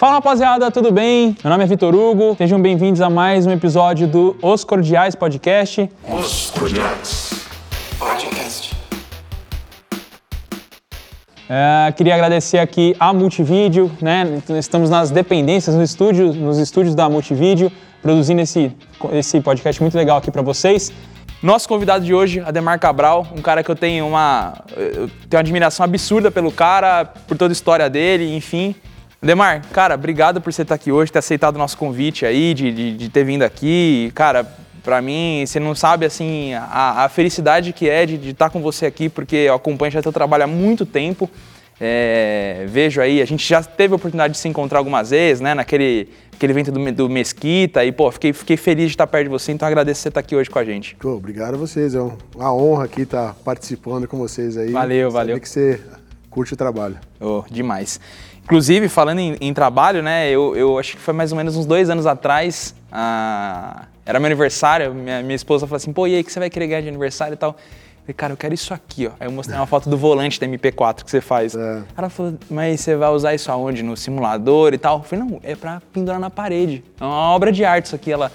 Fala 0.00 0.14
rapaziada, 0.14 0.70
tudo 0.70 0.90
bem? 0.90 1.36
Meu 1.44 1.50
nome 1.50 1.62
é 1.62 1.66
Vitor 1.66 1.94
Hugo, 1.94 2.34
sejam 2.34 2.58
bem-vindos 2.58 3.02
a 3.02 3.10
mais 3.10 3.46
um 3.46 3.50
episódio 3.50 4.08
do 4.08 4.34
Os 4.40 4.64
Cordiais 4.64 5.14
Podcast. 5.14 5.90
Os 6.08 6.50
Cordiais 6.58 7.46
Podcast. 7.98 8.74
É, 11.46 11.92
queria 11.92 12.14
agradecer 12.14 12.60
aqui 12.60 12.96
a 12.98 13.12
Multivídeo, 13.12 13.92
né? 14.00 14.40
Estamos 14.58 14.88
nas 14.88 15.10
dependências, 15.10 15.76
no 15.76 15.82
estúdio, 15.82 16.32
nos 16.32 16.56
estúdios 16.56 16.94
da 16.94 17.06
Multivídeo, 17.10 17.70
produzindo 18.00 18.40
esse, 18.40 18.74
esse 19.12 19.38
podcast 19.42 19.82
muito 19.82 19.98
legal 19.98 20.16
aqui 20.16 20.30
para 20.30 20.40
vocês. 20.40 20.90
Nosso 21.42 21.68
convidado 21.68 22.06
de 22.06 22.14
hoje, 22.14 22.40
Ademar 22.40 22.80
Cabral, 22.80 23.26
um 23.36 23.42
cara 23.42 23.62
que 23.62 23.70
eu 23.70 23.76
tenho 23.76 24.06
uma, 24.06 24.64
eu 24.74 25.10
tenho 25.28 25.34
uma 25.34 25.40
admiração 25.40 25.84
absurda 25.84 26.30
pelo 26.30 26.50
cara, 26.50 27.04
por 27.04 27.36
toda 27.36 27.52
a 27.52 27.54
história 27.54 27.90
dele, 27.90 28.34
enfim. 28.34 28.74
Demar, 29.22 29.60
cara, 29.66 29.94
obrigado 29.94 30.40
por 30.40 30.50
você 30.50 30.62
estar 30.62 30.74
aqui 30.74 30.90
hoje, 30.90 31.12
ter 31.12 31.18
aceitado 31.18 31.56
o 31.56 31.58
nosso 31.58 31.76
convite 31.76 32.24
aí, 32.24 32.54
de, 32.54 32.72
de, 32.72 32.96
de 32.96 33.08
ter 33.10 33.22
vindo 33.22 33.42
aqui. 33.42 34.10
Cara, 34.14 34.44
para 34.82 35.02
mim, 35.02 35.44
você 35.46 35.60
não 35.60 35.74
sabe, 35.74 36.06
assim, 36.06 36.54
a, 36.54 37.04
a 37.04 37.08
felicidade 37.10 37.72
que 37.74 37.88
é 37.88 38.06
de, 38.06 38.16
de, 38.16 38.30
estar 38.30 38.48
com 38.48 38.62
você 38.62 38.86
aqui, 38.86 39.10
porque 39.10 39.36
eu 39.36 39.54
acompanho 39.54 39.92
já 39.92 40.00
teu 40.00 40.12
trabalho 40.12 40.44
há 40.44 40.46
muito 40.46 40.86
tempo. 40.86 41.28
É, 41.78 42.64
vejo 42.68 43.00
aí, 43.00 43.20
a 43.20 43.24
gente 43.26 43.46
já 43.46 43.62
teve 43.62 43.92
a 43.92 43.96
oportunidade 43.96 44.34
de 44.34 44.38
se 44.38 44.48
encontrar 44.48 44.78
algumas 44.78 45.10
vezes, 45.10 45.40
né, 45.40 45.54
naquele 45.54 46.08
aquele 46.32 46.54
evento 46.54 46.72
do, 46.72 46.92
do 46.92 47.08
Mesquita, 47.10 47.84
e, 47.84 47.92
pô, 47.92 48.10
fiquei, 48.10 48.32
fiquei 48.32 48.56
feliz 48.56 48.86
de 48.86 48.92
estar 48.92 49.06
perto 49.06 49.24
de 49.24 49.30
você, 49.30 49.52
então 49.52 49.68
agradeço 49.68 50.00
você 50.00 50.08
estar 50.08 50.20
aqui 50.20 50.34
hoje 50.34 50.48
com 50.48 50.58
a 50.58 50.64
gente. 50.64 50.96
Pô, 50.96 51.10
obrigado 51.10 51.54
a 51.54 51.58
vocês, 51.58 51.94
é 51.94 52.00
uma 52.00 52.54
honra 52.54 52.84
aqui 52.84 53.02
estar 53.02 53.34
participando 53.44 54.08
com 54.08 54.16
vocês 54.16 54.56
aí. 54.56 54.70
Valeu, 54.70 55.10
valeu. 55.10 55.34
Saber 55.34 55.40
que 55.40 55.48
você 55.48 55.80
curte 56.30 56.54
o 56.54 56.56
trabalho. 56.56 56.96
Oh, 57.20 57.44
demais. 57.50 58.00
Inclusive, 58.50 58.88
falando 58.88 59.20
em, 59.20 59.36
em, 59.40 59.54
trabalho, 59.54 60.02
né, 60.02 60.28
eu, 60.28 60.56
eu 60.56 60.76
acho 60.76 60.96
que 60.96 61.00
foi 61.00 61.14
mais 61.14 61.30
ou 61.30 61.38
menos 61.38 61.54
uns 61.56 61.66
dois 61.66 61.88
anos 61.88 62.04
atrás, 62.04 62.74
ah, 62.90 63.84
era 64.04 64.18
meu 64.18 64.26
aniversário, 64.26 64.92
minha, 64.92 65.22
minha 65.22 65.36
esposa 65.36 65.68
falou 65.68 65.76
assim, 65.76 65.92
pô, 65.92 66.04
e 66.08 66.16
aí, 66.16 66.24
que 66.24 66.32
você 66.32 66.40
vai 66.40 66.50
querer 66.50 66.66
ganhar 66.66 66.80
de 66.80 66.88
aniversário 66.88 67.34
e 67.34 67.36
tal? 67.36 67.50
Eu 67.50 68.00
falei, 68.02 68.14
cara, 68.16 68.32
eu 68.32 68.36
quero 68.36 68.52
isso 68.52 68.74
aqui, 68.74 69.06
ó. 69.06 69.12
Aí 69.20 69.28
eu 69.28 69.30
mostrei 69.30 69.56
uma 69.56 69.66
foto 69.66 69.88
do 69.88 69.96
volante 69.96 70.40
da 70.40 70.48
MP4 70.48 71.04
que 71.04 71.10
você 71.12 71.20
faz. 71.20 71.54
É. 71.54 71.82
Ela 71.96 72.10
falou, 72.10 72.36
mas 72.50 72.80
você 72.80 72.96
vai 72.96 73.10
usar 73.10 73.34
isso 73.34 73.52
aonde? 73.52 73.84
No 73.84 73.96
simulador 73.96 74.74
e 74.74 74.78
tal? 74.78 74.98
Eu 74.98 75.04
falei, 75.04 75.24
não, 75.24 75.40
é 75.44 75.54
pra 75.54 75.80
pendurar 75.92 76.18
na 76.18 76.28
parede. 76.28 76.82
É 77.00 77.04
uma 77.04 77.30
obra 77.30 77.52
de 77.52 77.64
arte 77.64 77.84
isso 77.84 77.94
aqui. 77.94 78.10
Ela, 78.10 78.32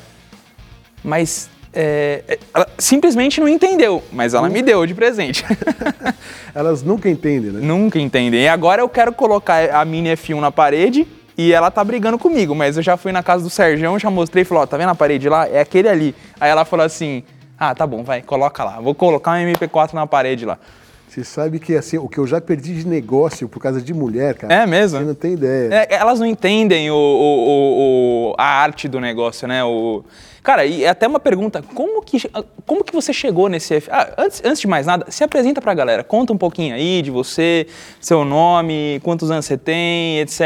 mas 1.03 1.49
é, 1.75 2.23
é, 2.27 2.39
ela 2.53 2.67
simplesmente 2.77 3.41
não 3.41 3.49
entendeu, 3.49 4.01
mas 4.13 4.33
ela 4.33 4.49
me 4.49 4.61
deu 4.61 4.85
de 4.85 4.95
presente. 4.95 5.43
Elas 6.55 6.81
nunca 6.81 7.09
entendem, 7.09 7.51
né? 7.51 7.59
Nunca 7.61 7.99
entendem. 7.99 8.43
E 8.43 8.47
agora 8.47 8.81
eu 8.81 8.87
quero 8.87 9.11
colocar 9.11 9.69
a 9.75 9.83
Mini 9.83 10.09
F1 10.11 10.39
na 10.39 10.51
parede 10.51 11.05
e 11.37 11.51
ela 11.51 11.69
tá 11.69 11.83
brigando 11.83 12.17
comigo, 12.17 12.55
mas 12.55 12.77
eu 12.77 12.83
já 12.83 12.95
fui 12.95 13.11
na 13.11 13.21
casa 13.21 13.43
do 13.43 13.49
Serjão, 13.49 13.99
já 13.99 14.09
mostrei 14.09 14.43
e 14.43 14.45
falei, 14.45 14.63
ó, 14.63 14.65
tá 14.65 14.77
vendo 14.77 14.89
a 14.89 14.95
parede 14.95 15.27
lá? 15.27 15.49
É 15.49 15.59
aquele 15.59 15.89
ali. 15.89 16.15
Aí 16.39 16.49
ela 16.49 16.63
falou 16.63 16.85
assim, 16.85 17.23
ah, 17.59 17.75
tá 17.75 17.85
bom, 17.85 18.05
vai, 18.05 18.21
coloca 18.21 18.63
lá. 18.63 18.79
Vou 18.79 18.95
colocar 18.95 19.31
um 19.31 19.53
MP4 19.53 19.93
na 19.93 20.07
parede 20.07 20.45
lá. 20.45 20.57
Você 21.09 21.23
sabe 21.23 21.59
que 21.59 21.75
assim, 21.75 21.97
o 21.97 22.07
que 22.07 22.17
eu 22.17 22.27
já 22.27 22.39
perdi 22.39 22.73
de 22.73 22.87
negócio 22.87 23.47
por 23.47 23.59
causa 23.59 23.81
de 23.81 23.93
mulher, 23.93 24.35
cara. 24.35 24.53
É 24.53 24.65
mesmo? 24.65 24.99
Você 24.99 25.05
não 25.05 25.13
tem 25.13 25.33
ideia. 25.33 25.73
É, 25.73 25.95
elas 25.95 26.19
não 26.19 26.25
entendem 26.25 26.89
o, 26.89 26.95
o, 26.95 28.31
o, 28.31 28.35
a 28.37 28.45
arte 28.45 28.87
do 28.87 28.99
negócio, 28.99 29.47
né? 29.47 29.63
O, 29.63 30.03
Cara, 30.45 30.63
e 30.63 30.83
é 30.83 30.89
até 30.89 31.07
uma 31.07 31.19
pergunta, 31.19 31.63
como 31.73 32.03
que, 32.03 32.21
como 32.67 32.83
que 32.83 32.93
você 32.93 33.11
chegou 33.11 33.49
nesse... 33.49 33.73
F... 33.73 33.89
Ah, 33.91 34.13
antes, 34.15 34.43
antes 34.45 34.59
de 34.59 34.67
mais 34.67 34.85
nada, 34.85 35.07
se 35.09 35.23
apresenta 35.23 35.59
pra 35.59 35.73
galera, 35.73 36.03
conta 36.03 36.31
um 36.31 36.37
pouquinho 36.37 36.75
aí 36.75 37.01
de 37.01 37.09
você, 37.09 37.65
seu 37.99 38.23
nome, 38.23 39.01
quantos 39.03 39.31
anos 39.31 39.47
você 39.47 39.57
tem, 39.57 40.19
etc. 40.19 40.39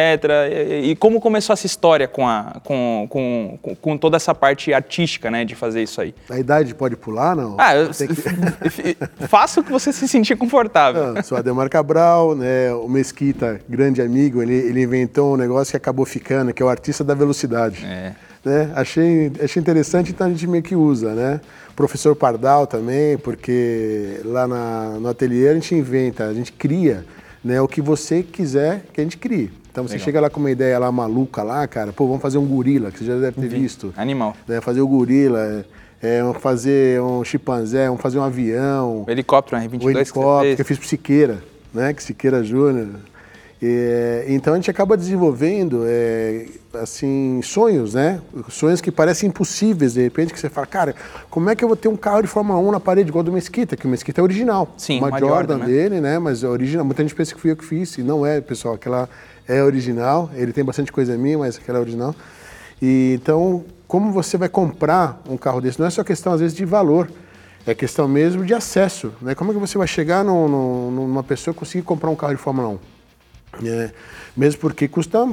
E, 0.49 0.91
e 0.91 0.95
como 0.95 1.19
começou 1.19 1.51
essa 1.51 1.65
história 1.65 2.07
com, 2.07 2.25
a, 2.25 2.61
com, 2.63 3.07
com, 3.09 3.59
com, 3.81 3.97
toda 3.97 4.15
essa 4.15 4.33
parte 4.33 4.73
artística, 4.73 5.29
né, 5.29 5.43
de 5.43 5.53
fazer 5.53 5.83
isso 5.83 5.99
aí. 5.99 6.15
A 6.29 6.39
idade 6.39 6.73
pode 6.73 6.95
pular, 6.95 7.35
não? 7.35 7.57
Ah, 7.59 7.75
eu, 7.75 7.89
que... 7.89 8.95
faça 9.27 9.59
o 9.59 9.63
que 9.65 9.71
você 9.71 9.91
se 9.91 10.07
sentir 10.07 10.37
confortável. 10.37 11.13
Não, 11.13 11.23
sou 11.23 11.37
Ademar 11.37 11.69
Cabral, 11.69 12.35
né, 12.35 12.73
o 12.73 12.87
Mesquita, 12.87 13.59
grande 13.67 14.01
amigo, 14.01 14.41
ele, 14.41 14.55
ele 14.55 14.81
inventou 14.81 15.33
um 15.33 15.37
negócio 15.37 15.71
que 15.71 15.77
acabou 15.77 16.05
ficando, 16.05 16.53
que 16.53 16.63
é 16.63 16.65
o 16.65 16.69
artista 16.69 17.03
da 17.03 17.13
velocidade. 17.13 17.85
É. 17.85 18.28
Né? 18.43 18.71
Achei, 18.75 19.31
achei 19.43 19.59
interessante, 19.59 20.11
então 20.11 20.27
a 20.27 20.29
gente 20.29 20.47
meio 20.47 20.63
que 20.63 20.75
usa, 20.75 21.13
né? 21.13 21.41
Professor 21.75 22.15
Pardal 22.15 22.67
também, 22.67 23.17
porque 23.17 24.19
lá 24.25 24.47
na, 24.47 24.97
no 24.99 25.07
ateliê 25.07 25.49
a 25.49 25.53
gente 25.53 25.75
inventa, 25.75 26.25
a 26.25 26.33
gente 26.33 26.51
cria 26.51 27.05
né, 27.43 27.61
o 27.61 27.67
que 27.67 27.81
você 27.81 28.21
quiser 28.23 28.83
que 28.93 28.99
a 28.99 29.03
gente 29.03 29.17
crie. 29.17 29.51
Então 29.71 29.87
você 29.87 29.93
Legal. 29.93 30.05
chega 30.05 30.21
lá 30.21 30.29
com 30.29 30.39
uma 30.39 30.51
ideia 30.51 30.77
lá 30.79 30.91
maluca 30.91 31.43
lá, 31.43 31.65
cara, 31.67 31.93
pô, 31.93 32.05
vamos 32.07 32.21
fazer 32.21 32.37
um 32.37 32.45
gorila, 32.45 32.91
que 32.91 32.99
você 32.99 33.05
já 33.05 33.15
deve 33.17 33.39
ter 33.39 33.47
visto. 33.47 33.93
Animal. 33.95 34.35
Né, 34.47 34.59
fazer 34.61 34.81
o 34.81 34.87
gorila, 34.87 35.65
é, 36.01 36.19
é 36.19 36.33
fazer 36.39 37.01
um 37.01 37.23
chimpanzé, 37.23 37.87
vamos 37.87 38.01
fazer 38.01 38.19
um 38.19 38.23
avião. 38.23 39.05
O 39.07 39.11
helicóptero, 39.11 39.57
um 39.57 39.63
R-22 39.63 39.83
o 39.83 39.89
helicóptero, 39.89 40.49
que, 40.49 40.55
que 40.55 40.61
eu 40.61 40.65
fiz 40.65 40.77
pro 40.77 40.87
Siqueira, 40.87 41.37
né, 41.73 41.93
que 41.93 42.03
Siqueira 42.03 42.43
Júnior. 42.43 42.87
É, 43.61 44.23
então 44.29 44.53
a 44.53 44.55
gente 44.55 44.71
acaba 44.71 44.95
desenvolvendo 44.95 45.83
é, 45.85 46.45
assim 46.75 47.41
sonhos, 47.43 47.93
né? 47.93 48.21
Sonhos 48.47 48.79
que 48.79 48.89
parecem 48.89 49.27
impossíveis 49.27 49.93
de 49.95 50.01
repente 50.01 50.33
que 50.33 50.39
você 50.39 50.49
fala, 50.49 50.65
cara, 50.65 50.95
como 51.29 51.49
é 51.49 51.55
que 51.55 51.63
eu 51.63 51.67
vou 51.67 51.75
ter 51.75 51.89
um 51.89 51.97
carro 51.97 52.21
de 52.21 52.27
Fórmula 52.27 52.57
1 52.57 52.71
na 52.71 52.79
parede 52.79 53.09
igual 53.09 53.21
do 53.21 53.33
Mesquita? 53.33 53.75
Que 53.75 53.85
o 53.85 53.89
Mesquita 53.89 54.21
é 54.21 54.23
original, 54.23 54.73
Sim, 54.77 54.99
uma, 54.99 55.09
uma 55.09 55.19
Jordan, 55.19 55.35
Jordan 55.35 55.57
né? 55.57 55.65
dele, 55.65 55.99
né? 55.99 56.17
Mas 56.19 56.41
é 56.41 56.47
original. 56.47 56.85
Muita 56.85 57.01
gente 57.01 57.13
pensa 57.13 57.35
que 57.35 57.41
fui 57.41 57.51
eu 57.51 57.57
que 57.57 57.65
fiz 57.65 57.97
e 57.97 58.01
não 58.01 58.25
é, 58.25 58.39
pessoal. 58.39 58.75
Aquela 58.75 59.09
é 59.45 59.61
original. 59.61 60.29
Ele 60.35 60.53
tem 60.53 60.63
bastante 60.63 60.89
coisa 60.89 61.17
minha, 61.17 61.37
mas 61.37 61.57
aquela 61.57 61.79
é 61.79 61.81
original. 61.81 62.15
E 62.81 63.19
então, 63.21 63.65
como 63.89 64.13
você 64.13 64.37
vai 64.37 64.47
comprar 64.47 65.21
um 65.29 65.35
carro 65.35 65.59
desse? 65.59 65.77
Não 65.77 65.85
é 65.87 65.89
só 65.89 66.01
questão 66.01 66.31
às 66.31 66.39
vezes 66.39 66.55
de 66.55 66.63
valor. 66.63 67.11
É 67.67 67.75
questão 67.75 68.07
mesmo 68.07 68.45
de 68.45 68.53
acesso. 68.53 69.11
Né? 69.21 69.35
Como 69.35 69.51
é 69.51 69.53
que 69.53 69.59
você 69.59 69.77
vai 69.77 69.85
chegar 69.85 70.23
no, 70.23 70.47
no, 70.47 70.91
numa 70.91 71.23
pessoa 71.23 71.53
e 71.53 71.55
conseguir 71.55 71.83
comprar 71.83 72.09
um 72.09 72.15
carro 72.15 72.33
de 72.33 72.41
Fórmula 72.41 72.69
1? 72.69 72.98
É, 73.63 73.91
mesmo 74.35 74.61
porque 74.61 74.87
custa 74.87 75.27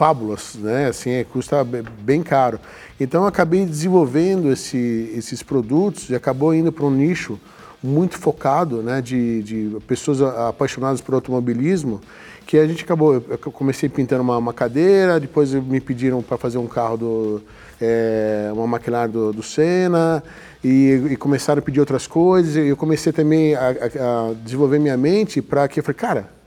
fábulas, 0.00 0.54
né? 0.54 0.86
Assim, 0.86 1.10
é, 1.10 1.24
custa 1.24 1.62
bem 1.64 2.22
caro. 2.22 2.58
Então 2.98 3.26
acabei 3.26 3.64
desenvolvendo 3.66 4.50
esse, 4.50 5.12
esses 5.14 5.42
produtos 5.42 6.08
e 6.10 6.14
acabou 6.14 6.54
indo 6.54 6.72
para 6.72 6.84
um 6.84 6.90
nicho 6.90 7.38
muito 7.82 8.18
focado, 8.18 8.82
né? 8.82 9.00
De, 9.00 9.42
de, 9.42 9.76
pessoas 9.86 10.22
apaixonadas 10.22 11.00
por 11.00 11.14
automobilismo, 11.14 12.00
que 12.46 12.58
a 12.58 12.66
gente 12.66 12.84
acabou. 12.84 13.22
Eu 13.28 13.38
comecei 13.52 13.88
pintando 13.88 14.22
uma, 14.22 14.38
uma 14.38 14.52
cadeira, 14.52 15.20
depois 15.20 15.52
me 15.52 15.80
pediram 15.80 16.22
para 16.22 16.36
fazer 16.36 16.58
um 16.58 16.66
carro 16.66 16.96
do 16.96 17.42
é, 17.80 18.50
uma 18.54 18.76
McLaren 18.76 19.08
do, 19.08 19.32
do 19.32 19.42
Senna 19.42 20.22
e, 20.62 21.08
e, 21.10 21.16
começaram 21.16 21.60
a 21.60 21.62
pedir 21.62 21.80
outras 21.80 22.06
coisas. 22.06 22.56
E 22.56 22.68
eu 22.68 22.76
comecei 22.76 23.12
também 23.12 23.54
a, 23.54 23.68
a, 23.68 24.30
a 24.30 24.34
desenvolver 24.42 24.78
minha 24.78 24.96
mente 24.96 25.40
para 25.40 25.68
que 25.68 25.80
eu 25.80 25.84
falei, 25.84 25.96
cara 25.98 26.39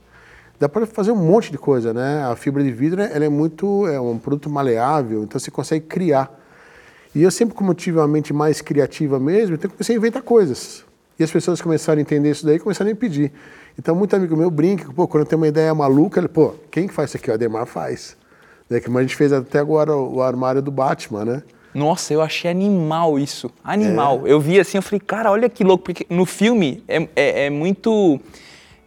dá 0.58 0.68
para 0.68 0.86
fazer 0.86 1.12
um 1.12 1.16
monte 1.16 1.50
de 1.50 1.58
coisa, 1.58 1.92
né? 1.92 2.24
A 2.24 2.36
fibra 2.36 2.62
de 2.62 2.70
vidro 2.70 3.00
ela 3.00 3.24
é 3.24 3.28
muito 3.28 3.86
é 3.86 4.00
um 4.00 4.18
produto 4.18 4.48
maleável, 4.48 5.22
então 5.22 5.38
você 5.38 5.50
consegue 5.50 5.86
criar. 5.86 6.40
E 7.14 7.22
eu 7.22 7.30
sempre 7.30 7.54
como 7.54 7.74
tive 7.74 7.98
uma 7.98 8.08
mente 8.08 8.32
mais 8.32 8.60
criativa 8.60 9.20
mesmo, 9.20 9.54
então 9.54 9.70
comecei 9.70 9.94
a 9.94 9.98
inventar 9.98 10.22
coisas. 10.22 10.84
E 11.18 11.22
as 11.22 11.30
pessoas 11.30 11.60
começaram 11.60 11.98
a 11.98 12.02
entender 12.02 12.30
isso 12.30 12.44
daí, 12.44 12.58
começaram 12.58 12.90
a 12.90 12.94
me 12.94 12.98
pedir. 12.98 13.32
Então 13.78 13.94
muito 13.94 14.14
amigo 14.16 14.36
meu 14.36 14.50
brinca, 14.50 14.92
pô, 14.92 15.06
quando 15.06 15.26
tem 15.26 15.36
uma 15.36 15.48
ideia 15.48 15.72
maluca, 15.74 16.20
ele, 16.20 16.28
pô, 16.28 16.54
quem 16.70 16.88
que 16.88 16.94
faz 16.94 17.10
isso 17.10 17.16
aqui? 17.16 17.30
O 17.30 17.34
Ademar 17.34 17.66
faz. 17.66 18.16
Né? 18.68 18.80
Que 18.80 18.90
a 18.90 19.00
gente 19.00 19.14
fez 19.14 19.32
até 19.32 19.58
agora 19.58 19.96
o 19.96 20.22
armário 20.22 20.60
do 20.60 20.70
Batman, 20.70 21.24
né? 21.24 21.42
Nossa, 21.74 22.14
eu 22.14 22.22
achei 22.22 22.48
animal 22.50 23.18
isso. 23.18 23.50
Animal. 23.64 24.22
É. 24.24 24.32
Eu 24.32 24.40
vi 24.40 24.60
assim, 24.60 24.78
eu 24.78 24.82
falei, 24.82 25.00
cara, 25.00 25.30
olha 25.30 25.48
que 25.48 25.64
louco, 25.64 25.84
porque 25.84 26.06
no 26.08 26.24
filme 26.24 26.84
é, 26.86 27.08
é, 27.16 27.46
é 27.46 27.50
muito 27.50 28.20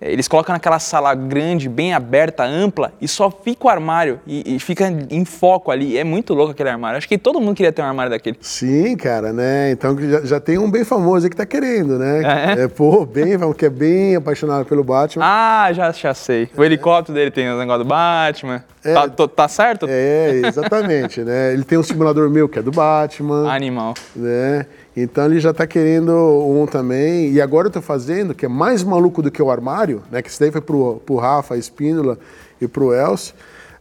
eles 0.01 0.27
colocam 0.27 0.53
naquela 0.53 0.79
sala 0.79 1.13
grande, 1.15 1.67
bem 1.67 1.93
aberta, 1.93 2.43
ampla, 2.43 2.93
e 3.01 3.07
só 3.07 3.31
fica 3.31 3.67
o 3.67 3.69
armário 3.69 4.19
e, 4.27 4.55
e, 4.55 4.59
fica 4.59 4.87
em 5.09 5.25
foco 5.25 5.71
ali. 5.71 5.97
É 5.97 6.03
muito 6.03 6.33
louco 6.33 6.51
aquele 6.51 6.69
armário. 6.69 6.97
Acho 6.97 7.07
que 7.07 7.17
todo 7.17 7.39
mundo 7.39 7.55
queria 7.55 7.71
ter 7.71 7.81
um 7.81 7.85
armário 7.85 8.11
daquele. 8.11 8.37
Sim, 8.41 8.95
cara, 8.95 9.33
né? 9.33 9.71
Então 9.71 9.97
já, 9.99 10.21
já 10.21 10.39
tem 10.39 10.57
um 10.57 10.69
bem 10.69 10.83
famoso 10.83 11.25
aí 11.25 11.29
que 11.29 11.35
tá 11.35 11.45
querendo, 11.45 11.97
né? 11.97 12.21
É, 12.57 12.63
é 12.63 12.67
pô, 12.67 13.05
bem, 13.05 13.37
que 13.57 13.65
é 13.65 13.69
bem 13.69 14.15
apaixonado 14.15 14.65
pelo 14.65 14.83
Batman. 14.83 15.23
Ah, 15.25 15.71
já, 15.73 15.91
já 15.91 16.13
sei. 16.13 16.49
O 16.55 16.63
helicóptero 16.63 17.15
dele 17.15 17.31
tem 17.31 17.49
o 17.49 17.57
negócio 17.57 17.83
do 17.83 17.87
Batman. 17.87 18.63
É, 18.83 18.93
tá, 18.93 19.27
tá, 19.27 19.47
certo? 19.47 19.85
É, 19.89 20.41
exatamente, 20.45 21.21
né? 21.21 21.53
Ele 21.53 21.63
tem 21.63 21.77
um 21.77 21.83
simulador 21.83 22.29
meu 22.29 22.47
que 22.47 22.59
é 22.59 22.61
do 22.61 22.71
Batman. 22.71 23.51
Animal. 23.51 23.93
Né? 24.15 24.65
Então 24.99 25.25
ele 25.25 25.39
já 25.39 25.51
está 25.51 25.67
querendo 25.67 26.11
um 26.11 26.65
também. 26.65 27.31
E 27.31 27.39
agora 27.39 27.67
eu 27.67 27.69
estou 27.69 27.83
fazendo, 27.83 28.33
que 28.33 28.47
é 28.47 28.49
mais 28.49 28.83
maluco 28.83 29.21
do 29.21 29.29
que 29.29 29.39
o 29.39 29.51
armário, 29.51 30.01
né? 30.09 30.23
Que 30.23 30.29
isso 30.29 30.39
daí 30.39 30.51
foi 30.51 30.59
pro, 30.59 30.95
pro 31.05 31.17
Rafa, 31.17 31.53
a 31.53 31.57
Espínola 31.57 32.17
e 32.59 32.67
pro 32.67 32.91
Elcio. 32.91 33.35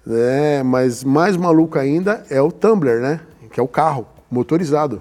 Né? 0.04 0.62
Mas 0.62 1.02
mais 1.02 1.34
maluco 1.34 1.78
ainda 1.78 2.22
é 2.28 2.38
o 2.42 2.52
Tumbler, 2.52 3.00
né? 3.00 3.20
Que 3.50 3.58
é 3.58 3.62
o 3.62 3.66
carro 3.66 4.06
motorizado. 4.30 5.00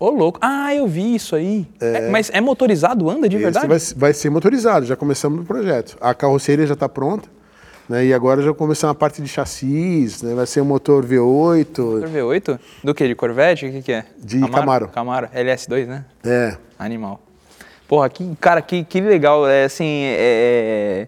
Ô, 0.00 0.10
louco. 0.10 0.40
Ah, 0.42 0.74
eu 0.74 0.88
vi 0.88 1.14
isso 1.14 1.36
aí. 1.36 1.64
É... 1.80 2.06
É, 2.06 2.10
mas 2.10 2.28
é 2.34 2.40
motorizado? 2.40 3.08
Anda 3.08 3.28
de 3.28 3.38
verdade? 3.38 3.68
Vai, 3.68 3.78
vai 3.94 4.12
ser 4.12 4.30
motorizado, 4.30 4.84
já 4.84 4.96
começamos 4.96 5.38
no 5.38 5.44
projeto. 5.44 5.96
A 6.00 6.12
carroceria 6.12 6.66
já 6.66 6.74
está 6.74 6.88
pronta. 6.88 7.28
Né? 7.92 8.06
E 8.06 8.14
agora 8.14 8.40
já 8.40 8.54
começou 8.54 8.88
a 8.88 8.94
parte 8.94 9.20
de 9.20 9.28
chassis, 9.28 10.22
né? 10.22 10.34
vai 10.34 10.46
ser 10.46 10.62
um 10.62 10.64
motor 10.64 11.04
V8. 11.04 11.78
Motor 11.78 12.08
V8? 12.08 12.58
Do 12.82 12.94
que? 12.94 13.06
De 13.06 13.14
Corvette? 13.14 13.66
O 13.66 13.70
que, 13.70 13.82
que 13.82 13.92
é? 13.92 14.06
De 14.16 14.40
Camaro. 14.48 14.88
Camaro. 14.88 15.28
LS2, 15.28 15.84
né? 15.84 16.06
É. 16.24 16.56
Animal. 16.78 17.20
Porra, 17.86 18.08
que, 18.08 18.34
cara, 18.40 18.62
que, 18.62 18.82
que 18.82 18.98
legal. 18.98 19.46
É 19.46 19.64
assim, 19.64 20.04
é... 20.04 21.06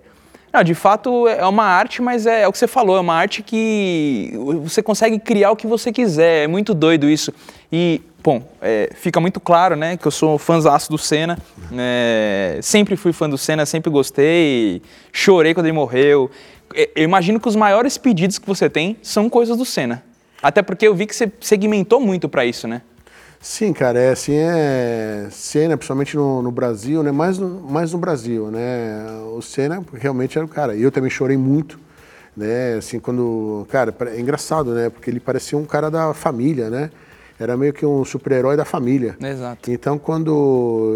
Não, 0.52 0.62
de 0.62 0.74
fato 0.74 1.26
é 1.26 1.46
uma 1.46 1.64
arte, 1.64 2.02
mas 2.02 2.26
é, 2.26 2.42
é, 2.42 2.48
o 2.48 2.52
que 2.52 2.58
você 2.58 2.66
falou, 2.68 2.98
é 2.98 3.00
uma 3.00 3.14
arte 3.14 3.42
que 3.42 4.30
você 4.62 4.82
consegue 4.82 5.18
criar 5.18 5.52
o 5.52 5.56
que 5.56 5.66
você 5.66 5.90
quiser. 5.90 6.44
É 6.44 6.46
muito 6.46 6.74
doido 6.74 7.08
isso. 7.08 7.32
E, 7.72 8.02
bom, 8.22 8.42
é, 8.60 8.90
fica 8.94 9.18
muito 9.20 9.40
claro, 9.40 9.74
né, 9.74 9.96
que 9.96 10.06
eu 10.06 10.10
sou 10.10 10.38
fãzaço 10.38 10.90
do 10.90 10.98
Senna. 10.98 11.38
É, 11.72 12.58
sempre 12.60 12.94
fui 12.94 13.14
fã 13.14 13.28
do 13.28 13.38
Senna, 13.38 13.64
sempre 13.64 13.90
gostei. 13.90 14.82
Chorei 15.10 15.54
quando 15.54 15.64
ele 15.64 15.72
morreu. 15.72 16.30
É, 16.74 16.90
eu 16.94 17.04
imagino 17.04 17.40
que 17.40 17.48
os 17.48 17.56
maiores 17.56 17.98
pedidos 17.98 18.38
que 18.38 18.46
você 18.46 18.70
tem 18.70 18.96
são 19.02 19.28
coisas 19.28 19.56
do 19.56 19.64
Senna. 19.64 20.02
Até 20.42 20.62
porque 20.62 20.86
eu 20.86 20.94
vi 20.94 21.06
que 21.06 21.14
você 21.14 21.32
segmentou 21.40 22.00
muito 22.00 22.28
para 22.28 22.44
isso, 22.44 22.68
né? 22.68 22.82
Sim, 23.40 23.74
cara, 23.74 23.98
é 23.98 24.10
assim, 24.10 24.34
é 24.34 25.28
Senna, 25.30 25.76
principalmente 25.76 26.16
no, 26.16 26.40
no, 26.40 26.50
Brasil, 26.50 27.02
né? 27.02 27.12
Mais 27.12 27.36
no, 27.38 27.60
mais 27.60 27.92
no 27.92 27.98
Brasil, 27.98 28.50
né? 28.50 29.06
O 29.36 29.42
Senna 29.42 29.84
realmente 29.92 30.38
era 30.38 30.44
o 30.46 30.48
cara. 30.48 30.74
Eu 30.74 30.90
também 30.90 31.10
chorei 31.10 31.36
muito, 31.36 31.78
né? 32.34 32.74
Assim, 32.78 32.98
quando, 32.98 33.66
cara, 33.70 33.94
é 34.14 34.18
engraçado, 34.18 34.72
né? 34.72 34.88
Porque 34.88 35.10
ele 35.10 35.20
parecia 35.20 35.58
um 35.58 35.64
cara 35.66 35.90
da 35.90 36.14
família, 36.14 36.70
né? 36.70 36.90
Era 37.38 37.56
meio 37.56 37.72
que 37.72 37.84
um 37.84 38.04
super-herói 38.04 38.56
da 38.56 38.64
família. 38.64 39.16
Exato. 39.20 39.70
Então, 39.70 39.98
quando 39.98 40.94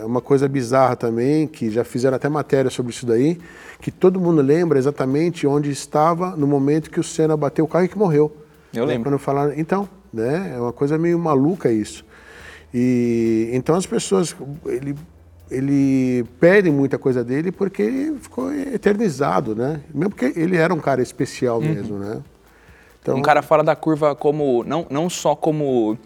é 0.00 0.04
uma 0.04 0.20
coisa 0.20 0.48
bizarra 0.48 0.94
também, 0.94 1.46
que 1.48 1.70
já 1.70 1.82
fizeram 1.82 2.16
até 2.16 2.28
matéria 2.28 2.70
sobre 2.70 2.92
isso 2.92 3.04
daí, 3.04 3.38
que 3.80 3.90
todo 3.90 4.20
mundo 4.20 4.40
lembra 4.40 4.78
exatamente 4.78 5.46
onde 5.46 5.70
estava 5.70 6.36
no 6.36 6.46
momento 6.46 6.90
que 6.90 7.00
o 7.00 7.04
Senna 7.04 7.36
bateu 7.36 7.64
o 7.64 7.68
carro 7.68 7.84
e 7.86 7.88
que 7.88 7.98
morreu. 7.98 8.32
Eu 8.72 8.84
lembro. 8.84 9.10
Quando 9.10 9.18
falaram, 9.18 9.52
então, 9.56 9.88
né? 10.12 10.52
É 10.54 10.60
uma 10.60 10.72
coisa 10.72 10.96
meio 10.96 11.18
maluca 11.18 11.70
isso. 11.70 12.04
E 12.72 13.50
então 13.52 13.74
as 13.74 13.86
pessoas 13.86 14.36
ele 14.66 14.94
ele 15.50 16.24
perde 16.38 16.70
muita 16.70 16.96
coisa 16.96 17.24
dele 17.24 17.50
porque 17.50 17.82
ele 17.82 18.18
ficou 18.20 18.52
eternizado, 18.52 19.56
né? 19.56 19.80
Mesmo 19.92 20.10
porque 20.10 20.38
ele 20.38 20.56
era 20.56 20.72
um 20.72 20.78
cara 20.78 21.02
especial 21.02 21.58
uhum. 21.58 21.74
mesmo, 21.74 21.98
né? 21.98 22.20
Então, 23.02 23.16
um 23.16 23.22
cara 23.22 23.42
fora 23.42 23.62
da 23.62 23.74
curva 23.74 24.14
como 24.14 24.62
não, 24.64 24.86
não 24.90 25.08
só 25.08 25.34
como 25.34 25.96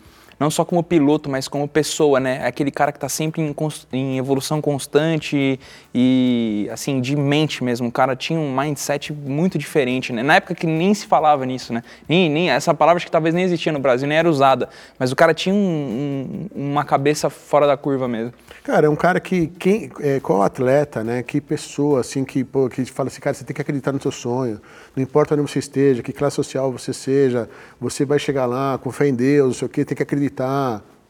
não 0.45 0.51
só 0.51 0.63
como 0.63 0.83
piloto, 0.83 1.31
mas 1.31 1.49
como 1.49 1.67
pessoa, 1.67 2.21
né? 2.21 2.47
Aquele 2.47 2.71
cara 2.71 2.93
que 2.93 2.99
está 2.99 3.09
sempre 3.09 3.41
em, 3.41 3.57
em, 3.91 4.19
evolução 4.19 4.61
constante 4.61 5.59
e, 5.95 6.69
assim, 6.71 7.01
de 7.01 7.17
mente 7.17 7.65
mesmo. 7.65 7.89
O 7.89 7.93
cara 7.93 8.15
tinha 8.15 8.39
um 8.39 8.55
mindset 8.55 9.11
muito 9.11 9.57
diferente, 9.57 10.13
né? 10.13 10.23
Na 10.23 10.37
época 10.37 10.55
que 10.55 10.67
nem 10.67 10.93
se 10.93 11.07
falava 11.07 11.47
nisso, 11.47 11.73
né? 11.73 11.83
Nem, 12.07 12.29
nem, 12.29 12.51
essa 12.51 12.75
palavra 12.75 13.03
que 13.03 13.11
talvez 13.11 13.35
nem 13.35 13.43
existia 13.43 13.73
no 13.73 13.79
Brasil, 13.79 14.07
nem 14.07 14.19
era 14.19 14.29
usada. 14.29 14.69
Mas 14.99 15.11
o 15.11 15.17
cara 15.17 15.33
tinha 15.33 15.55
um, 15.55 16.49
um, 16.55 16.69
uma 16.69 16.85
cabeça 16.85 17.31
fora 17.31 17.67
da 17.67 17.77
curva 17.79 18.07
mesmo. 18.07 18.35
Cara, 18.63 18.87
é 18.87 18.91
um 18.91 18.97
cara 18.97 19.21
que, 19.21 19.47
quem, 19.47 19.91
é, 20.01 20.21
qual 20.21 20.43
atleta, 20.43 21.03
né? 21.03 21.23
Que 21.23 21.41
pessoa, 21.41 22.01
assim, 22.01 22.23
que, 22.23 22.45
pô, 22.45 22.69
que 22.69 22.85
fala 22.85 23.09
assim, 23.09 23.21
cara, 23.21 23.33
você 23.33 23.45
tem 23.45 23.55
que 23.55 23.63
acreditar 23.63 23.93
no 23.93 24.01
seu 24.01 24.13
sonho. 24.13 24.61
Não 24.95 25.03
importa 25.03 25.35
onde 25.35 25.51
você 25.51 25.59
esteja, 25.59 26.03
que 26.03 26.13
classe 26.13 26.37
social 26.37 26.71
você 26.71 26.93
seja, 26.93 27.49
você 27.81 28.05
vai 28.05 28.19
chegar 28.19 28.45
lá 28.45 28.77
com 28.77 28.93
fé 28.93 29.09
em 29.09 29.15
Deus, 29.15 29.47
não 29.47 29.55
sei 29.55 29.67
o 29.67 29.69
quê, 29.69 29.85
tem 29.87 29.97
que 29.97 30.03
acreditar. 30.03 30.34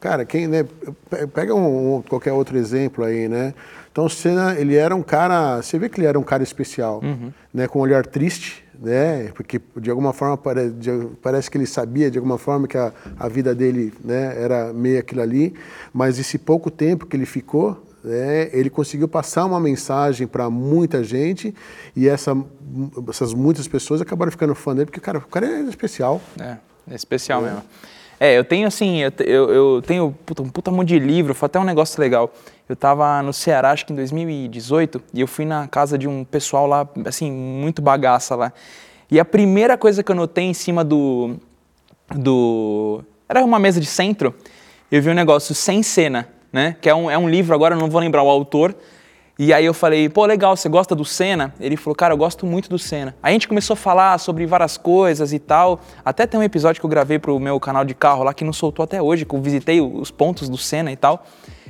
Cara, 0.01 0.25
quem, 0.25 0.47
né? 0.47 0.67
Pega 1.33 1.55
um, 1.55 1.97
um, 1.97 2.03
qualquer 2.03 2.33
outro 2.33 2.59
exemplo 2.59 3.05
aí, 3.05 3.27
né? 3.27 3.55
Então, 3.91 4.09
Senna, 4.09 4.55
ele 4.59 4.75
era 4.75 4.95
um 4.95 5.03
cara, 5.03 5.63
você 5.63 5.79
vê 5.79 5.89
que 5.89 5.99
ele 5.99 6.07
era 6.07 6.19
um 6.19 6.23
cara 6.23 6.43
especial, 6.43 7.01
uhum. 7.03 7.33
né? 7.53 7.67
Com 7.67 7.79
um 7.79 7.83
olhar 7.83 8.05
triste, 8.05 8.65
né? 8.79 9.31
Porque 9.35 9.61
de 9.77 9.89
alguma 9.89 10.13
forma 10.13 10.37
parece 11.23 11.51
que 11.51 11.57
ele 11.57 11.67
sabia 11.67 12.11
de 12.11 12.19
alguma 12.19 12.37
forma 12.37 12.69
que 12.69 12.77
a, 12.77 12.93
a 13.19 13.29
vida 13.29 13.55
dele, 13.55 13.95
né? 14.05 14.35
Era 14.37 14.73
meio 14.73 14.99
aquilo 14.99 15.23
ali, 15.23 15.55
mas 15.93 16.19
esse 16.19 16.37
pouco 16.39 16.71
tempo 16.71 17.07
que 17.07 17.17
ele 17.17 17.25
ficou, 17.25 17.83
né, 18.05 18.51
ele 18.53 18.69
conseguiu 18.69 19.09
passar 19.09 19.47
uma 19.47 19.59
mensagem 19.59 20.27
para 20.27 20.51
muita 20.51 21.03
gente 21.03 21.55
e 21.97 22.07
essa, 22.07 22.37
essas 23.09 23.33
muitas 23.33 23.67
pessoas 23.67 24.03
acabaram 24.03 24.31
ficando 24.31 24.55
fã 24.55 24.75
dele 24.75 24.85
porque 24.87 25.01
cara, 25.01 25.19
o 25.19 25.23
cara 25.23 25.47
é 25.47 25.61
especial. 25.63 26.21
É, 26.39 26.59
é 26.91 26.95
especial 26.95 27.41
é. 27.41 27.45
mesmo. 27.51 27.63
É, 28.19 28.39
eu 28.39 28.45
tenho 28.45 28.67
assim, 28.67 28.99
eu, 28.99 29.13
eu, 29.21 29.51
eu 29.51 29.83
tenho 29.83 30.17
puta, 30.25 30.43
um 30.43 30.49
puta 30.49 30.71
monte 30.71 30.89
de 30.89 30.99
livro, 30.99 31.35
foi 31.35 31.47
até 31.47 31.59
um 31.59 31.65
negócio 31.65 32.01
legal. 32.01 32.33
Eu 32.69 32.77
tava 32.77 33.23
no 33.23 33.33
Ceará, 33.33 33.71
acho 33.71 33.85
que 33.85 33.93
em 33.93 33.97
2018, 33.97 35.03
e 35.13 35.21
eu 35.21 35.27
fui 35.27 35.45
na 35.45 35.69
casa 35.69 35.99
de 35.99 36.09
um 36.09 36.25
pessoal 36.25 36.67
lá, 36.67 36.89
assim, 37.05 37.31
muito 37.31 37.83
bagaça 37.83 38.35
lá. 38.35 38.53
E 39.11 39.21
a 39.21 39.25
primeira 39.25 39.77
coisa 39.77 40.03
que 40.03 40.11
eu 40.11 40.17
notei 40.17 40.45
em 40.45 40.55
cima 40.55 40.83
do. 40.83 41.37
do 42.15 43.03
era 43.29 43.45
uma 43.45 43.59
mesa 43.59 43.81
de 43.81 43.87
centro, 43.87 44.35
eu 44.91 45.03
vi 45.03 45.11
um 45.11 45.15
negócio 45.15 45.55
sem 45.55 45.83
cena, 45.83 46.29
né? 46.53 46.77
Que 46.81 46.89
é 46.89 46.95
um, 46.95 47.11
é 47.11 47.19
um 47.19 47.29
livro, 47.29 47.55
agora 47.55 47.75
eu 47.75 47.79
não 47.79 47.91
vou 47.91 48.01
lembrar 48.01 48.23
o 48.23 48.31
autor, 48.31 48.75
e 49.37 49.53
aí 49.53 49.65
eu 49.65 49.75
falei, 49.75 50.09
pô, 50.09 50.25
legal, 50.27 50.57
você 50.57 50.69
gosta 50.69 50.95
do 50.95 51.05
Senna? 51.05 51.53
Ele 51.59 51.77
falou, 51.77 51.97
cara, 51.97 52.15
eu 52.15 52.19
gosto 52.19 52.47
muito 52.47 52.69
do 52.69 52.79
Senna. 52.79 53.17
Aí 53.21 53.31
a 53.31 53.33
gente 53.33 53.49
começou 53.49 53.75
a 53.75 53.77
falar 53.77 54.19
sobre 54.19 54.47
várias 54.47 54.77
coisas 54.77 55.33
e 55.33 55.41
tal. 55.41 55.81
Até 56.05 56.25
tem 56.25 56.39
um 56.39 56.43
episódio 56.43 56.81
que 56.81 56.87
eu 56.87 56.91
gravei 56.91 57.19
pro 57.19 57.39
meu 57.41 57.59
canal 57.59 57.85
de 57.85 57.95
carro 57.95 58.23
lá 58.23 58.33
que 58.33 58.45
não 58.45 58.53
soltou 58.53 58.85
até 58.85 59.03
hoje, 59.03 59.25
que 59.25 59.35
eu 59.35 59.43
visitei 59.43 59.81
os 59.81 60.11
pontos 60.13 60.49
do 60.49 60.57
Senna 60.57 60.93
e 60.93 60.97
tal. 60.97 61.25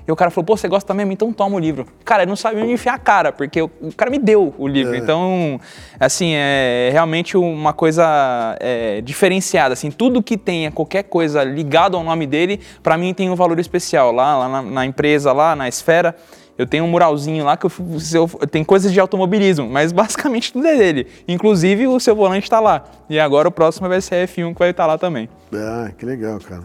E 0.07 0.13
o 0.13 0.17
cara 0.17 0.31
falou, 0.31 0.45
pô, 0.45 0.57
você 0.57 0.69
gosta 0.69 0.93
mesmo? 0.93 1.13
Então 1.13 1.33
toma 1.33 1.57
o 1.57 1.59
livro. 1.59 1.87
Cara, 2.05 2.25
ele 2.25 2.29
não 2.29 2.37
sabia 2.37 2.63
onde 2.63 2.73
enfiar 2.75 2.95
a 2.95 2.99
cara, 2.99 3.33
porque 3.33 3.63
o, 3.63 3.71
cara 3.97 4.11
me 4.11 4.19
deu 4.19 4.55
o 4.59 4.69
livro. 4.69 4.95
É. 4.95 4.99
Então, 4.99 5.59
assim, 5.99 6.33
é 6.35 6.91
realmente 6.93 7.39
uma 7.39 7.73
coisa 7.73 8.55
é, 8.61 9.01
diferenciada. 9.01 9.73
Assim, 9.73 9.91
tudo 9.91 10.23
que 10.23 10.37
tenha 10.37 10.71
qualquer 10.71 11.05
coisa 11.05 11.43
ligado 11.43 11.97
ao 11.97 12.05
nome 12.05 12.27
dele, 12.27 12.61
para 12.83 12.99
mim 12.99 13.15
tem 13.15 13.31
um 13.31 13.35
valor 13.35 13.59
especial. 13.59 14.13
Lá, 14.13 14.37
lá 14.37 14.49
na, 14.49 14.63
na 14.63 14.85
empresa, 14.85 15.33
lá 15.33 15.57
na 15.57 15.67
esfera, 15.69 16.15
eu 16.57 16.67
tenho 16.67 16.85
um 16.85 16.89
muralzinho 16.89 17.45
lá 17.45 17.57
que 17.57 17.67
eu, 17.67 17.73
eu, 18.13 18.29
tem 18.47 18.63
coisas 18.63 18.93
de 18.93 19.01
automobilismo, 19.01 19.69
mas 19.69 19.91
basicamente 19.93 20.53
tudo 20.53 20.67
é 20.67 20.77
dele. 20.77 21.07
Inclusive 21.27 21.87
o 21.87 21.99
seu 21.99 22.15
volante 22.15 22.45
está 22.45 22.61
lá. 22.61 22.85
E 23.09 23.19
agora 23.19 23.49
o 23.49 23.53
próximo 23.53 23.89
vai 23.89 24.01
ser 24.01 24.29
F1 24.29 24.53
que 24.53 24.59
vai 24.59 24.71
estar 24.71 24.85
tá 24.85 24.87
lá 24.87 24.99
também. 24.99 25.29
Ah, 25.53 25.91
que 25.97 26.07
legal, 26.07 26.39
cara. 26.41 26.63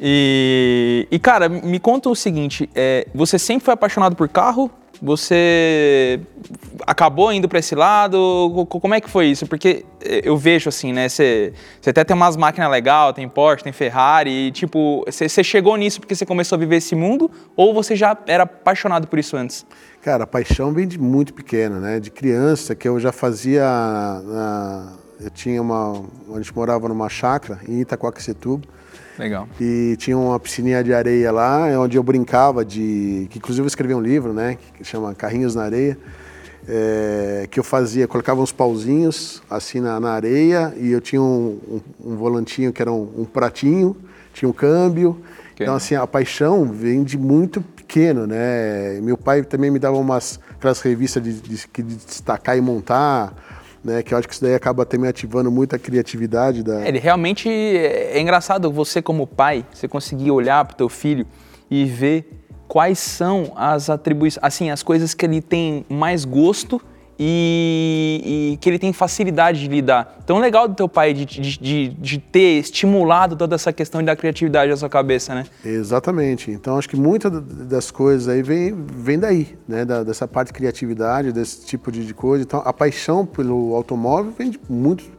E, 0.00 1.08
e 1.10 1.18
cara, 1.18 1.48
me 1.48 1.80
conta 1.80 2.08
o 2.08 2.14
seguinte: 2.14 2.68
é, 2.74 3.06
você 3.14 3.38
sempre 3.38 3.64
foi 3.64 3.74
apaixonado 3.74 4.14
por 4.14 4.28
carro? 4.28 4.70
Você 5.00 6.20
acabou 6.86 7.32
indo 7.32 7.48
para 7.48 7.58
esse 7.58 7.74
lado? 7.74 8.66
Como 8.68 8.94
é 8.94 9.00
que 9.00 9.08
foi 9.08 9.26
isso? 9.26 9.46
Porque 9.46 9.84
eh, 10.00 10.22
eu 10.24 10.36
vejo 10.36 10.68
assim, 10.68 10.92
né? 10.92 11.08
Você, 11.08 11.52
até 11.86 12.02
tem 12.02 12.16
umas 12.16 12.36
máquinas 12.36 12.70
legais, 12.70 13.14
tem 13.14 13.28
Porsche, 13.28 13.62
tem 13.62 13.72
Ferrari, 13.72 14.30
e, 14.30 14.50
tipo, 14.50 15.04
você, 15.06 15.28
você 15.28 15.44
chegou 15.44 15.76
nisso 15.76 16.00
porque 16.00 16.14
você 16.14 16.26
começou 16.26 16.56
a 16.56 16.58
viver 16.58 16.76
esse 16.76 16.94
mundo 16.94 17.30
ou 17.56 17.72
você 17.72 17.94
já 17.94 18.16
era 18.26 18.42
apaixonado 18.42 19.06
por 19.06 19.18
isso 19.18 19.36
antes? 19.36 19.64
Cara, 20.02 20.24
a 20.24 20.26
paixão 20.26 20.72
vem 20.72 20.86
de 20.86 20.98
muito 20.98 21.32
pequena, 21.32 21.78
né? 21.78 22.00
De 22.00 22.10
criança, 22.10 22.74
que 22.74 22.88
eu 22.88 22.98
já 22.98 23.12
fazia. 23.12 23.62
Na, 23.62 24.92
eu 25.20 25.30
tinha 25.30 25.60
uma. 25.60 26.04
A 26.34 26.36
gente 26.38 26.54
morava 26.54 26.88
numa 26.88 27.08
chácara 27.08 27.60
em 27.68 27.80
Itacoaquecetuba. 27.80 28.66
Legal. 29.18 29.48
E 29.60 29.96
tinha 29.98 30.16
uma 30.16 30.38
piscininha 30.38 30.82
de 30.84 30.94
areia 30.94 31.32
lá, 31.32 31.66
onde 31.80 31.96
eu 31.96 32.02
brincava 32.02 32.64
de. 32.64 33.26
que 33.30 33.38
inclusive 33.38 33.64
eu 33.64 33.66
escrevi 33.66 33.92
um 33.92 34.00
livro, 34.00 34.32
né? 34.32 34.56
Que 34.74 34.84
chama 34.84 35.14
Carrinhos 35.14 35.54
na 35.54 35.64
Areia. 35.64 35.98
É, 36.70 37.48
que 37.50 37.58
eu 37.58 37.64
fazia, 37.64 38.06
colocava 38.06 38.42
uns 38.42 38.52
pauzinhos 38.52 39.42
assim 39.48 39.80
na, 39.80 39.98
na 39.98 40.10
areia 40.10 40.74
e 40.76 40.90
eu 40.90 41.00
tinha 41.00 41.22
um, 41.22 41.58
um, 41.66 42.12
um 42.12 42.14
volantinho 42.14 42.70
que 42.74 42.82
era 42.82 42.92
um, 42.92 43.08
um, 43.16 43.24
pratinho, 43.24 43.96
tinha 44.34 44.46
um 44.46 44.52
câmbio. 44.52 45.18
Que 45.56 45.62
então, 45.62 45.74
assim, 45.74 45.94
a 45.94 46.06
paixão 46.06 46.66
vem 46.66 47.02
de 47.02 47.16
muito 47.16 47.62
pequeno, 47.62 48.26
né? 48.26 49.00
Meu 49.02 49.16
pai 49.16 49.42
também 49.42 49.70
me 49.70 49.78
dava 49.78 49.96
umas 49.96 50.38
aquelas 50.50 50.80
revistas 50.80 51.22
de, 51.22 51.32
de, 51.40 51.56
de 51.56 51.96
destacar 51.96 52.56
e 52.58 52.60
montar 52.60 53.32
né? 53.82 54.02
Que 54.02 54.14
eu 54.14 54.18
acho 54.18 54.28
que 54.28 54.34
isso 54.34 54.42
daí 54.42 54.54
acaba 54.54 54.84
também 54.84 55.08
ativando 55.08 55.50
muito 55.50 55.74
a 55.74 55.78
criatividade 55.78 56.62
da. 56.62 56.84
É, 56.84 56.88
ele 56.88 56.98
realmente 56.98 57.48
é 57.48 58.20
engraçado 58.20 58.70
você 58.70 59.00
como 59.00 59.26
pai, 59.26 59.64
você 59.72 59.88
conseguir 59.88 60.30
olhar 60.30 60.64
para 60.64 60.74
o 60.74 60.76
teu 60.76 60.88
filho 60.88 61.26
e 61.70 61.84
ver 61.84 62.44
quais 62.66 62.98
são 62.98 63.52
as 63.56 63.88
atribuições, 63.88 64.44
assim, 64.44 64.70
as 64.70 64.82
coisas 64.82 65.14
que 65.14 65.24
ele 65.24 65.40
tem 65.40 65.84
mais 65.88 66.24
gosto 66.24 66.80
e, 67.18 68.52
e, 68.52 68.56
que 68.58 68.68
ele 68.68 68.78
tem 68.78 68.92
facilidade 68.92 69.60
de 69.60 69.68
lidar. 69.68 70.18
Então, 70.22 70.38
legal 70.38 70.68
do 70.68 70.74
teu 70.74 70.88
pai 70.88 71.12
de, 71.12 71.24
de, 71.24 71.58
de, 71.58 71.88
de, 71.88 72.18
ter 72.18 72.60
estimulado 72.60 73.34
toda 73.34 73.56
essa 73.56 73.72
questão 73.72 74.02
da 74.04 74.14
criatividade 74.14 74.70
na 74.70 74.76
sua 74.76 74.88
cabeça, 74.88 75.34
né? 75.34 75.44
Exatamente. 75.64 76.50
Então, 76.50 76.78
acho 76.78 76.88
que 76.88 76.96
muitas 76.96 77.32
das 77.42 77.90
coisas 77.90 78.28
aí 78.28 78.42
vem, 78.42 78.72
vem 78.72 79.18
daí, 79.18 79.58
né? 79.66 79.84
Da, 79.84 80.04
dessa 80.04 80.28
parte 80.28 80.48
de 80.48 80.54
criatividade, 80.54 81.32
desse 81.32 81.66
tipo 81.66 81.90
de, 81.90 82.06
de 82.06 82.14
coisa. 82.14 82.44
Então, 82.44 82.62
a 82.64 82.72
paixão 82.72 83.26
pelo 83.26 83.74
automóvel 83.74 84.32
vem 84.36 84.50
de 84.50 84.60
muito 84.68 85.17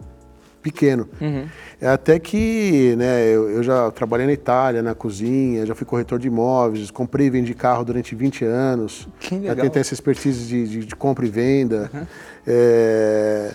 pequeno. 0.61 1.07
Uhum. 1.19 1.47
É 1.81 1.87
até 1.87 2.19
que 2.19 2.95
né, 2.97 3.25
eu, 3.27 3.49
eu, 3.49 3.63
já 3.63 3.89
trabalhei 3.91 4.25
na 4.25 4.33
Itália, 4.33 4.81
na 4.81 4.93
cozinha, 4.93 5.65
já 5.65 5.73
fui 5.73 5.85
corretor 5.85 6.19
de 6.19 6.27
imóveis, 6.27 6.91
comprei 6.91 7.27
e 7.27 7.29
vendi 7.29 7.53
carro 7.53 7.83
durante 7.85 8.13
20 8.15 8.45
anos. 8.45 9.07
Que 9.19 9.35
legal. 9.35 9.55
Já 9.55 9.69
tenho 9.69 9.81
essa 9.81 9.93
expertise 9.93 10.45
de, 10.45 10.67
de, 10.67 10.85
de 10.85 10.95
compra 10.95 11.25
e 11.25 11.29
venda. 11.29 11.89
Uhum. 11.93 12.05
É, 12.45 13.51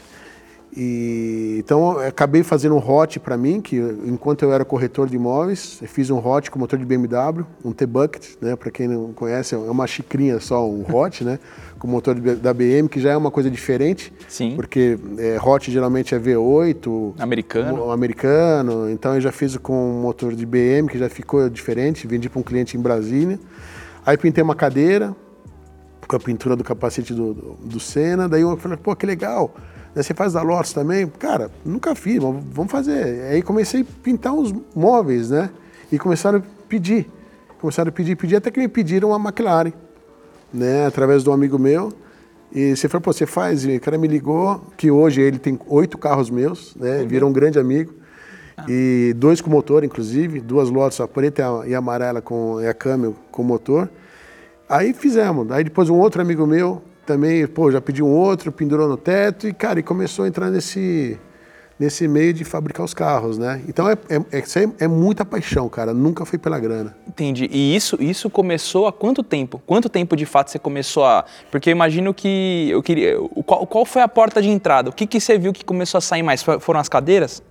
E, 0.76 1.56
então, 1.60 1.98
acabei 2.00 2.42
fazendo 2.42 2.74
um 2.74 2.78
hot 2.78 3.20
para 3.20 3.36
mim, 3.36 3.60
que 3.60 3.76
enquanto 4.04 4.42
eu 4.42 4.52
era 4.52 4.64
corretor 4.64 5.08
de 5.08 5.14
imóveis, 5.14 5.78
eu 5.80 5.86
fiz 5.86 6.10
um 6.10 6.18
hot 6.18 6.50
com 6.50 6.58
motor 6.58 6.76
de 6.78 6.84
BMW, 6.84 7.44
um 7.64 7.70
T-Bucket, 7.72 8.30
né? 8.40 8.56
Para 8.56 8.70
quem 8.72 8.88
não 8.88 9.12
conhece, 9.12 9.54
é 9.54 9.58
uma 9.58 9.86
xicrinha 9.86 10.40
só, 10.40 10.68
um 10.68 10.84
hot, 10.92 11.22
né? 11.22 11.38
Com 11.78 11.88
motor 11.88 12.14
de- 12.14 12.36
da 12.36 12.54
BM, 12.54 12.88
que 12.88 12.98
já 12.98 13.10
é 13.10 13.16
uma 13.16 13.30
coisa 13.30 13.50
diferente. 13.50 14.10
Sim. 14.26 14.54
Porque 14.56 14.98
é, 15.18 15.38
hot 15.38 15.70
geralmente 15.70 16.14
é 16.14 16.18
V8, 16.18 17.12
Americano. 17.18 17.84
o 17.84 17.90
americano. 17.90 18.90
Então 18.90 19.14
eu 19.14 19.20
já 19.20 19.30
fiz 19.30 19.54
com 19.58 19.90
um 19.98 20.00
motor 20.00 20.34
de 20.34 20.46
BM, 20.46 20.88
que 20.88 20.96
já 20.98 21.10
ficou 21.10 21.46
diferente, 21.50 22.06
vendi 22.06 22.30
para 22.30 22.40
um 22.40 22.42
cliente 22.42 22.74
em 22.74 22.80
Brasília. 22.80 23.38
Aí 24.06 24.16
pintei 24.16 24.42
uma 24.42 24.54
cadeira 24.54 25.14
com 26.08 26.16
a 26.16 26.20
pintura 26.20 26.56
do 26.56 26.64
capacete 26.64 27.12
do, 27.12 27.34
do, 27.34 27.52
do 27.62 27.78
Senna. 27.80 28.28
Daí 28.30 28.40
eu 28.40 28.56
falei, 28.56 28.78
pô, 28.78 28.96
que 28.96 29.04
legal. 29.04 29.54
Você 29.94 30.12
faz 30.14 30.32
da 30.32 30.42
Lotus 30.42 30.72
também? 30.72 31.06
Cara, 31.06 31.50
nunca 31.64 31.94
fiz, 31.94 32.18
mas 32.22 32.42
vamos 32.52 32.72
fazer. 32.72 33.22
Aí 33.30 33.42
comecei 33.42 33.82
a 33.82 33.84
pintar 34.02 34.32
uns 34.32 34.52
móveis, 34.74 35.30
né? 35.30 35.50
E 35.92 35.98
começaram 35.98 36.38
a 36.38 36.42
pedir. 36.68 37.08
Começaram 37.60 37.88
a 37.90 37.92
pedir, 37.92 38.16
pedir, 38.16 38.36
até 38.36 38.50
que 38.50 38.58
me 38.58 38.68
pediram 38.68 39.14
a 39.14 39.18
McLaren, 39.18 39.72
né? 40.52 40.86
Através 40.86 41.22
de 41.22 41.30
um 41.30 41.32
amigo 41.32 41.58
meu. 41.58 41.92
E 42.52 42.74
você 42.76 42.88
falou, 42.88 43.02
pô, 43.02 43.12
você 43.12 43.24
faz? 43.26 43.64
E 43.64 43.76
o 43.76 43.80
cara 43.80 43.96
me 43.96 44.06
ligou, 44.08 44.60
que 44.76 44.90
hoje 44.90 45.20
ele 45.20 45.38
tem 45.38 45.58
oito 45.68 45.96
carros 45.96 46.28
meus, 46.30 46.74
né? 46.76 47.04
Virou 47.04 47.30
um 47.30 47.32
grande 47.32 47.58
amigo. 47.58 47.92
E 48.68 49.12
dois 49.16 49.40
com 49.40 49.50
motor, 49.50 49.82
inclusive, 49.82 50.40
duas 50.40 50.70
Lotus, 50.70 51.00
a 51.00 51.08
preta 51.08 51.42
e 51.42 51.44
a- 51.44 51.68
e 51.70 51.74
a 51.74 51.78
amarela 51.78 52.20
com 52.20 52.60
e 52.60 52.66
a 52.68 52.74
Camel 52.74 53.14
com 53.30 53.42
motor. 53.42 53.88
Aí 54.68 54.92
fizemos. 54.92 55.50
Aí 55.50 55.64
depois 55.64 55.88
um 55.90 55.96
outro 55.98 56.20
amigo 56.22 56.46
meu 56.46 56.80
também, 57.06 57.46
pô, 57.46 57.70
já 57.70 57.80
pediu 57.80 58.06
um 58.06 58.10
outro, 58.12 58.50
pendurou 58.52 58.88
no 58.88 58.96
teto 58.96 59.46
e, 59.48 59.52
cara, 59.52 59.78
e 59.80 59.82
começou 59.82 60.24
a 60.24 60.28
entrar 60.28 60.50
nesse, 60.50 61.18
nesse 61.78 62.06
meio 62.08 62.32
de 62.32 62.44
fabricar 62.44 62.84
os 62.84 62.94
carros, 62.94 63.36
né? 63.38 63.60
Então 63.68 63.88
é, 63.88 63.92
é, 64.08 64.16
é, 64.38 64.68
é 64.80 64.88
muita 64.88 65.24
paixão, 65.24 65.68
cara. 65.68 65.92
Nunca 65.92 66.24
foi 66.24 66.38
pela 66.38 66.58
grana. 66.58 66.96
Entendi. 67.06 67.48
E 67.52 67.74
isso, 67.76 67.96
isso 68.00 68.28
começou 68.30 68.86
há 68.86 68.92
quanto 68.92 69.22
tempo? 69.22 69.60
Quanto 69.66 69.88
tempo 69.88 70.16
de 70.16 70.26
fato 70.26 70.50
você 70.50 70.58
começou 70.58 71.04
a. 71.04 71.24
Porque 71.50 71.70
eu 71.70 71.72
imagino 71.72 72.12
que. 72.14 72.68
Eu 72.70 72.82
queria. 72.82 73.16
Qual, 73.46 73.66
qual 73.66 73.84
foi 73.84 74.02
a 74.02 74.08
porta 74.08 74.40
de 74.42 74.48
entrada? 74.48 74.90
O 74.90 74.92
que, 74.92 75.06
que 75.06 75.20
você 75.20 75.38
viu 75.38 75.52
que 75.52 75.64
começou 75.64 75.98
a 75.98 76.00
sair 76.00 76.22
mais? 76.22 76.42
Fo- 76.42 76.58
Foram 76.60 76.80
as 76.80 76.88
cadeiras? 76.88 77.42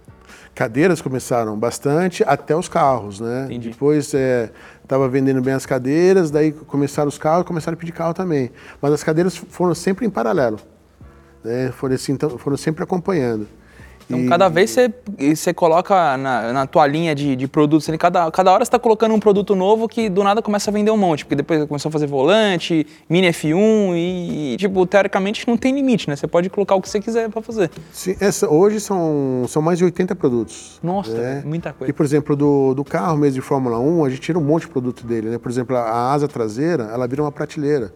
Cadeiras 0.56 1.02
começaram 1.02 1.58
bastante, 1.58 2.24
até 2.28 2.56
os 2.56 2.70
carros, 2.70 3.20
né? 3.20 3.46
Entendi. 3.46 3.70
Depois 3.70 4.14
estava 4.84 5.08
vendendo 5.08 5.42
bem 5.42 5.54
as 5.54 5.66
cadeiras, 5.66 6.30
daí 6.30 6.52
começaram 6.52 7.10
os 7.10 7.18
carros, 7.18 7.48
começaram 7.48 7.76
a 7.76 7.80
pedir 7.80 7.92
carro 7.94 8.14
também. 8.14 8.52
Mas 8.82 8.94
as 8.94 9.04
cadeiras 9.04 9.36
foram 9.36 9.74
sempre 9.74 10.06
em 10.06 10.10
paralelo, 10.10 10.60
né? 11.44 11.72
Foram, 11.72 11.96
assim, 11.96 12.12
então, 12.12 12.38
foram 12.38 12.58
sempre 12.58 12.84
acompanhando. 12.84 13.48
Então, 14.06 14.20
E- 14.26 14.28
cada 14.30 14.50
vez 14.50 14.70
você, 14.70 14.94
você 15.36 15.54
coloca 15.54 16.18
na, 16.18 16.54
na 16.54 16.68
tua 16.68 16.86
linha 16.88 17.14
de, 17.16 17.36
de 17.36 17.48
produtos, 17.48 17.88
cada, 18.00 18.30
cada 18.32 18.52
hora 18.52 18.64
você 18.64 18.68
está 18.70 18.80
colocando 18.80 19.14
um 19.14 19.20
produto 19.20 19.56
novo 19.56 19.88
que 19.88 20.10
do 20.10 20.24
nada 20.24 20.42
começa 20.42 20.70
a 20.70 20.74
vender 20.74 20.92
um 20.92 20.98
monte, 20.98 21.24
porque 21.26 21.36
depois 21.36 21.66
começou 21.66 21.90
a 21.90 21.92
fazer 21.92 22.08
volante, 22.08 22.86
mini 23.10 23.28
F1 23.30 23.94
e, 23.96 24.56
tipo, 24.58 24.86
teoricamente 24.86 25.48
não 25.48 25.56
tem 25.58 25.74
limite, 25.74 26.10
né? 26.10 26.16
Você 26.16 26.28
pode 26.28 26.50
colocar 26.50 26.76
o 26.76 26.82
que 26.82 26.90
você 26.90 27.00
quiser 27.00 27.30
para 27.30 27.42
fazer. 27.42 27.70
Sim, 27.92 28.16
essa- 28.20 28.50
hoje 28.50 28.80
são, 28.80 29.46
são 29.48 29.62
mais 29.62 29.78
de 29.78 29.84
80 29.86 30.16
produtos. 30.16 30.80
Nossa, 30.84 31.14
né? 31.18 31.44
muita 31.46 31.72
coisa. 31.74 31.90
E, 31.90 31.94
por 31.94 32.06
exemplo, 32.06 32.36
do, 32.36 32.74
do 32.74 32.84
carro 32.84 33.18
mesmo 33.18 33.36
de 33.36 33.42
Fórmula 33.42 33.80
1, 33.80 34.06
a 34.06 34.10
gente 34.10 34.22
tira 34.22 34.38
um 34.38 34.44
monte 34.44 34.64
de 34.64 34.70
produto 34.70 35.06
dele. 35.06 35.30
Né? 35.30 35.38
Por 35.38 35.50
exemplo, 35.52 35.76
a 35.76 36.12
asa 36.14 36.28
traseira, 36.28 36.90
ela 36.94 37.08
vira 37.08 37.22
uma 37.22 37.32
prateleira. 37.32 37.94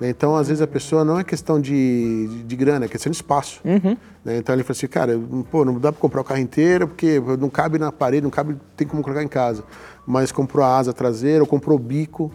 Né? 0.00 0.10
Então, 0.10 0.36
às 0.36 0.48
vezes, 0.48 0.62
a 0.62 0.66
pessoa 0.66 1.04
não 1.04 1.18
é 1.18 1.24
questão 1.24 1.60
de, 1.60 2.28
de, 2.28 2.42
de 2.42 2.56
grana, 2.56 2.84
é 2.84 2.88
questão 2.88 3.10
de 3.10 3.16
espaço. 3.16 3.60
Uhum. 3.64 3.96
né? 4.24 4.38
Então, 4.38 4.54
ele 4.54 4.62
fala 4.62 4.72
assim, 4.72 4.86
cara, 4.86 5.20
pô, 5.50 5.64
não 5.64 5.78
dá 5.78 5.92
para 5.92 6.00
comprar 6.00 6.20
o 6.20 6.24
carro 6.24 6.40
inteiro, 6.40 6.88
porque 6.88 7.20
não 7.38 7.48
cabe 7.48 7.78
na 7.78 7.90
parede, 7.90 8.22
não 8.22 8.30
cabe, 8.30 8.56
tem 8.76 8.86
como 8.86 9.02
colocar 9.02 9.22
em 9.22 9.28
casa. 9.28 9.64
Mas 10.06 10.30
comprou 10.30 10.64
a 10.64 10.76
asa 10.76 10.92
traseira, 10.92 11.42
ou 11.42 11.46
comprou 11.46 11.76
o 11.76 11.80
bico, 11.80 12.30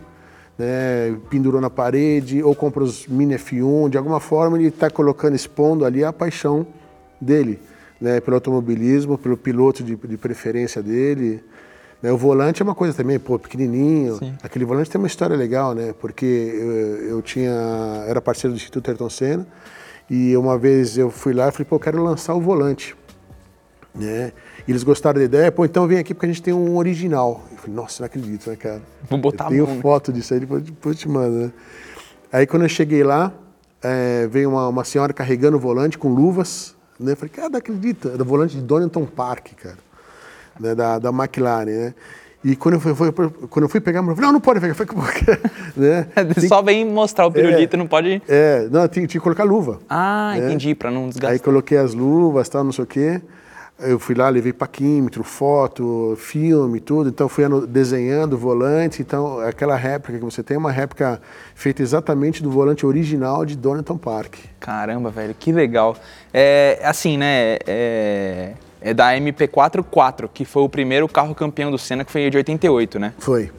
né, 0.57 1.17
pendurou 1.29 1.61
na 1.61 1.69
parede, 1.69 2.43
ou 2.43 2.53
compra 2.53 2.83
os 2.83 3.07
mini 3.07 3.35
F1, 3.35 3.89
de 3.89 3.97
alguma 3.97 4.19
forma 4.19 4.57
ele 4.57 4.67
está 4.67 4.89
colocando, 4.89 5.35
expondo 5.35 5.85
ali 5.85 6.03
a 6.03 6.11
paixão 6.11 6.67
dele, 7.19 7.59
né, 7.99 8.19
pelo 8.19 8.35
automobilismo, 8.35 9.17
pelo 9.17 9.37
piloto 9.37 9.83
de, 9.83 9.95
de 9.95 10.17
preferência 10.17 10.81
dele. 10.81 11.43
Né. 12.01 12.11
O 12.11 12.17
volante 12.17 12.61
é 12.61 12.63
uma 12.63 12.75
coisa 12.75 12.95
também, 12.95 13.19
pô, 13.19 13.37
pequenininho. 13.37 14.17
Sim. 14.17 14.33
Aquele 14.43 14.65
volante 14.65 14.89
tem 14.89 14.99
uma 14.99 15.07
história 15.07 15.35
legal, 15.35 15.73
né? 15.73 15.93
Porque 15.99 16.25
eu, 16.25 17.09
eu 17.09 17.21
tinha, 17.21 17.51
era 18.07 18.21
parceiro 18.21 18.53
do 18.53 18.57
Instituto 18.57 18.89
Ayrton 18.89 19.09
Senna 19.09 19.47
e 20.09 20.35
uma 20.35 20.57
vez 20.57 20.97
eu 20.97 21.09
fui 21.09 21.33
lá 21.33 21.49
e 21.49 21.51
falei, 21.51 21.65
pô, 21.65 21.75
eu 21.75 21.79
quero 21.79 22.03
lançar 22.03 22.33
o 22.33 22.41
volante 22.41 22.95
né? 23.93 24.31
E 24.67 24.71
eles 24.71 24.83
gostaram 24.83 25.19
da 25.19 25.25
ideia, 25.25 25.51
pô, 25.51 25.65
então 25.65 25.87
vem 25.87 25.97
aqui 25.97 26.13
porque 26.13 26.25
a 26.25 26.29
gente 26.29 26.41
tem 26.41 26.53
um 26.53 26.77
original. 26.77 27.43
Eu 27.51 27.57
falei, 27.57 27.75
nossa, 27.75 28.01
não 28.01 28.05
acredito, 28.05 28.49
né, 28.49 28.55
cara? 28.55 28.81
Vou 29.09 29.19
botar 29.19 29.45
eu 29.45 29.49
tenho 29.49 29.63
a 29.63 29.67
mão, 29.67 29.75
né? 29.75 29.81
foto 29.81 30.13
disso 30.13 30.33
aí, 30.33 30.39
depois, 30.39 30.63
depois 30.63 30.97
te 30.97 31.09
mando, 31.09 31.37
né? 31.37 31.53
Aí 32.31 32.47
quando 32.47 32.63
eu 32.63 32.69
cheguei 32.69 33.03
lá, 33.03 33.33
é, 33.81 34.27
veio 34.27 34.49
uma, 34.49 34.67
uma 34.67 34.83
senhora 34.83 35.13
carregando 35.13 35.57
o 35.57 35.59
volante 35.59 35.97
com 35.97 36.09
luvas, 36.09 36.75
né? 36.99 37.11
Eu 37.11 37.17
falei, 37.17 37.29
cara, 37.29 37.49
não 37.49 37.59
acredita, 37.59 38.09
era 38.09 38.21
o 38.21 38.25
volante 38.25 38.55
de 38.55 38.61
Donington 38.61 39.05
Park, 39.05 39.53
cara, 39.55 39.77
né? 40.61 40.75
da, 40.75 40.99
da 40.99 41.09
McLaren, 41.09 41.65
né? 41.65 41.93
E 42.43 42.55
quando 42.55 42.73
eu 42.75 42.79
fui, 42.79 42.95
fui- 42.95 43.11
quando 43.51 43.65
eu 43.65 43.69
fui 43.69 43.79
pegar, 43.79 43.99
eu 43.99 44.05
falei, 44.05 44.21
não, 44.21 44.33
não 44.33 44.39
pode 44.41 44.59
pegar, 44.59 44.73
falei, 44.73 44.91
porque, 44.93 45.25
né? 45.79 46.07
Só 46.47 46.61
vem 46.61 46.83
mostrar 46.85 47.27
o 47.27 47.31
pirulito, 47.31 47.77
não 47.77 47.85
pode. 47.85 48.21
É, 48.27 48.67
não, 48.71 48.87
tinha, 48.87 49.05
tinha 49.05 49.19
que 49.19 49.23
colocar 49.23 49.43
luva. 49.43 49.79
Ah, 49.87 50.33
né? 50.35 50.45
entendi, 50.47 50.73
para 50.73 50.89
não 50.89 51.03
Aí 51.03 51.09
desgastar. 51.09 51.39
coloquei 51.41 51.77
as 51.77 51.93
luvas, 51.93 52.49
tal, 52.49 52.63
não 52.63 52.71
sei 52.71 52.83
o 52.83 52.87
quê. 52.87 53.21
Eu 53.79 53.97
fui 53.97 54.13
lá, 54.13 54.29
levei 54.29 54.53
paquímetro, 54.53 55.23
foto, 55.23 56.15
filme, 56.17 56.79
tudo. 56.79 57.09
Então 57.09 57.27
fui 57.27 57.43
desenhando 57.67 58.33
o 58.33 58.37
volante. 58.37 59.01
Então 59.01 59.39
aquela 59.39 59.75
réplica 59.75 60.19
que 60.19 60.23
você 60.25 60.43
tem 60.43 60.53
é 60.53 60.57
uma 60.59 60.71
réplica 60.71 61.19
feita 61.55 61.81
exatamente 61.81 62.43
do 62.43 62.51
volante 62.51 62.85
original 62.85 63.43
de 63.43 63.55
Donington 63.55 63.97
Park. 63.97 64.35
Caramba, 64.59 65.09
velho, 65.09 65.33
que 65.33 65.51
legal. 65.51 65.95
É, 66.31 66.79
assim, 66.83 67.17
né? 67.17 67.57
É, 67.65 68.51
é 68.81 68.93
da 68.93 69.13
MP4 69.15 69.83
4, 69.83 70.29
que 70.33 70.43
foi 70.43 70.63
o 70.63 70.69
primeiro 70.69 71.07
carro 71.07 71.33
campeão 71.35 71.69
do 71.71 71.77
Senna, 71.77 72.03
que 72.03 72.11
foi 72.11 72.29
de 72.29 72.37
88, 72.37 72.99
né? 72.99 73.13
Foi. 73.19 73.51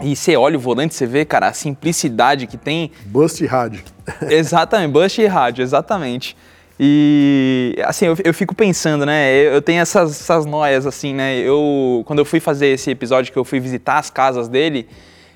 E 0.00 0.16
você 0.16 0.36
olha 0.36 0.56
o 0.56 0.60
volante, 0.60 0.94
você 0.94 1.06
vê, 1.06 1.24
cara, 1.24 1.48
a 1.48 1.52
simplicidade 1.52 2.46
que 2.46 2.56
tem. 2.56 2.90
Bust 3.06 3.44
rádio. 3.46 3.82
Exatamente, 4.28 4.90
Bush 4.92 5.18
e 5.18 5.26
rádio, 5.26 5.62
exatamente. 5.62 6.36
E 6.78 7.76
assim, 7.84 8.06
eu, 8.06 8.16
eu 8.24 8.34
fico 8.34 8.54
pensando, 8.54 9.06
né? 9.06 9.32
Eu, 9.32 9.52
eu 9.54 9.62
tenho 9.62 9.80
essas, 9.80 10.10
essas 10.20 10.44
noias, 10.44 10.86
assim, 10.86 11.14
né? 11.14 11.36
Eu, 11.38 12.02
quando 12.04 12.18
eu 12.18 12.24
fui 12.24 12.40
fazer 12.40 12.66
esse 12.66 12.90
episódio 12.90 13.32
que 13.32 13.38
eu 13.38 13.44
fui 13.44 13.60
visitar 13.60 13.98
as 13.98 14.10
casas 14.10 14.48
dele, 14.48 14.88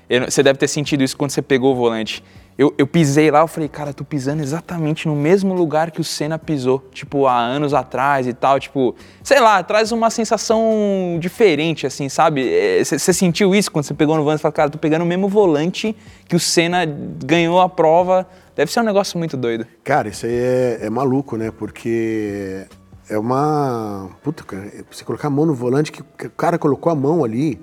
eu- 0.09 0.29
você 0.29 0.43
deve 0.43 0.59
ter 0.59 0.67
sentido 0.67 1.03
isso 1.03 1.15
quando 1.15 1.31
você 1.31 1.41
pegou 1.41 1.71
o 1.73 1.75
volante. 1.75 2.21
Eu, 2.59 2.73
eu 2.77 2.85
pisei 2.85 3.31
lá, 3.31 3.39
eu 3.39 3.47
falei, 3.47 3.69
cara, 3.69 3.93
tô 3.93 4.03
pisando 4.03 4.43
exatamente 4.43 5.07
no 5.07 5.15
mesmo 5.15 5.53
lugar 5.53 5.91
que 5.91 6.01
o 6.01 6.03
Senna 6.03 6.37
pisou, 6.37 6.83
tipo, 6.91 7.25
há 7.25 7.37
anos 7.37 7.73
atrás 7.73 8.27
e 8.27 8.33
tal, 8.33 8.59
tipo, 8.59 8.93
sei 9.23 9.39
lá, 9.39 9.63
traz 9.63 9.93
uma 9.93 10.09
sensação 10.09 11.17
diferente, 11.21 11.87
assim, 11.87 12.09
sabe? 12.09 12.83
Você 12.83 13.13
sentiu 13.13 13.55
isso 13.55 13.71
quando 13.71 13.85
você 13.85 13.93
pegou 13.93 14.17
no 14.17 14.23
volante 14.23 14.41
e 14.41 14.41
falou, 14.41 14.51
cara, 14.51 14.69
tô 14.69 14.77
pegando 14.77 15.03
o 15.03 15.05
mesmo 15.05 15.29
volante 15.29 15.95
que 16.27 16.35
o 16.35 16.39
Senna 16.39 16.85
ganhou 16.85 17.61
a 17.61 17.69
prova. 17.69 18.27
Deve 18.53 18.69
ser 18.69 18.81
um 18.81 18.83
negócio 18.83 19.17
muito 19.17 19.37
doido. 19.37 19.65
Cara, 19.81 20.09
isso 20.09 20.25
aí 20.25 20.33
é, 20.35 20.79
é 20.81 20.89
maluco, 20.89 21.37
né? 21.37 21.51
Porque 21.57 22.65
é 23.09 23.17
uma. 23.17 24.09
Puta, 24.21 24.43
cara, 24.43 24.69
você 24.91 25.05
colocar 25.05 25.29
a 25.29 25.31
mão 25.31 25.45
no 25.45 25.53
volante, 25.53 25.93
que 25.93 26.01
o 26.01 26.31
cara 26.31 26.57
colocou 26.57 26.91
a 26.91 26.95
mão 26.95 27.23
ali, 27.23 27.57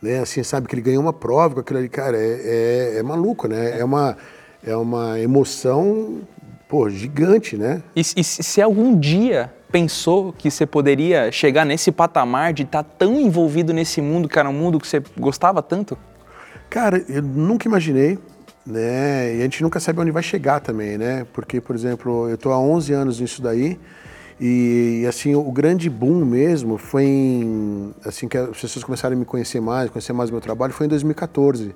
né? 0.00 0.20
Assim, 0.20 0.42
sabe, 0.42 0.68
que 0.68 0.74
ele 0.74 0.82
ganhou 0.82 1.02
uma 1.02 1.12
prova 1.12 1.54
com 1.54 1.60
aquilo 1.60 1.78
ali, 1.78 1.88
cara, 1.88 2.16
é, 2.16 2.94
é, 2.94 2.98
é 2.98 3.02
maluco, 3.02 3.48
né? 3.48 3.78
É 3.78 3.84
uma, 3.84 4.16
é 4.64 4.76
uma 4.76 5.18
emoção, 5.20 6.20
pô, 6.68 6.88
gigante, 6.88 7.56
né? 7.56 7.82
E, 7.94 8.00
e 8.00 8.24
se 8.24 8.60
algum 8.60 8.98
dia 8.98 9.52
pensou 9.70 10.32
que 10.32 10.50
você 10.50 10.64
poderia 10.64 11.30
chegar 11.32 11.64
nesse 11.64 11.90
patamar 11.90 12.52
de 12.52 12.62
estar 12.62 12.82
tão 12.82 13.20
envolvido 13.20 13.72
nesse 13.72 14.00
mundo, 14.00 14.28
era 14.34 14.48
um 14.48 14.52
mundo 14.52 14.78
que 14.78 14.86
você 14.86 15.02
gostava 15.18 15.62
tanto? 15.62 15.98
Cara, 16.70 17.04
eu 17.08 17.22
nunca 17.22 17.68
imaginei, 17.68 18.18
né? 18.66 19.34
E 19.34 19.40
a 19.40 19.42
gente 19.42 19.62
nunca 19.62 19.78
sabe 19.78 20.00
onde 20.00 20.10
vai 20.10 20.22
chegar 20.22 20.60
também, 20.60 20.98
né? 20.98 21.26
Porque, 21.32 21.60
por 21.60 21.74
exemplo, 21.74 22.28
eu 22.28 22.36
tô 22.36 22.50
há 22.50 22.58
11 22.58 22.92
anos 22.92 23.20
nisso 23.20 23.40
daí 23.42 23.78
e, 24.38 25.06
assim, 25.08 25.34
o 25.34 25.50
grande 25.50 25.88
boom 25.88 26.24
mesmo 26.24 26.76
foi 26.76 27.04
em, 27.04 27.94
assim, 28.04 28.28
que 28.28 28.36
as 28.36 28.60
pessoas 28.60 28.84
começaram 28.84 29.16
a 29.16 29.18
me 29.18 29.24
conhecer 29.24 29.60
mais, 29.60 29.88
conhecer 29.90 30.12
mais 30.12 30.28
o 30.28 30.32
meu 30.32 30.42
trabalho, 30.42 30.72
foi 30.74 30.86
em 30.86 30.88
2014. 30.90 31.74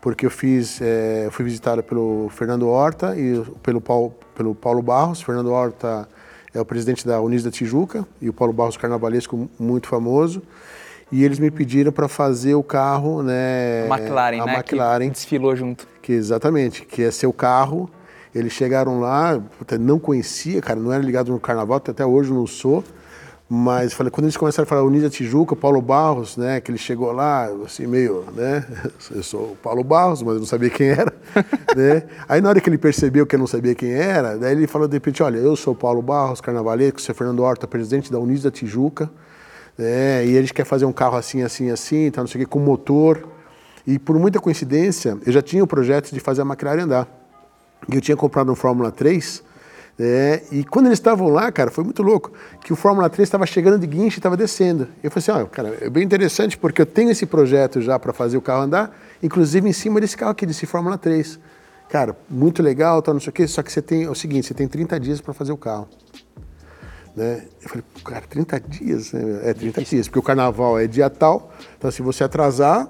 Porque 0.00 0.24
eu 0.24 0.30
fiz, 0.30 0.80
é, 0.80 1.24
eu 1.26 1.30
fui 1.30 1.44
visitada 1.44 1.82
pelo 1.82 2.30
Fernando 2.30 2.66
Horta 2.66 3.14
e 3.14 3.42
pelo 3.62 3.80
Paulo, 3.80 4.14
pelo 4.34 4.54
Paulo 4.54 4.80
Barros. 4.80 5.20
Fernando 5.20 5.50
Horta 5.52 6.08
é 6.54 6.60
o 6.60 6.64
presidente 6.64 7.06
da 7.06 7.20
Unis 7.20 7.42
da 7.42 7.50
Tijuca 7.50 8.06
e 8.22 8.28
o 8.28 8.32
Paulo 8.32 8.54
Barros 8.54 8.78
carnavalesco 8.78 9.48
muito 9.58 9.86
famoso. 9.86 10.42
E 11.12 11.24
eles 11.24 11.38
me 11.38 11.50
pediram 11.50 11.92
para 11.92 12.08
fazer 12.08 12.54
o 12.54 12.62
carro, 12.62 13.22
né? 13.22 13.86
A 13.90 13.98
McLaren, 13.98 14.40
a 14.40 14.46
né? 14.46 14.54
McLaren, 14.56 15.04
Que 15.06 15.10
desfilou 15.10 15.56
junto. 15.56 15.86
que 16.02 16.12
exatamente, 16.12 16.84
que 16.84 17.02
é 17.02 17.10
seu 17.10 17.32
carro 17.32 17.88
Eles 18.34 18.52
chegaram 18.52 19.00
lá, 19.00 19.40
puta, 19.58 19.78
não 19.78 19.98
conhecia, 19.98 20.60
cara, 20.60 20.78
não 20.78 20.92
era 20.92 21.02
ligado 21.02 21.32
no 21.32 21.40
carnaval, 21.40 21.76
até 21.76 22.04
hoje 22.04 22.32
não 22.32 22.46
sou. 22.46 22.84
Mas 23.50 23.94
falei, 23.94 24.10
quando 24.10 24.24
eles 24.26 24.36
começaram 24.36 24.64
a 24.64 24.66
falar 24.66 24.82
Unida 24.82 25.08
Tijuca, 25.08 25.56
Paulo 25.56 25.80
Barros, 25.80 26.36
né, 26.36 26.60
que 26.60 26.70
ele 26.70 26.76
chegou 26.76 27.10
lá, 27.12 27.46
assim, 27.64 27.86
meio, 27.86 28.26
né, 28.36 28.62
eu 29.10 29.22
sou 29.22 29.52
o 29.52 29.56
Paulo 29.56 29.82
Barros, 29.82 30.22
mas 30.22 30.34
eu 30.34 30.40
não 30.40 30.46
sabia 30.46 30.68
quem 30.68 30.88
era, 30.88 31.10
né? 31.74 32.02
Aí 32.28 32.42
na 32.42 32.50
hora 32.50 32.60
que 32.60 32.68
ele 32.68 32.76
percebeu 32.76 33.26
que 33.26 33.34
eu 33.34 33.38
não 33.38 33.46
sabia 33.46 33.74
quem 33.74 33.90
era, 33.90 34.36
daí 34.36 34.52
ele 34.52 34.66
falou 34.66 34.86
de 34.86 34.92
repente, 34.92 35.22
olha, 35.22 35.38
eu 35.38 35.56
sou 35.56 35.72
o 35.72 35.76
Paulo 35.76 36.02
Barros, 36.02 36.42
carnavalesco, 36.42 37.00
sou 37.00 37.14
Fernando 37.14 37.42
Horta, 37.42 37.66
presidente 37.66 38.12
da 38.12 38.18
Unida 38.18 38.50
Tijuca, 38.50 39.10
né, 39.78 40.26
e 40.26 40.34
gente 40.34 40.52
quer 40.52 40.66
fazer 40.66 40.84
um 40.84 40.92
carro 40.92 41.16
assim, 41.16 41.42
assim, 41.42 41.70
assim, 41.70 42.10
tá, 42.10 42.20
não 42.20 42.28
sei 42.28 42.42
o 42.42 42.44
que, 42.44 42.50
com 42.50 42.58
motor. 42.58 43.26
E 43.86 43.98
por 43.98 44.18
muita 44.18 44.38
coincidência, 44.38 45.16
eu 45.24 45.32
já 45.32 45.40
tinha 45.40 45.64
o 45.64 45.66
projeto 45.66 46.12
de 46.12 46.20
fazer 46.20 46.42
a 46.42 46.44
maquinária 46.44 46.84
andar. 46.84 47.17
E 47.86 47.94
eu 47.94 48.00
tinha 48.00 48.16
comprado 48.16 48.50
um 48.50 48.54
Fórmula 48.54 48.90
3, 48.90 49.44
é, 50.00 50.42
e 50.52 50.62
quando 50.62 50.86
eles 50.86 50.98
estavam 50.98 51.28
lá, 51.28 51.50
cara, 51.50 51.72
foi 51.72 51.82
muito 51.82 52.04
louco, 52.04 52.30
que 52.62 52.72
o 52.72 52.76
Fórmula 52.76 53.10
3 53.10 53.26
estava 53.26 53.44
chegando 53.44 53.80
de 53.80 53.86
guincho 53.86 54.18
e 54.18 54.20
estava 54.20 54.36
descendo. 54.36 54.86
Eu 55.02 55.10
falei 55.10 55.24
assim, 55.28 55.44
ó, 55.44 55.46
cara, 55.46 55.76
é 55.80 55.90
bem 55.90 56.04
interessante 56.04 56.56
porque 56.56 56.80
eu 56.80 56.86
tenho 56.86 57.10
esse 57.10 57.26
projeto 57.26 57.80
já 57.80 57.98
para 57.98 58.12
fazer 58.12 58.36
o 58.36 58.40
carro 58.40 58.62
andar, 58.62 58.96
inclusive 59.20 59.68
em 59.68 59.72
cima 59.72 60.00
desse 60.00 60.16
carro 60.16 60.30
aqui, 60.30 60.46
desse 60.46 60.66
Fórmula 60.66 60.96
3. 60.96 61.40
Cara, 61.88 62.16
muito 62.30 62.62
legal, 62.62 63.02
tal, 63.02 63.14
não 63.14 63.20
sei 63.20 63.30
o 63.30 63.32
quê, 63.32 63.48
só 63.48 63.60
que 63.60 63.72
você 63.72 63.82
tem 63.82 64.04
é 64.04 64.10
o 64.10 64.14
seguinte, 64.14 64.46
você 64.46 64.54
tem 64.54 64.68
30 64.68 65.00
dias 65.00 65.20
para 65.20 65.34
fazer 65.34 65.50
o 65.50 65.56
carro. 65.56 65.88
Né? 67.16 67.46
Eu 67.60 67.68
falei, 67.68 67.84
cara, 68.04 68.24
30 68.28 68.60
dias? 68.60 69.12
Né? 69.12 69.50
É 69.50 69.54
30 69.54 69.82
dias, 69.82 70.06
porque 70.06 70.20
o 70.20 70.22
carnaval 70.22 70.78
é 70.78 70.86
dia 70.86 71.10
tal, 71.10 71.52
então 71.76 71.90
se 71.90 72.02
você 72.02 72.22
atrasar, 72.22 72.88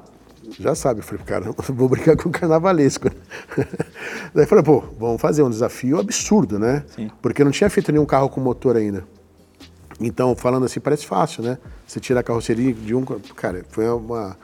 já 0.59 0.75
sabe. 0.75 1.01
Eu 1.01 1.05
falei, 1.05 1.25
cara, 1.25 1.53
vou 1.71 1.89
brincar 1.89 2.17
com 2.17 2.29
o 2.29 2.33
carnavalesco. 2.33 3.11
Daí 4.35 4.47
falei, 4.47 4.65
pô, 4.65 4.85
vamos 4.99 5.21
fazer 5.21 5.43
um 5.43 5.51
desafio 5.51 5.99
absurdo, 5.99 6.59
né? 6.59 6.85
Sim. 6.95 7.11
Porque 7.21 7.43
não 7.43 7.51
tinha 7.51 7.69
feito 7.69 7.91
nenhum 7.93 8.07
carro 8.07 8.29
com 8.29 8.41
motor 8.41 8.77
ainda. 8.77 9.05
Então, 10.01 10.37
falando 10.37 10.65
assim, 10.65 10.79
parece 10.79 11.07
fácil, 11.07 11.43
né? 11.43 11.59
Você 11.87 11.99
tira 11.99 12.21
a 12.21 12.23
carroceria 12.23 12.73
de 12.73 12.95
um. 12.95 13.05
Cara, 13.05 13.65
foi, 13.71 13.89
uma, 13.89 14.37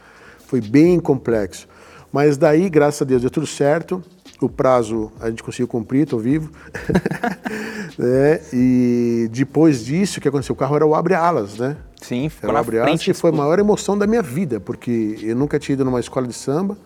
foi 0.47 0.61
bem 0.61 0.99
complexo. 0.99 1.69
Mas 2.13 2.37
daí, 2.37 2.69
graças 2.69 3.03
a 3.03 3.05
Deus, 3.05 3.23
deu 3.23 3.31
tudo 3.31 3.47
certo. 3.47 4.03
O 4.41 4.49
prazo 4.49 5.13
a 5.21 5.31
gente 5.31 5.43
conseguiu 5.43 5.69
cumprir, 5.69 6.03
estou 6.03 6.19
vivo. 6.19 6.51
né? 7.97 8.41
E 8.53 9.29
depois 9.33 9.85
disso, 9.85 10.19
o 10.19 10.23
que 10.23 10.29
aconteceu? 10.29 10.55
O 10.55 10.57
carro 10.57 10.77
era 10.77 10.87
o 10.87 10.95
abre-alas, 10.95 11.59
né? 11.59 11.77
Sim, 12.07 12.29
ficou 12.29 12.51
Era 12.51 12.59
o 12.59 12.61
na 12.61 12.65
frente. 12.65 13.15
foi 13.15 13.31
a 13.31 13.33
maior 13.33 13.59
emoção 13.59 13.97
da 13.97 14.07
minha 14.07 14.23
vida, 14.23 14.61
porque 14.61 15.19
eu 15.23 15.35
nunca 15.37 15.59
tinha 15.59 15.75
ido 15.75 15.85
numa 15.85 16.01
escola 16.01 16.27
de 16.27 16.35
samba. 16.35 16.77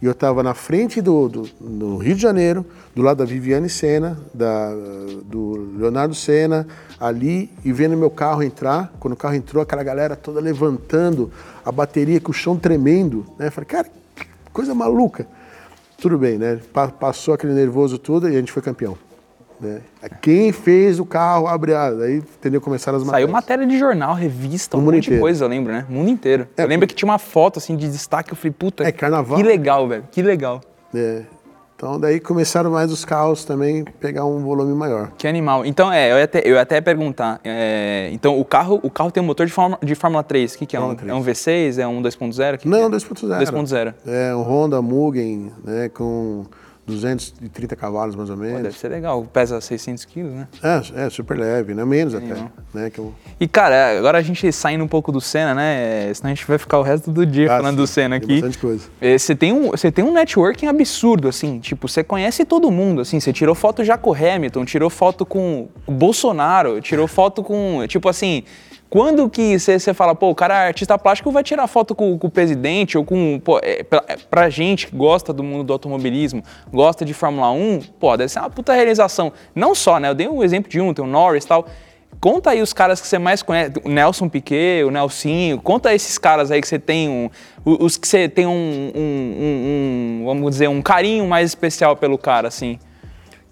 E 0.00 0.04
eu 0.06 0.12
estava 0.12 0.44
na 0.44 0.54
frente 0.54 1.00
do, 1.00 1.28
do, 1.28 1.48
no 1.60 1.96
Rio 1.96 2.14
de 2.14 2.22
Janeiro, 2.22 2.64
do 2.94 3.02
lado 3.02 3.16
da 3.16 3.24
Viviane 3.24 3.68
Senna, 3.68 4.16
da, 4.32 4.70
do 5.24 5.72
Leonardo 5.76 6.14
Senna, 6.14 6.68
ali, 7.00 7.50
e 7.64 7.72
vendo 7.72 7.96
meu 7.96 8.08
carro 8.08 8.42
entrar. 8.44 8.92
Quando 9.00 9.14
o 9.14 9.16
carro 9.16 9.34
entrou, 9.34 9.60
aquela 9.60 9.82
galera 9.82 10.14
toda 10.14 10.38
levantando 10.40 11.32
a 11.64 11.72
bateria 11.72 12.20
com 12.20 12.30
o 12.30 12.34
chão 12.34 12.56
tremendo. 12.56 13.26
Né? 13.36 13.48
Eu 13.48 13.52
falei, 13.52 13.66
cara, 13.66 13.88
coisa 14.52 14.72
maluca. 14.72 15.26
Tudo 16.00 16.16
bem, 16.16 16.38
né? 16.38 16.60
Pa- 16.72 16.86
Passou 16.88 17.34
aquele 17.34 17.52
nervoso 17.52 17.98
tudo 17.98 18.28
e 18.28 18.36
a 18.36 18.38
gente 18.38 18.52
foi 18.52 18.62
campeão. 18.62 18.96
Né? 19.60 19.80
Quem 20.22 20.52
fez 20.52 21.00
o 21.00 21.04
carro 21.04 21.46
abre 21.48 21.74
asas. 21.74 22.00
Aí, 22.02 22.16
entendeu? 22.18 22.60
Começaram 22.60 22.96
as 22.98 23.02
Saiu 23.04 23.10
matérias. 23.28 23.30
matéria 23.30 23.66
de 23.66 23.78
jornal, 23.78 24.14
revista, 24.14 24.76
um 24.76 24.80
No 24.80 24.92
monte 24.92 25.10
de 25.10 25.18
coisa, 25.18 25.44
eu 25.44 25.48
lembro, 25.48 25.72
né? 25.72 25.84
O 25.88 25.92
mundo 25.92 26.10
inteiro. 26.10 26.46
É, 26.56 26.62
eu 26.62 26.66
lembro 26.68 26.86
que 26.86 26.94
tinha 26.94 27.08
uma 27.08 27.18
foto, 27.18 27.58
assim, 27.58 27.76
de 27.76 27.88
destaque, 27.88 28.32
eu 28.32 28.36
falei, 28.36 28.52
puta, 28.56 28.84
É, 28.84 28.92
carnaval. 28.92 29.36
que 29.36 29.42
legal, 29.42 29.88
velho, 29.88 30.04
que 30.10 30.22
legal. 30.22 30.60
É. 30.94 31.22
Então 31.76 31.98
daí 32.00 32.18
começaram 32.18 32.72
mais 32.72 32.90
os 32.90 33.04
carros 33.04 33.44
também 33.44 33.84
pegar 34.00 34.24
um 34.24 34.40
volume 34.42 34.74
maior. 34.74 35.12
Que 35.16 35.28
animal. 35.28 35.64
Então, 35.64 35.92
é, 35.92 36.10
eu 36.10 36.16
ia 36.18 36.24
até, 36.24 36.40
eu 36.44 36.54
ia 36.56 36.60
até 36.60 36.80
perguntar. 36.80 37.40
é, 37.44 38.08
então, 38.12 38.36
o 38.40 38.44
carro, 38.44 38.80
o 38.82 38.90
carro 38.90 39.12
tem 39.12 39.22
um 39.22 39.26
motor 39.26 39.46
de, 39.46 39.52
Fórmula- 39.52 39.78
de 39.80 39.94
Fórmula 39.94 40.24
3. 40.24 40.54
O 40.54 40.58
que, 40.58 40.66
que 40.66 40.76
é? 40.76 40.80
Um, 40.80 40.96
Fórmula 40.96 40.98
3. 40.98 41.10
é 41.12 41.14
um 41.14 41.22
V6? 41.22 41.78
É 41.78 41.86
um 41.86 42.02
2.0? 42.02 42.54
O 42.54 42.58
que 42.58 42.62
que 42.64 42.68
Não, 42.68 42.86
é? 42.86 42.88
2.0. 42.90 43.28
2.0. 43.38 43.94
É 44.08 44.34
um 44.34 44.42
Honda 44.42 44.82
Mugen, 44.82 45.52
né, 45.64 45.88
com 45.88 46.46
230 46.88 47.76
cavalos 47.76 48.16
mais 48.16 48.30
ou 48.30 48.36
Pô, 48.36 48.42
Deve 48.42 48.56
menos. 48.62 48.76
ser 48.76 48.88
legal. 48.88 49.22
Pesa 49.32 49.60
600 49.60 50.04
quilos, 50.06 50.32
né? 50.32 50.48
É, 50.62 51.04
é 51.06 51.10
super 51.10 51.38
leve, 51.38 51.74
né? 51.74 51.84
Menos 51.84 52.14
até, 52.14 52.24
Animal. 52.26 52.50
né? 52.74 52.90
Que 52.90 52.98
eu... 52.98 53.14
E, 53.38 53.46
cara, 53.46 53.96
agora 53.98 54.18
a 54.18 54.22
gente 54.22 54.50
saindo 54.52 54.82
um 54.82 54.88
pouco 54.88 55.12
do 55.12 55.20
Senna, 55.20 55.54
né? 55.54 56.12
Senão 56.14 56.30
a 56.32 56.34
gente 56.34 56.46
vai 56.46 56.58
ficar 56.58 56.78
o 56.78 56.82
resto 56.82 57.10
do 57.10 57.24
dia 57.26 57.46
Ah, 57.52 57.56
falando 57.58 57.76
sim, 57.76 57.82
do 57.82 57.86
Senna 57.86 58.16
aqui. 58.16 58.34
bastante 58.40 58.58
coisa. 58.58 58.84
É, 59.00 59.16
Você 59.18 59.34
tem, 59.36 59.52
um, 59.52 59.70
você 59.70 59.92
tem 59.92 60.04
um 60.04 60.12
networking 60.12 60.66
absurdo, 60.66 61.28
assim, 61.28 61.58
tipo, 61.60 61.86
você 61.88 62.02
conhece 62.02 62.44
todo 62.44 62.70
mundo, 62.70 63.02
assim, 63.02 63.20
você 63.20 63.32
tirou 63.32 63.54
foto 63.54 63.84
já 63.84 63.96
com 63.98 64.10
o 64.10 64.14
Hamilton, 64.14 64.64
tirou 64.64 64.88
foto 64.90 65.26
com 65.26 65.68
o 65.86 65.92
Bolsonaro, 65.92 66.80
tirou 66.80 67.06
foto 67.06 67.42
com, 67.42 67.84
tipo 67.86 68.08
assim, 68.08 68.42
quando 68.90 69.28
que 69.28 69.58
você 69.58 69.92
fala, 69.92 70.14
pô, 70.14 70.30
o 70.30 70.34
cara 70.34 70.64
é 70.64 70.66
artista 70.68 70.98
plástico 70.98 71.30
vai 71.30 71.42
tirar 71.42 71.66
foto 71.66 71.94
com, 71.94 72.18
com 72.18 72.26
o 72.26 72.30
presidente 72.30 72.96
ou 72.96 73.04
com, 73.04 73.38
pô, 73.44 73.58
é, 73.62 73.82
pra, 73.82 74.02
é, 74.08 74.16
pra 74.30 74.48
gente 74.48 74.86
que 74.86 74.96
gosta 74.96 75.32
do 75.32 75.42
mundo 75.42 75.64
do 75.64 75.72
automobilismo, 75.72 76.42
gosta 76.72 77.04
de 77.04 77.12
Fórmula 77.12 77.50
1, 77.50 77.80
pô, 78.00 78.16
deve 78.16 78.30
ser 78.32 78.38
uma 78.40 78.48
puta 78.50 78.72
realização. 78.72 79.32
Não 79.54 79.74
só, 79.74 79.98
né, 80.00 80.08
eu 80.08 80.14
dei 80.14 80.26
um 80.28 80.42
exemplo 80.42 80.70
de 80.70 80.80
um, 80.80 80.94
tem 80.94 81.04
o 81.04 81.08
Norris 81.08 81.44
e 81.44 81.48
tal, 81.48 81.66
Conta 82.20 82.50
aí 82.50 82.62
os 82.62 82.72
caras 82.72 83.00
que 83.00 83.06
você 83.06 83.16
mais 83.18 83.42
conhece, 83.42 83.74
o 83.84 83.88
Nelson 83.88 84.28
Piquet, 84.28 84.82
o 84.82 84.90
Nelsinho, 84.90 85.60
conta 85.60 85.94
esses 85.94 86.18
caras 86.18 86.50
aí 86.50 86.60
que 86.60 86.66
você 86.66 86.78
tem 86.78 87.08
um, 87.08 87.30
os 87.64 87.96
que 87.96 88.08
você 88.08 88.28
tem 88.28 88.44
um, 88.44 88.50
um- 88.50 88.96
um- 88.96 90.20
um, 90.22 90.24
vamos 90.24 90.50
dizer, 90.50 90.68
um 90.68 90.82
carinho 90.82 91.28
mais 91.28 91.48
especial 91.50 91.94
pelo 91.96 92.18
cara, 92.18 92.48
assim. 92.48 92.76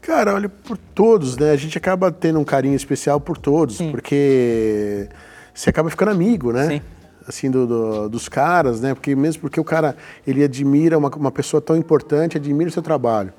Cara, 0.01 0.35
olha, 0.35 0.49
por 0.49 0.77
todos, 0.77 1.37
né? 1.37 1.51
A 1.53 1.57
gente 1.57 1.77
acaba 1.79 2.11
tendo 2.11 2.41
um 2.41 2.45
carinho 2.45 2.75
especial 2.75 3.21
por 3.21 3.37
todos, 3.37 3.81
porque 3.83 5.09
você 5.57 5.71
acaba 5.71 5.89
ficando 5.91 6.11
amigo, 6.11 6.53
né? 6.53 6.69
Sim. 6.69 6.81
Assim, 7.29 7.51
do- 7.51 7.67
do- 7.67 8.09
dos 8.09 8.29
caras, 8.29 8.81
né? 8.81 8.95
Porque 8.95 9.17
mesmo 9.17 9.41
porque 9.41 9.59
o 9.59 9.65
cara, 9.65 9.97
ele 10.27 10.45
admira 10.45 10.97
uma, 10.97 11.09
uma 11.17 11.33
pessoa 11.33 11.61
tão 11.61 11.77
importante, 11.77 12.37
admira 12.37 12.69
o 12.69 12.73
seu 12.73 12.83
trabalho, 12.83 13.33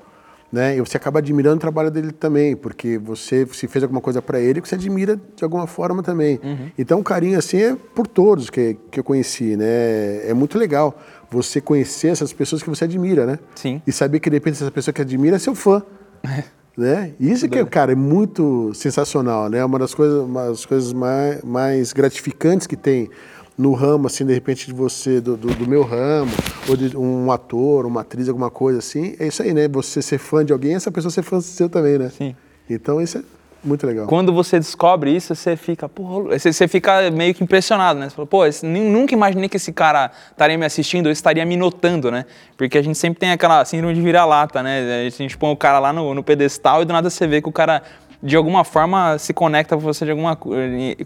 né? 0.52 0.76
E 0.76 0.80
você 0.80 0.98
acaba 0.98 1.20
admirando 1.20 1.56
o 1.56 1.60
trabalho 1.60 1.90
dele 1.90 2.12
também, 2.12 2.54
porque 2.54 2.98
você 2.98 3.46
se 3.46 3.66
fez 3.66 3.82
alguma 3.82 4.02
coisa 4.02 4.20
para 4.20 4.38
ele 4.40 4.60
que 4.60 4.68
você 4.68 4.74
admira 4.74 5.18
de 5.34 5.42
alguma 5.42 5.66
forma 5.66 6.02
também. 6.02 6.38
Uhum. 6.44 6.70
Então, 6.76 7.00
o 7.00 7.04
carinho, 7.04 7.38
assim, 7.38 7.62
é 7.62 7.74
por 7.94 8.06
todos 8.06 8.50
que, 8.50 8.76
que 8.90 9.00
eu 9.00 9.04
conheci, 9.04 9.56
né? 9.56 10.28
É 10.28 10.34
muito 10.34 10.58
legal 10.58 10.98
você 11.30 11.58
conhecer 11.60 12.08
essas 12.08 12.30
pessoas 12.32 12.62
que 12.62 12.68
você 12.68 12.84
admira, 12.84 13.24
né? 13.24 13.38
Sim. 13.54 13.80
E 13.86 13.92
saber 13.92 14.20
que, 14.20 14.28
de 14.28 14.36
repente, 14.36 14.54
essa 14.62 14.70
pessoa 14.70 14.92
que 14.92 15.00
admira 15.00 15.36
é 15.36 15.38
seu 15.38 15.54
fã. 15.54 15.82
Né? 16.78 17.12
Isso 17.18 17.48
que, 17.48 17.64
cara, 17.64 17.90
é 17.90 17.96
muito 17.96 18.72
sensacional, 18.72 19.50
né? 19.50 19.64
Uma 19.64 19.80
das 19.80 19.92
coisas, 19.92 20.22
uma 20.22 20.46
das 20.46 20.64
coisas 20.64 20.92
mais, 20.92 21.42
mais 21.42 21.92
gratificantes 21.92 22.68
que 22.68 22.76
tem 22.76 23.10
no 23.58 23.72
ramo, 23.72 24.06
assim, 24.06 24.24
de 24.24 24.32
repente, 24.32 24.68
de 24.68 24.72
você, 24.72 25.20
do, 25.20 25.36
do, 25.36 25.52
do 25.52 25.68
meu 25.68 25.82
ramo, 25.82 26.30
ou 26.68 26.76
de 26.76 26.96
um 26.96 27.32
ator, 27.32 27.84
uma 27.84 28.02
atriz, 28.02 28.28
alguma 28.28 28.48
coisa 28.48 28.78
assim, 28.78 29.16
é 29.18 29.26
isso 29.26 29.42
aí, 29.42 29.52
né? 29.52 29.66
Você 29.66 30.00
ser 30.00 30.18
fã 30.18 30.44
de 30.44 30.52
alguém, 30.52 30.76
essa 30.76 30.92
pessoa 30.92 31.10
ser 31.10 31.22
fã 31.22 31.40
seu 31.40 31.68
também, 31.68 31.98
né? 31.98 32.10
Sim. 32.16 32.36
Então, 32.70 33.00
isso 33.02 33.18
é 33.18 33.22
muito 33.62 33.86
legal. 33.86 34.06
Quando 34.06 34.32
você 34.32 34.58
descobre 34.58 35.14
isso, 35.14 35.34
você 35.34 35.56
fica, 35.56 35.88
porra, 35.88 36.38
você, 36.38 36.52
você 36.52 36.68
fica 36.68 37.10
meio 37.10 37.34
que 37.34 37.42
impressionado, 37.42 37.98
né? 37.98 38.08
Você 38.08 38.14
fala, 38.16 38.26
pô, 38.26 38.46
esse- 38.46 38.64
nunca 38.64 39.14
imaginei 39.14 39.48
que 39.48 39.56
esse 39.56 39.72
cara 39.72 40.10
estaria 40.30 40.56
me 40.56 40.64
assistindo 40.64 41.06
ou 41.06 41.12
estaria 41.12 41.44
me 41.44 41.56
notando, 41.56 42.10
né? 42.10 42.24
Porque 42.56 42.78
a 42.78 42.82
gente 42.82 42.96
sempre 42.98 43.18
tem 43.18 43.30
aquela 43.32 43.64
síndrome 43.64 43.94
de 43.94 44.00
vira-lata, 44.00 44.62
né? 44.62 45.04
A 45.06 45.10
gente 45.10 45.36
põe 45.36 45.50
o 45.52 45.56
cara 45.56 45.78
lá 45.78 45.92
no, 45.92 46.14
no 46.14 46.22
pedestal 46.22 46.82
e 46.82 46.84
do 46.84 46.92
nada 46.92 47.10
você 47.10 47.26
vê 47.26 47.42
que 47.42 47.48
o 47.48 47.52
cara, 47.52 47.82
de 48.22 48.36
alguma 48.36 48.64
forma, 48.64 49.18
se 49.18 49.32
conecta 49.34 49.74
com 49.76 49.82
você 49.82 50.04
de 50.04 50.10
alguma 50.12 50.36
co- 50.36 50.50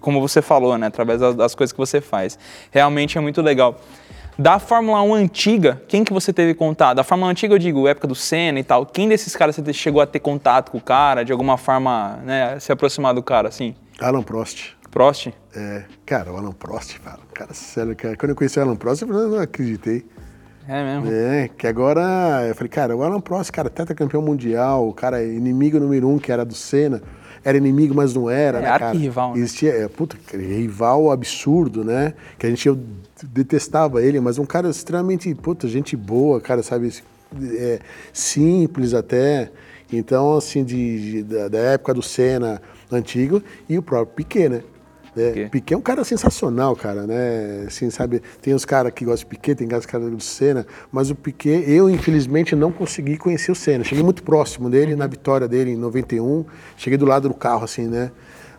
como 0.00 0.20
você 0.20 0.40
falou, 0.42 0.76
né? 0.78 0.86
Através 0.88 1.20
das, 1.20 1.34
das 1.34 1.54
coisas 1.54 1.72
que 1.72 1.78
você 1.78 2.00
faz. 2.00 2.38
Realmente 2.70 3.16
é 3.16 3.20
muito 3.20 3.40
legal. 3.42 3.80
Da 4.38 4.58
Fórmula 4.58 5.02
1 5.02 5.14
antiga, 5.14 5.82
quem 5.86 6.02
que 6.02 6.12
você 6.12 6.32
teve 6.32 6.54
contato? 6.54 6.96
Da 6.96 7.04
Fórmula 7.04 7.28
1 7.28 7.30
antiga, 7.32 7.54
eu 7.54 7.58
digo, 7.58 7.86
época 7.86 8.06
do 8.08 8.14
Senna 8.14 8.58
e 8.58 8.64
tal. 8.64 8.86
Quem 8.86 9.08
desses 9.08 9.36
caras 9.36 9.54
você 9.56 9.72
chegou 9.72 10.00
a 10.00 10.06
ter 10.06 10.20
contato 10.20 10.70
com 10.72 10.78
o 10.78 10.80
cara, 10.80 11.22
de 11.22 11.32
alguma 11.32 11.58
forma, 11.58 12.18
né, 12.24 12.58
se 12.58 12.72
aproximar 12.72 13.14
do 13.14 13.22
cara, 13.22 13.48
assim? 13.48 13.74
Alan 14.00 14.22
Prost. 14.22 14.70
Prost? 14.90 15.28
É, 15.54 15.84
cara, 16.04 16.32
o 16.32 16.36
Alan 16.36 16.52
Prost, 16.52 16.98
cara, 17.00 17.20
cara, 17.34 17.52
sério, 17.54 17.94
cara, 17.94 18.16
quando 18.16 18.30
eu 18.30 18.36
conheci 18.36 18.58
o 18.58 18.62
Alan 18.62 18.76
Prost, 18.76 19.02
eu 19.02 19.08
não 19.08 19.38
acreditei. 19.38 20.04
É 20.68 20.82
mesmo? 20.84 21.10
É, 21.12 21.48
que 21.48 21.66
agora 21.66 22.46
eu 22.48 22.54
falei, 22.54 22.68
cara, 22.70 22.96
o 22.96 23.02
Alan 23.02 23.20
Prost, 23.20 23.50
cara, 23.50 23.68
tetracampeão 23.68 24.22
mundial, 24.22 24.88
o 24.88 24.94
cara, 24.94 25.22
inimigo 25.22 25.78
número 25.78 26.08
um, 26.08 26.18
que 26.18 26.30
era 26.32 26.44
do 26.44 26.54
Senna, 26.54 27.02
era 27.44 27.56
inimigo, 27.58 27.94
mas 27.94 28.14
não 28.14 28.30
era, 28.30 28.58
É, 28.58 28.62
né, 28.62 28.68
cara? 28.68 28.86
arquirrival, 28.86 29.34
né? 29.34 29.40
Existia, 29.40 29.72
é, 29.72 29.88
puta, 29.88 30.16
rival 30.32 31.10
absurdo, 31.10 31.84
né? 31.84 32.14
Que 32.38 32.46
a 32.46 32.48
gente, 32.50 32.66
eu 32.68 32.78
detestava 33.26 34.02
ele, 34.02 34.20
mas 34.20 34.38
um 34.38 34.44
cara 34.46 34.68
extremamente, 34.68 35.34
puta, 35.34 35.68
gente 35.68 35.96
boa, 35.96 36.40
cara, 36.40 36.62
sabe, 36.62 36.92
é, 37.54 37.80
simples 38.12 38.94
até. 38.94 39.50
Então, 39.92 40.36
assim, 40.36 40.64
de, 40.64 41.12
de- 41.12 41.22
da, 41.22 41.48
da 41.48 41.58
época 41.58 41.92
do 41.94 42.02
Senna 42.02 42.60
antigo 42.90 43.42
e 43.68 43.76
o 43.78 43.82
próprio 43.82 44.14
Piquet, 44.16 44.48
né? 44.48 44.62
É, 45.14 45.28
Piquet. 45.32 45.48
Piquet 45.50 45.74
é 45.74 45.76
um 45.76 45.82
cara 45.82 46.02
sensacional, 46.04 46.74
cara, 46.74 47.06
né? 47.06 47.64
Assim, 47.66 47.90
sabe, 47.90 48.22
tem 48.40 48.54
os 48.54 48.64
caras 48.64 48.92
que 48.94 49.04
gostam 49.04 49.28
de 49.28 49.36
Piquet, 49.36 49.54
tem 49.54 49.68
os 49.76 49.84
caras 49.84 50.10
do 50.10 50.20
Senna, 50.20 50.66
mas 50.90 51.10
o 51.10 51.14
Piquet, 51.14 51.64
eu 51.70 51.90
infelizmente 51.90 52.56
não 52.56 52.72
consegui 52.72 53.18
conhecer 53.18 53.52
o 53.52 53.54
Senna. 53.54 53.84
Cheguei 53.84 54.02
muito 54.02 54.22
próximo 54.22 54.70
dele, 54.70 54.96
na 54.96 55.06
vitória 55.06 55.46
dele 55.46 55.72
em 55.72 55.76
91, 55.76 56.46
cheguei 56.78 56.96
do 56.96 57.04
lado 57.04 57.28
do 57.28 57.34
carro, 57.34 57.64
assim, 57.64 57.86
né? 57.86 58.10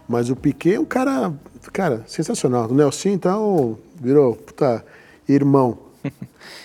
Mas 0.07 0.29
o 0.29 0.35
Piquet 0.35 0.75
é 0.75 0.79
um 0.79 0.85
cara, 0.85 1.33
cara, 1.71 2.03
sensacional. 2.05 2.69
O 2.69 2.73
Nelson, 2.75 3.09
então, 3.09 3.77
virou, 4.03 4.35
puta, 4.35 4.83
irmão. 5.27 5.77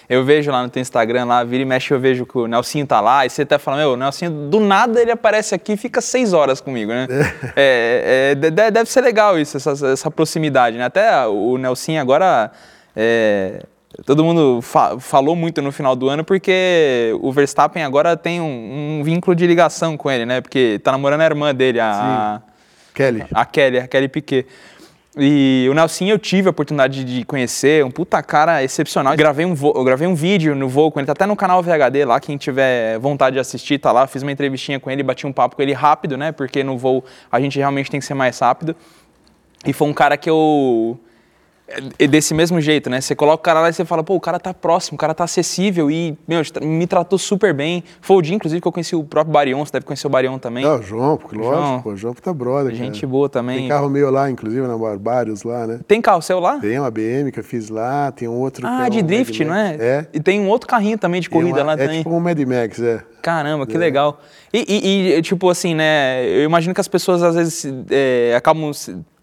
Eu 0.08 0.24
vejo 0.24 0.50
lá 0.50 0.62
no 0.62 0.70
teu 0.70 0.80
Instagram, 0.80 1.26
lá, 1.26 1.44
vira 1.44 1.62
e 1.62 1.66
mexe, 1.66 1.92
eu 1.92 2.00
vejo 2.00 2.24
que 2.24 2.38
o 2.38 2.46
Nelsinho 2.46 2.86
tá 2.86 2.98
lá, 2.98 3.26
e 3.26 3.30
você 3.30 3.42
até 3.42 3.58
fala, 3.58 3.76
meu, 3.76 3.92
o 3.92 3.96
Nelsinho, 3.96 4.30
do 4.48 4.58
nada 4.58 5.00
ele 5.00 5.10
aparece 5.10 5.54
aqui 5.54 5.74
e 5.74 5.76
fica 5.76 6.00
seis 6.00 6.32
horas 6.32 6.62
comigo, 6.62 6.90
né? 6.90 7.06
É, 7.54 8.32
é, 8.32 8.34
de- 8.34 8.70
deve 8.70 8.90
ser 8.90 9.02
legal 9.02 9.38
isso, 9.38 9.58
essa, 9.58 9.72
essa 9.86 10.10
proximidade, 10.10 10.78
né? 10.78 10.84
Até 10.86 11.26
o 11.26 11.58
Nelsinho 11.58 12.00
agora, 12.00 12.50
é, 12.96 13.62
todo 14.06 14.24
mundo 14.24 14.60
fa- 14.62 14.98
falou 14.98 15.36
muito 15.36 15.60
no 15.60 15.70
final 15.70 15.94
do 15.94 16.08
ano, 16.08 16.24
porque 16.24 17.14
o 17.20 17.30
Verstappen 17.30 17.84
agora 17.84 18.16
tem 18.16 18.40
um, 18.40 19.00
um 19.00 19.02
vínculo 19.04 19.36
de 19.36 19.46
ligação 19.46 19.94
com 19.96 20.10
ele, 20.10 20.24
né? 20.24 20.40
Porque 20.40 20.80
tá 20.82 20.90
namorando 20.90 21.20
a 21.20 21.26
irmã 21.26 21.54
dele, 21.54 21.80
a... 21.80 22.40
Kelly. 22.94 23.24
A 23.32 23.44
Kelly, 23.44 23.78
a 23.78 23.86
Kelly 23.86 24.08
Piquet. 24.08 24.46
E 25.20 25.66
o 25.68 25.74
Nelsinho 25.74 26.12
eu 26.12 26.18
tive 26.18 26.46
a 26.46 26.50
oportunidade 26.50 27.02
de 27.02 27.24
conhecer, 27.24 27.84
um 27.84 27.90
puta 27.90 28.22
cara 28.22 28.62
excepcional. 28.62 29.16
Gravei 29.16 29.44
um, 29.44 29.54
eu 29.74 29.82
gravei 29.82 30.06
um 30.06 30.14
vídeo 30.14 30.54
no 30.54 30.68
voo 30.68 30.92
com 30.92 31.00
ele, 31.00 31.06
tá 31.06 31.12
até 31.12 31.26
no 31.26 31.34
canal 31.34 31.60
VHD 31.60 32.04
lá, 32.04 32.20
quem 32.20 32.36
tiver 32.36 32.98
vontade 33.00 33.34
de 33.34 33.40
assistir, 33.40 33.78
tá 33.78 33.90
lá. 33.90 34.06
Fiz 34.06 34.22
uma 34.22 34.30
entrevistinha 34.30 34.78
com 34.78 34.88
ele, 34.88 35.02
bati 35.02 35.26
um 35.26 35.32
papo 35.32 35.56
com 35.56 35.62
ele 35.62 35.72
rápido, 35.72 36.16
né? 36.16 36.30
Porque 36.30 36.62
no 36.62 36.78
voo 36.78 37.04
a 37.32 37.40
gente 37.40 37.58
realmente 37.58 37.90
tem 37.90 37.98
que 37.98 38.06
ser 38.06 38.14
mais 38.14 38.38
rápido. 38.38 38.76
E 39.66 39.72
foi 39.72 39.88
um 39.88 39.92
cara 39.92 40.16
que 40.16 40.30
eu. 40.30 40.98
É 41.98 42.06
desse 42.06 42.32
mesmo 42.32 42.60
jeito, 42.60 42.88
né? 42.88 43.00
Você 43.00 43.14
coloca 43.14 43.36
o 43.40 43.44
cara 43.44 43.60
lá 43.60 43.68
e 43.68 43.72
você 43.72 43.84
fala, 43.84 44.02
pô, 44.02 44.14
o 44.14 44.20
cara 44.20 44.38
tá 44.38 44.54
próximo, 44.54 44.96
o 44.96 44.98
cara 44.98 45.12
tá 45.14 45.24
acessível 45.24 45.90
e, 45.90 46.16
meu, 46.26 46.40
me 46.62 46.86
tratou 46.86 47.18
super 47.18 47.52
bem. 47.52 47.84
Foi 48.00 48.16
o 48.16 48.22
dia, 48.22 48.34
inclusive, 48.34 48.60
que 48.60 48.66
eu 48.66 48.72
conheci 48.72 48.96
o 48.96 49.04
próprio 49.04 49.32
Barion, 49.32 49.64
você 49.64 49.72
deve 49.72 49.84
conhecer 49.84 50.06
o 50.06 50.10
Barion 50.10 50.38
também. 50.38 50.64
Ah, 50.64 50.74
o 50.76 50.82
João, 50.82 51.16
porque 51.16 51.36
lógico, 51.36 51.56
João. 51.66 51.82
pô, 51.82 51.90
o 51.90 51.96
João 51.96 52.14
puta 52.14 52.32
brother, 52.32 52.74
Gente 52.74 53.00
cara. 53.02 53.10
boa 53.10 53.28
também. 53.28 53.58
Tem 53.58 53.68
carro 53.68 53.88
meu 53.90 54.10
lá, 54.10 54.30
inclusive, 54.30 54.66
na 54.66 54.76
Barbários 54.78 55.42
lá, 55.42 55.66
né? 55.66 55.80
Tem 55.86 56.00
carro 56.00 56.22
seu 56.22 56.40
lá? 56.40 56.58
Tem 56.58 56.78
uma 56.78 56.90
BM 56.90 57.30
que 57.32 57.40
eu 57.40 57.44
fiz 57.44 57.68
lá, 57.68 58.10
tem 58.12 58.26
um 58.28 58.38
outro... 58.40 58.66
Ah, 58.66 58.86
é 58.86 58.90
de 58.90 58.98
um 59.00 59.02
drift, 59.02 59.38
Mad 59.44 59.48
não 59.48 59.54
é? 59.54 59.76
É. 59.78 60.06
E 60.14 60.20
tem 60.20 60.40
um 60.40 60.48
outro 60.48 60.66
carrinho 60.68 60.96
também 60.96 61.20
de 61.20 61.28
corrida 61.28 61.58
uma- 61.60 61.66
lá 61.66 61.72
é 61.74 61.76
também. 61.76 61.98
tipo 61.98 62.14
um 62.14 62.20
Mad 62.20 62.38
Max, 62.40 62.80
é. 62.80 63.02
Caramba, 63.20 63.66
que 63.66 63.76
legal. 63.76 64.20
E, 64.54 64.64
e- 64.66 65.12
e, 65.18 65.22
tipo 65.22 65.50
assim, 65.50 65.74
né? 65.74 66.24
Eu 66.24 66.44
imagino 66.44 66.72
que 66.72 66.80
as 66.80 66.88
pessoas 66.88 67.22
às 67.22 67.34
vezes 67.34 67.66
é, 67.90 68.32
acabam. 68.34 68.70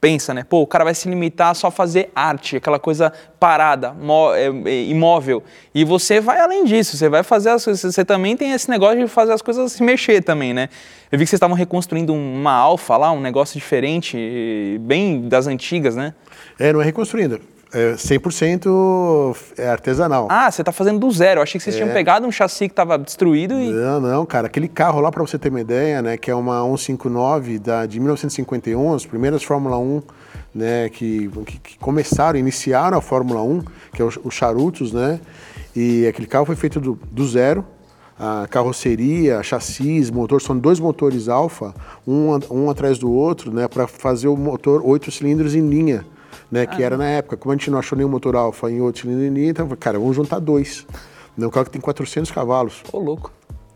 Pensa, 0.05 0.35
né? 0.35 0.45
Pô, 0.47 0.61
o 0.61 0.67
cara 0.67 0.83
vai 0.83 0.93
se 0.93 1.09
limitar 1.09 1.55
só 1.55 1.65
a 1.65 1.71
fazer 1.71 2.11
arte, 2.15 2.57
aquela 2.57 2.77
coisa 2.77 3.11
parada, 3.39 3.95
é, 4.35 4.69
é, 4.69 4.83
imóvel. 4.83 5.41
E 5.73 5.83
você 5.83 6.19
vai 6.19 6.39
além 6.39 6.63
disso, 6.63 6.95
você 6.95 7.09
vai 7.09 7.23
fazer 7.23 7.49
as 7.49 7.65
coisas. 7.65 7.91
Você 7.91 8.05
também 8.05 8.37
tem 8.37 8.51
esse 8.51 8.69
negócio 8.69 8.99
de 8.99 9.07
fazer 9.07 9.33
as 9.33 9.41
coisas 9.41 9.71
se 9.71 9.81
mexer 9.81 10.23
também, 10.23 10.53
né? 10.53 10.69
Eu 11.11 11.17
vi 11.17 11.25
que 11.25 11.29
vocês 11.31 11.39
estavam 11.39 11.55
reconstruindo 11.55 12.13
uma 12.13 12.51
alfa 12.51 12.95
lá, 12.97 13.11
um 13.11 13.19
negócio 13.19 13.59
diferente, 13.59 14.77
bem 14.81 15.27
das 15.27 15.47
antigas, 15.47 15.95
né? 15.95 16.13
É, 16.59 16.71
não 16.71 16.83
é 16.83 16.85
reconstruindo. 16.85 17.41
É 17.77 17.95
100% 17.95 19.35
é 19.57 19.67
artesanal. 19.67 20.27
Ah, 20.31 20.49
você 20.49 20.63
tá 20.63 20.71
fazendo 20.71 20.97
do 20.97 21.11
zero. 21.11 21.39
Eu 21.39 21.43
achei 21.43 21.59
que 21.59 21.63
vocês 21.65 21.75
É. 21.75 21.79
tinham 21.79 21.93
pegado 21.93 22.25
um 22.25 22.31
chassi 22.31 22.69
que 22.69 22.73
tava 22.73 22.97
destruído 22.97 23.59
e. 23.59 23.69
Não, 23.69 23.99
não, 23.99 24.25
cara. 24.25 24.47
Aquele 24.47 24.69
carro 24.69 25.01
lá, 25.01 25.11
para 25.11 25.21
você 25.21 25.37
ter 25.37 25.49
uma 25.49 25.59
ideia, 25.59 26.01
né, 26.01 26.15
que 26.15 26.31
é 26.31 26.35
uma 26.35 26.61
159 26.63 27.59
da, 27.59 27.85
de 27.85 27.99
1951, 27.99 28.93
as 28.93 29.05
primeiras 29.05 29.43
Fórmula 29.43 29.77
1, 29.77 30.01
né, 30.53 30.87
que, 30.87 31.29
que, 31.45 31.59
que 31.59 31.77
começaram, 31.77 32.39
iniciaram 32.39 32.97
a 32.97 33.01
Fórmula 33.01 33.41
1, 33.41 33.61
que 33.93 34.01
é 34.01 34.05
o, 34.05 34.09
o 34.23 34.31
Charutos, 34.31 34.93
né, 34.93 35.19
e 35.75 36.07
aquele 36.07 36.27
carro 36.27 36.45
foi 36.45 36.55
feito 36.55 36.79
do, 36.79 36.97
do 37.11 37.27
zero. 37.27 37.65
A 38.17 38.47
carroceria, 38.49 39.43
chassis, 39.43 40.09
motor, 40.09 40.41
são 40.41 40.57
dois 40.57 40.79
motores 40.79 41.27
alfa, 41.27 41.73
um, 42.07 42.29
um 42.49 42.69
atrás 42.69 42.97
do 42.97 43.11
outro, 43.11 43.51
né, 43.51 43.67
para 43.67 43.85
fazer 43.85 44.29
o 44.29 44.37
motor 44.37 44.81
oito 44.85 45.11
cilindros 45.11 45.53
em 45.53 45.67
linha, 45.67 46.05
né, 46.55 46.65
que 46.65 46.81
era 46.81 46.95
na 46.95 47.05
época. 47.05 47.35
Como 47.35 47.51
a 47.51 47.55
gente 47.55 47.69
não 47.69 47.77
achou 47.77 47.97
nenhum 47.97 48.09
motor 48.09 48.35
alfa 48.35 48.71
em 48.71 48.79
em 48.79 49.29
linha, 49.29 49.49
então, 49.49 49.67
cara, 49.77 49.99
vamos 49.99 50.15
juntar 50.15 50.39
dois. 50.39 50.87
Né, 51.37 51.45
um 51.45 51.49
carro 51.49 51.65
que 51.65 51.71
tem 51.71 51.81
400 51.81 52.31
cavalos 52.31 52.81
Ô, 52.93 52.97
louco. 52.97 53.29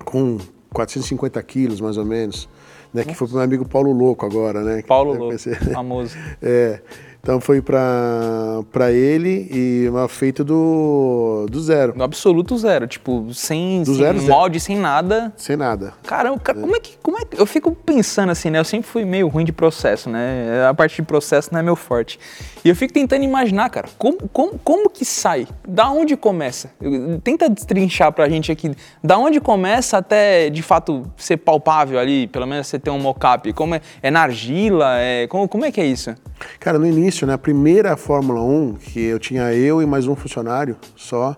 com 0.05 0.37
450 0.73 1.43
quilos, 1.43 1.81
mais 1.81 1.97
ou 1.97 2.05
menos, 2.05 2.47
né? 2.93 3.03
Que 3.03 3.13
foi 3.13 3.27
pro 3.27 3.35
meu 3.35 3.43
amigo 3.43 3.67
Paulo 3.67 3.91
Louco 3.91 4.25
agora, 4.25 4.63
né? 4.63 4.81
Paulo 4.83 5.13
que 5.13 5.19
Louco, 5.19 5.37
famoso. 5.73 6.15
É, 6.41 6.79
então 7.21 7.39
foi 7.41 7.61
pra, 7.61 8.61
pra 8.71 8.91
ele 8.91 9.47
e 9.51 9.89
mas 9.91 10.11
feito 10.11 10.43
do, 10.43 11.45
do 11.49 11.59
zero, 11.61 11.93
No 11.95 12.03
absoluto 12.03 12.57
zero, 12.57 12.87
tipo, 12.87 13.27
sem, 13.33 13.79
Do 13.83 13.87
sem 13.93 13.95
zero, 13.95 14.19
zero. 14.19 14.31
molde, 14.31 14.59
sem 14.59 14.77
nada. 14.77 15.33
sem 15.35 15.55
nada. 15.55 15.93
Caramba, 16.05 16.39
cara, 16.39 16.59
como 16.59 16.75
é 16.75 16.79
que. 16.79 16.97
Como 17.01 17.17
é 17.17 17.25
que. 17.25 17.39
Eu 17.39 17.45
fico 17.45 17.71
pensando 17.73 18.29
assim, 18.31 18.49
né? 18.49 18.59
Eu 18.59 18.63
sempre 18.65 18.87
fui 18.89 19.03
meio 19.05 19.27
ruim 19.27 19.45
de 19.45 19.51
processo, 19.51 20.09
né? 20.09 20.65
A 20.69 20.73
parte 20.73 20.95
de 20.97 21.01
processo 21.03 21.49
não 21.51 21.59
é 21.59 21.63
meu 21.63 21.75
forte. 21.75 22.19
E 22.63 22.69
eu 22.69 22.75
fico 22.75 22.93
tentando 22.93 23.23
imaginar, 23.23 23.69
cara, 23.69 23.87
como, 23.97 24.17
como, 24.33 24.59
como 24.63 24.89
que 24.89 25.05
sai? 25.05 25.47
Da 25.67 25.89
onde 25.89 26.15
começa? 26.17 26.71
Eu- 26.81 27.19
Tenta 27.21 27.49
destrinchar 27.49 28.11
pra 28.11 28.27
gente 28.29 28.51
aqui. 28.51 28.71
Da 29.03 29.17
onde 29.17 29.39
começa 29.39 29.97
até 29.97 30.49
de 30.49 30.61
fato 30.61 31.03
ser 31.17 31.37
palpável 31.37 31.99
ali, 31.99 32.27
pelo 32.27 32.45
menos 32.47 32.67
você 32.67 32.79
ter 32.79 32.89
um 32.89 32.99
mockup? 32.99 33.51
Como 33.53 33.75
é? 33.75 33.81
É 34.01 34.09
na 34.09 34.21
argila? 34.21 34.97
É, 34.99 35.27
como, 35.27 35.47
como 35.47 35.65
é 35.65 35.71
que 35.71 35.79
é 35.81 35.85
isso? 35.85 36.13
Cara, 36.59 36.79
no 36.79 36.85
início, 36.87 37.18
né, 37.25 37.33
a 37.33 37.37
primeira 37.37 37.95
Fórmula 37.97 38.41
1, 38.41 38.75
que 38.75 39.01
eu 39.01 39.19
tinha 39.19 39.53
eu 39.53 39.81
e 39.81 39.85
mais 39.85 40.07
um 40.07 40.15
funcionário 40.15 40.75
só, 40.95 41.35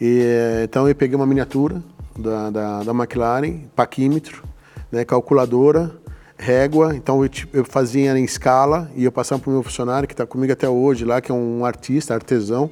e, 0.00 0.22
então 0.64 0.88
eu 0.88 0.94
peguei 0.94 1.16
uma 1.16 1.26
miniatura 1.26 1.82
da, 2.18 2.50
da, 2.50 2.82
da 2.82 2.92
McLaren, 2.92 3.60
paquímetro, 3.74 4.42
né, 4.90 5.04
calculadora, 5.04 5.92
régua, 6.38 6.94
então 6.94 7.24
eu, 7.24 7.30
eu 7.52 7.64
fazia 7.64 8.16
em 8.18 8.24
escala 8.24 8.90
e 8.94 9.04
eu 9.04 9.12
passava 9.12 9.40
para 9.40 9.50
o 9.50 9.52
meu 9.54 9.62
funcionário, 9.62 10.06
que 10.06 10.14
está 10.14 10.26
comigo 10.26 10.52
até 10.52 10.68
hoje 10.68 11.04
lá, 11.04 11.20
que 11.20 11.30
é 11.30 11.34
um 11.34 11.64
artista, 11.64 12.14
artesão, 12.14 12.70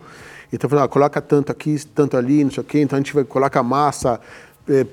então 0.53 0.67
eu 0.67 0.71
falei, 0.71 0.85
ah, 0.85 0.89
coloca 0.89 1.21
tanto 1.21 1.51
aqui, 1.51 1.77
tanto 1.95 2.17
ali, 2.17 2.45
não 2.45 2.51
sei 2.51 2.61
o 2.61 2.65
quê, 2.65 2.81
então 2.81 2.97
a 2.97 3.01
gente 3.01 3.15
vai 3.15 3.25
colocar 3.25 3.63
massa, 3.63 4.21
eh, 4.69 4.87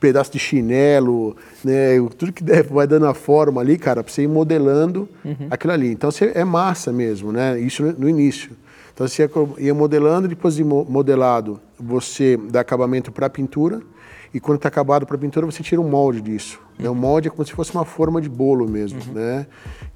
pedaço 0.00 0.32
de 0.32 0.38
chinelo, 0.38 1.36
né? 1.64 1.96
Tudo 2.16 2.32
que 2.32 2.42
der, 2.44 2.62
vai 2.64 2.86
dando 2.86 3.06
a 3.06 3.14
forma 3.14 3.60
ali, 3.60 3.76
cara, 3.78 4.02
pra 4.02 4.12
você 4.12 4.22
ir 4.22 4.28
modelando 4.28 5.08
aquilo 5.50 5.72
ali. 5.72 5.90
Então 5.92 6.10
você, 6.10 6.32
é 6.34 6.44
massa 6.44 6.92
mesmo, 6.92 7.32
né? 7.32 7.58
Isso 7.58 7.82
no, 7.82 7.92
no 7.92 8.08
início. 8.08 8.52
Então 8.94 9.06
você 9.06 9.28
ia, 9.58 9.74
modelando, 9.74 10.26
depois 10.28 10.54
de 10.56 10.64
mo- 10.64 10.84
modelado, 10.88 11.60
você 11.78 12.36
dá 12.36 12.60
acabamento 12.60 13.12
para 13.12 13.26
a 13.26 13.30
pintura. 13.30 13.80
E 14.34 14.38
quando 14.38 14.56
está 14.56 14.68
acabado 14.68 15.06
para 15.06 15.16
a 15.16 15.18
pintura, 15.18 15.46
você 15.46 15.62
tira 15.62 15.80
um 15.80 15.88
molde 15.88 16.20
disso. 16.20 16.60
Né? 16.78 16.88
O 16.90 16.94
molde 16.94 17.28
é 17.28 17.30
como 17.30 17.46
se 17.46 17.52
fosse 17.52 17.72
uma 17.72 17.84
forma 17.86 18.20
de 18.20 18.28
bolo 18.28 18.68
mesmo, 18.68 19.00
né? 19.14 19.46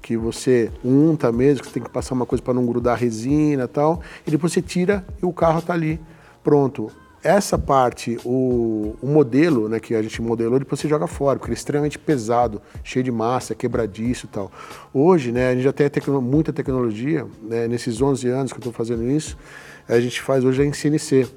Que 0.01 0.17
você 0.17 0.71
unta 0.83 1.31
mesmo, 1.31 1.61
que 1.61 1.67
você 1.67 1.73
tem 1.75 1.83
que 1.83 1.89
passar 1.89 2.15
uma 2.15 2.25
coisa 2.25 2.41
para 2.41 2.53
não 2.53 2.65
grudar 2.65 2.93
a 2.95 2.97
resina 2.97 3.65
e 3.65 3.67
tal. 3.67 4.01
E 4.25 4.31
depois 4.31 4.51
você 4.51 4.61
tira 4.61 5.05
e 5.21 5.25
o 5.25 5.31
carro 5.31 5.59
está 5.59 5.73
ali, 5.73 5.99
pronto 6.43 6.89
essa 7.23 7.57
parte, 7.57 8.19
o, 8.25 8.95
o 9.01 9.07
modelo 9.07 9.69
né, 9.69 9.79
que 9.79 9.95
a 9.95 10.01
gente 10.01 10.21
modelou, 10.21 10.59
depois 10.59 10.81
você 10.81 10.87
joga 10.87 11.07
fora, 11.07 11.39
porque 11.39 11.49
ele 11.51 11.55
é 11.55 11.57
extremamente 11.57 11.97
pesado, 11.97 12.61
cheio 12.83 13.03
de 13.03 13.11
massa, 13.11 13.55
quebradiço 13.55 14.25
e 14.25 14.29
tal. 14.29 14.51
Hoje, 14.93 15.31
né, 15.31 15.49
a 15.49 15.53
gente 15.53 15.63
já 15.63 15.71
tem 15.71 15.89
tecno- 15.89 16.21
muita 16.21 16.51
tecnologia, 16.51 17.25
né, 17.41 17.67
nesses 17.67 18.01
11 18.01 18.27
anos 18.27 18.51
que 18.51 18.57
eu 18.57 18.61
estou 18.61 18.73
fazendo 18.73 19.09
isso, 19.09 19.37
a 19.87 19.99
gente 19.99 20.21
faz 20.21 20.43
hoje 20.43 20.63
em 20.63 20.73
CNC. 20.73 21.27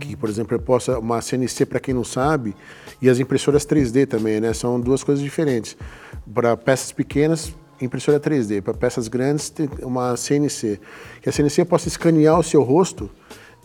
Que, 0.00 0.16
por 0.16 0.28
exemplo, 0.28 0.56
eu 0.56 0.58
posso, 0.58 0.90
uma 0.98 1.20
CNC, 1.20 1.64
para 1.66 1.78
quem 1.78 1.94
não 1.94 2.02
sabe, 2.02 2.56
e 3.00 3.08
as 3.08 3.20
impressoras 3.20 3.64
3D 3.64 4.06
também, 4.06 4.40
né? 4.40 4.52
São 4.52 4.80
duas 4.80 5.04
coisas 5.04 5.22
diferentes. 5.22 5.76
Para 6.34 6.56
peças 6.56 6.90
pequenas, 6.90 7.54
impressora 7.80 8.18
3D. 8.18 8.62
Para 8.62 8.74
peças 8.74 9.06
grandes, 9.06 9.52
uma 9.82 10.16
CNC. 10.16 10.80
Que 11.22 11.28
a 11.28 11.32
CNC 11.32 11.60
eu 11.60 11.66
posso 11.66 11.86
escanear 11.86 12.36
o 12.36 12.42
seu 12.42 12.64
rosto, 12.64 13.08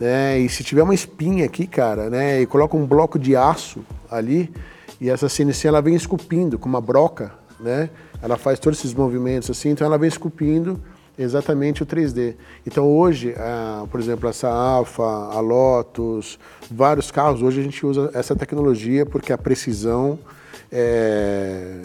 né? 0.02 0.36
E 0.40 0.48
se 0.48 0.64
tiver 0.64 0.82
uma 0.82 0.94
espinha 0.94 1.44
aqui, 1.44 1.64
cara, 1.64 2.10
né? 2.10 2.40
E 2.40 2.46
coloca 2.46 2.76
um 2.76 2.84
bloco 2.84 3.20
de 3.20 3.36
aço 3.36 3.84
ali, 4.10 4.52
e 5.00 5.08
essa 5.08 5.28
CNC 5.28 5.68
ela 5.68 5.80
vem 5.80 5.94
esculpindo 5.94 6.58
com 6.58 6.68
uma 6.68 6.80
broca, 6.80 7.32
né? 7.60 7.88
Ela 8.20 8.36
faz 8.36 8.58
todos 8.58 8.80
esses 8.80 8.92
movimentos 8.92 9.48
assim, 9.48 9.68
então 9.70 9.86
ela 9.86 9.96
vem 9.96 10.08
esculpindo 10.08 10.80
exatamente 11.16 11.84
o 11.84 11.86
3D. 11.86 12.34
Então 12.66 12.84
hoje, 12.90 13.32
por 13.92 14.00
exemplo, 14.00 14.28
essa 14.28 14.48
Alfa, 14.48 15.04
a 15.04 15.38
Lotus, 15.38 16.36
vários 16.68 17.12
carros, 17.12 17.40
hoje 17.40 17.60
a 17.60 17.62
gente 17.62 17.86
usa 17.86 18.10
essa 18.12 18.34
tecnologia 18.34 19.06
porque 19.06 19.32
a 19.32 19.38
precisão 19.38 20.18
é 20.72 21.76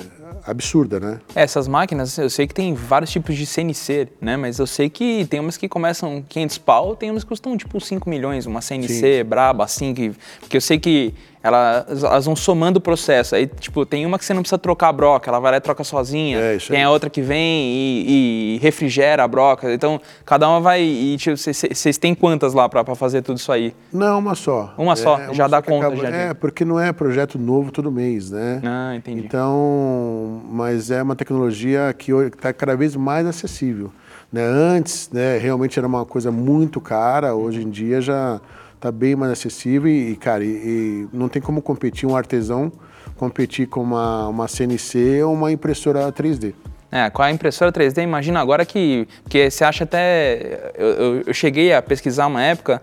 absurda, 0.46 1.00
né? 1.00 1.20
Essas 1.36 1.68
máquinas, 1.68 2.18
eu 2.18 2.30
sei 2.30 2.48
que 2.48 2.54
tem 2.54 2.74
vários 2.74 3.12
tipos 3.12 3.36
de 3.36 3.46
CNC, 3.46 4.08
né? 4.22 4.38
Mas 4.38 4.60
eu 4.60 4.66
sei 4.66 4.90
que 4.90 5.26
tem 5.26 5.42
umas 5.42 5.58
que 5.58 5.68
começam 5.68 6.24
500 6.28 6.58
pau, 6.60 6.96
tem 6.96 7.12
umas 7.12 7.24
que 7.24 7.30
custam 7.30 7.58
tipo 7.58 7.80
5 7.82 8.10
milhões, 8.10 8.46
uma 8.46 8.62
CNC 8.62 9.24
braba, 9.26 9.66
assim, 9.66 9.94
que, 9.94 10.12
porque 10.40 10.56
eu 10.58 10.62
sei 10.62 10.80
que 10.80 11.14
elas, 11.44 12.04
elas 12.04 12.26
vão 12.26 12.36
somando 12.36 12.80
o 12.80 12.82
processo. 12.82 13.36
Aí, 13.36 13.48
tipo, 13.48 13.86
tem 13.86 14.06
uma 14.06 14.18
que 14.18 14.26
você 14.26 14.34
não 14.34 14.42
precisa 14.42 14.58
trocar 14.58 14.90
a 14.90 14.94
broca, 14.94 15.30
ela 15.30 15.40
vai 15.40 15.52
lá 15.52 15.58
e 15.58 15.62
troca 15.62 15.84
sozinha. 15.84 16.40
É, 16.40 16.56
isso 16.56 16.70
tem 16.70 16.80
aí. 16.80 16.84
a 16.86 16.90
outra 16.90 17.10
que 17.10 17.22
vem 17.22 17.38
e, 17.72 18.56
e 18.56 18.60
refrigera 18.62 19.24
a 19.24 19.28
broca. 19.28 19.74
Então, 19.74 20.00
cada 20.26 20.48
uma 20.50 20.60
vai. 20.60 20.82
E, 20.82 21.16
tipo, 21.18 21.38
vocês- 21.38 21.98
têm 21.98 22.14
quantas 22.16 22.54
lá 22.54 22.68
pra 22.68 22.84
pra 22.84 22.96
fazer 22.96 23.22
tudo 23.22 23.38
isso 23.38 23.52
aí? 23.52 23.74
Não, 23.94 24.20
uma 24.20 24.36
só. 24.36 24.74
Uma 24.78 24.96
só, 24.96 25.34
já 25.34 25.48
dá 25.48 25.62
que 25.62 25.70
conta 25.70 25.96
já 25.96 26.10
de- 26.10 26.16
É, 26.16 26.34
porque 26.34 26.64
não 26.66 26.80
é 26.80 26.92
projeto 26.92 27.38
novo 27.40 27.72
todo 27.72 27.92
mês, 27.92 28.32
né? 28.32 28.62
Ah, 28.66 28.96
entendi. 28.96 29.22
Então, 29.26 30.42
mas 30.50 30.92
é 30.92 31.02
uma 31.02 31.16
tecnologia 31.16 31.94
que 31.98 32.12
está 32.12 32.52
cada 32.54 32.76
vez 32.76 32.96
mais 32.96 33.26
acessível. 33.26 33.92
Né? 34.32 34.42
Antes, 34.44 35.10
né, 35.12 35.38
realmente 35.38 35.80
era 35.80 35.88
uma 35.88 36.06
coisa 36.06 36.32
muito 36.32 36.82
cara, 36.82 37.34
hoje 37.34 37.62
em 37.64 37.70
dia 37.70 38.02
já 38.02 38.42
está 38.78 38.92
bem 38.92 39.16
mais 39.16 39.32
acessível 39.34 39.92
e, 39.92 40.16
cara, 40.16 40.44
e, 40.44 40.48
e 40.48 41.08
não 41.12 41.28
tem 41.28 41.42
como 41.42 41.62
competir 41.62 42.08
um 42.08 42.16
artesão 42.16 42.72
competir 43.16 43.68
com 43.68 43.82
uma, 43.82 44.28
uma 44.28 44.48
CNC 44.48 45.24
ou 45.24 45.34
uma 45.34 45.52
impressora 45.52 46.12
3D. 46.12 46.54
É, 46.92 47.10
com 47.10 47.22
a 47.24 47.32
impressora 47.32 47.72
3D, 47.72 48.04
imagina 48.04 48.40
agora 48.40 48.64
que. 48.64 49.08
Porque 49.24 49.50
você 49.50 49.64
acha 49.64 49.84
até. 49.84 50.72
Eu, 50.78 50.88
eu- 50.88 51.24
eu 51.28 51.34
cheguei 51.34 51.74
a 51.74 51.82
pesquisar 51.82 52.28
uma 52.28 52.42
época. 52.44 52.82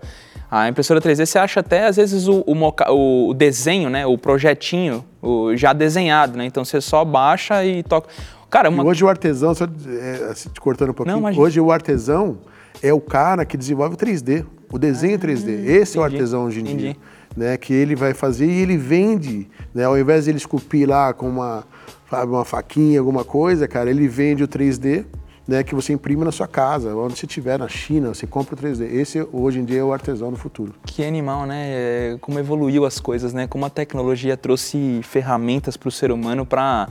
A 0.51 0.67
impressora 0.69 0.99
3D 1.01 1.25
você 1.25 1.39
acha 1.39 1.61
até 1.61 1.87
às 1.87 1.95
vezes 1.95 2.27
o, 2.27 2.41
o, 2.45 2.53
moca- 2.53 2.91
o- 2.91 3.29
o 3.29 3.33
desenho, 3.33 3.89
né? 3.89 4.05
O 4.05 4.17
projetinho 4.17 5.03
o- 5.21 5.55
já 5.55 5.71
desenhado, 5.73 6.37
né? 6.37 6.45
Então 6.45 6.63
você 6.65 6.79
só 6.81 7.03
baixa 7.05 7.63
e 7.65 7.81
toca. 7.81 8.09
Cara, 8.49 8.69
uma. 8.69 8.83
Hoje 8.83 9.03
o 9.03 9.07
artesão, 9.09 9.55
só 9.55 9.65
é, 9.65 10.29
assim, 10.31 10.49
te 10.49 10.59
cortando 10.61 10.89
um 10.89 10.93
pouquinho, 10.93 11.19
Não, 11.19 11.37
hoje 11.39 11.59
o 11.61 11.71
artesão 11.71 12.37
é 12.83 12.93
o 12.93 12.99
cara 13.01 13.43
que 13.45 13.55
desenvolve 13.57 13.95
o 13.95 13.97
3D, 13.97 14.45
o 14.71 14.77
desenho 14.77 15.17
3D. 15.19 15.49
Esse 15.65 15.97
é 15.97 16.01
o 16.01 16.03
Ah, 16.03 16.07
entendi, 16.07 16.21
artesão 16.21 16.45
hoje 16.45 16.59
em 16.59 16.63
entendi. 16.63 16.83
dia. 16.83 16.95
Né, 17.35 17.57
que 17.57 17.73
ele 17.73 17.95
vai 17.97 18.13
fazer 18.13 18.45
e 18.45 18.61
ele 18.61 18.77
vende, 18.77 19.49
né, 19.73 19.83
ao 19.83 19.99
invés 19.99 20.23
de 20.23 20.31
ele 20.31 20.37
esculpir 20.37 20.87
lá 20.87 21.11
com 21.13 21.27
uma, 21.27 21.65
sabe, 22.09 22.31
uma 22.31 22.45
faquinha, 22.45 22.97
alguma 22.97 23.25
coisa, 23.25 23.67
cara, 23.67 23.89
ele 23.89 24.07
vende 24.07 24.41
o 24.41 24.47
3D, 24.47 25.03
né, 25.45 25.61
que 25.61 25.75
você 25.75 25.91
imprime 25.91 26.23
na 26.23 26.31
sua 26.31 26.47
casa, 26.47 26.95
onde 26.95 27.17
você 27.17 27.25
estiver, 27.25 27.59
na 27.59 27.67
China, 27.67 28.13
você 28.13 28.25
compra 28.25 28.55
o 28.55 28.57
3D. 28.57 28.85
Esse 28.89 29.27
hoje 29.33 29.59
em 29.59 29.65
dia 29.65 29.81
é 29.81 29.83
o 29.83 29.91
artesão 29.91 30.31
do 30.31 30.37
futuro. 30.37 30.73
Que 30.85 31.03
animal, 31.03 31.45
né? 31.45 31.65
É, 31.67 32.17
Como 32.21 32.39
evoluiu 32.39 32.85
as 32.85 33.01
coisas, 33.01 33.33
né? 33.33 33.47
Como 33.47 33.65
a 33.65 33.69
tecnologia 33.69 34.37
trouxe 34.37 35.01
ferramentas 35.03 35.75
para 35.75 35.89
o 35.89 35.91
ser 35.91 36.11
humano 36.13 36.45
para, 36.45 36.87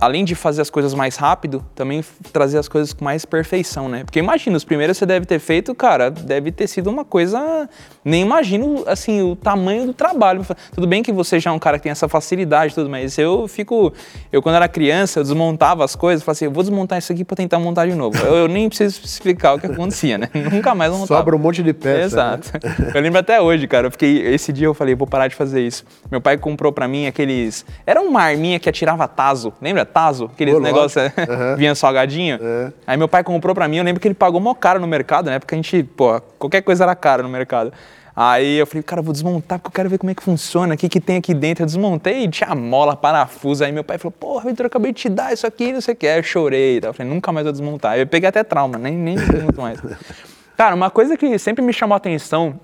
além 0.00 0.24
de 0.24 0.34
fazer 0.34 0.62
as 0.62 0.70
coisas 0.70 0.92
mais 0.92 1.16
rápido, 1.16 1.64
também 1.74 2.04
trazer 2.32 2.58
as 2.58 2.68
coisas 2.68 2.92
com 2.92 3.04
mais 3.04 3.24
perfeição, 3.24 3.88
né? 3.88 4.04
Porque 4.04 4.18
imagina, 4.18 4.56
os 4.56 4.64
primeiros 4.64 4.98
você 4.98 5.06
deve 5.06 5.24
ter 5.24 5.38
feito, 5.38 5.74
cara, 5.74 6.10
deve 6.10 6.52
ter 6.52 6.66
sido 6.66 6.90
uma 6.90 7.04
coisa. 7.04 7.68
Nem 8.04 8.22
imagino, 8.22 8.84
assim, 8.86 9.22
o 9.22 9.34
tamanho 9.34 9.86
do 9.86 9.94
trabalho. 9.94 10.46
Tudo 10.74 10.86
bem 10.86 11.02
que 11.02 11.12
você 11.12 11.40
já 11.40 11.50
é 11.50 11.52
um 11.52 11.58
cara 11.58 11.78
que 11.78 11.84
tem 11.84 11.92
essa 11.92 12.08
facilidade 12.08 12.74
tudo, 12.74 12.90
mas 12.90 13.16
eu 13.18 13.48
fico. 13.48 13.92
Eu, 14.30 14.42
quando 14.42 14.56
era 14.56 14.68
criança, 14.68 15.20
eu 15.20 15.22
desmontava 15.22 15.84
as 15.84 15.96
coisas, 15.96 16.22
falava 16.22 16.36
assim, 16.36 16.44
eu 16.44 16.50
vou 16.50 16.62
desmontar 16.62 16.98
isso 16.98 17.12
aqui 17.12 17.24
para 17.24 17.36
tentar 17.36 17.58
montar 17.58 17.86
de 17.86 17.94
novo. 17.94 18.16
Eu, 18.18 18.36
eu 18.36 18.48
nem 18.48 18.68
preciso 18.68 19.00
explicar 19.04 19.54
o 19.54 19.58
que 19.58 19.66
acontecia, 19.66 20.18
né? 20.18 20.28
Nunca 20.52 20.74
mais 20.74 20.92
montava. 20.92 21.20
Sobra 21.20 21.34
um 21.34 21.38
monte 21.38 21.62
de 21.62 21.72
peça. 21.72 22.04
Exato. 22.04 22.50
Eu 22.94 23.00
lembro 23.00 23.18
até 23.18 23.40
hoje, 23.40 23.66
cara. 23.66 23.86
Eu 23.86 23.90
fiquei. 23.90 24.18
Esse 24.26 24.52
dia 24.52 24.66
eu 24.66 24.74
falei, 24.74 24.94
vou 24.94 25.06
parar 25.06 25.28
de 25.28 25.34
fazer 25.34 25.66
isso. 25.66 25.84
Meu 26.10 26.20
pai 26.20 26.36
comprou 26.36 26.72
pra 26.72 26.86
mim 26.86 27.06
aqueles. 27.06 27.64
Era 27.86 28.00
uma 28.00 28.22
arminha 28.22 28.58
que 28.58 28.68
atirava 28.68 29.08
taso. 29.08 29.45
Lembra? 29.60 29.84
Taso? 29.84 30.30
Aqueles 30.32 30.54
Pô, 30.54 30.60
negócios. 30.60 31.02
lógico. 31.02 31.32
Aham. 31.32 31.56
Vinha 31.56 31.74
salgadinho. 31.74 32.38
É. 32.40 32.72
Aí 32.86 32.96
meu 32.96 33.08
pai 33.08 33.24
comprou 33.24 33.54
pra 33.54 33.66
mim. 33.68 33.76
Eu 33.76 33.84
lembro 33.84 34.00
que 34.00 34.08
ele 34.08 34.14
pagou 34.14 34.40
mó 34.40 34.54
caro 34.54 34.80
no 34.80 34.86
mercado, 34.86 35.30
né? 35.30 35.38
Porque 35.38 35.54
a 35.54 35.58
gente, 35.58 35.82
pô, 35.82 36.20
qualquer 36.38 36.62
coisa 36.62 36.84
era 36.84 36.94
cara 36.94 37.22
no 37.22 37.28
mercado. 37.28 37.72
Aí 38.14 38.56
eu 38.56 38.66
falei, 38.66 38.82
cara, 38.82 39.00
eu 39.00 39.04
vou 39.04 39.12
desmontar 39.12 39.58
porque 39.58 39.68
eu 39.68 39.72
quero 39.72 39.90
ver 39.90 39.98
como 39.98 40.10
é 40.10 40.14
que 40.14 40.22
funciona, 40.22 40.74
o 40.74 40.76
que, 40.78 40.88
que 40.88 41.00
tem 41.00 41.18
aqui 41.18 41.34
dentro. 41.34 41.62
Eu 41.62 41.66
desmontei 41.66 42.24
e 42.24 42.28
tinha 42.28 42.54
mola, 42.54 42.96
parafuso. 42.96 43.62
Aí 43.62 43.70
meu 43.70 43.84
pai 43.84 43.98
falou, 43.98 44.12
porra, 44.12 44.48
Vitor, 44.48 44.64
eu 44.64 44.68
acabei 44.68 44.92
de 44.92 45.02
te 45.02 45.08
dar 45.10 45.34
isso 45.34 45.46
aqui, 45.46 45.70
não 45.70 45.82
sei 45.82 45.92
o 45.92 45.96
que. 45.96 46.06
Aí 46.06 46.18
eu 46.18 46.22
chorei 46.22 46.78
e 46.78 46.80
tal. 46.80 46.90
Eu 46.90 46.94
falei, 46.94 47.12
nunca 47.12 47.30
mais 47.30 47.44
vou 47.44 47.52
desmontar. 47.52 47.92
Aí 47.92 48.00
eu 48.00 48.06
peguei 48.06 48.26
até 48.26 48.42
trauma, 48.42 48.78
nem, 48.78 48.94
nem 48.94 49.16
desmonto 49.16 49.60
mais. 49.60 49.78
Cara, 50.56 50.74
uma 50.74 50.88
coisa 50.88 51.14
que 51.18 51.38
sempre 51.38 51.62
me 51.62 51.74
chamou 51.74 51.92
a 51.92 51.98
atenção 51.98 52.58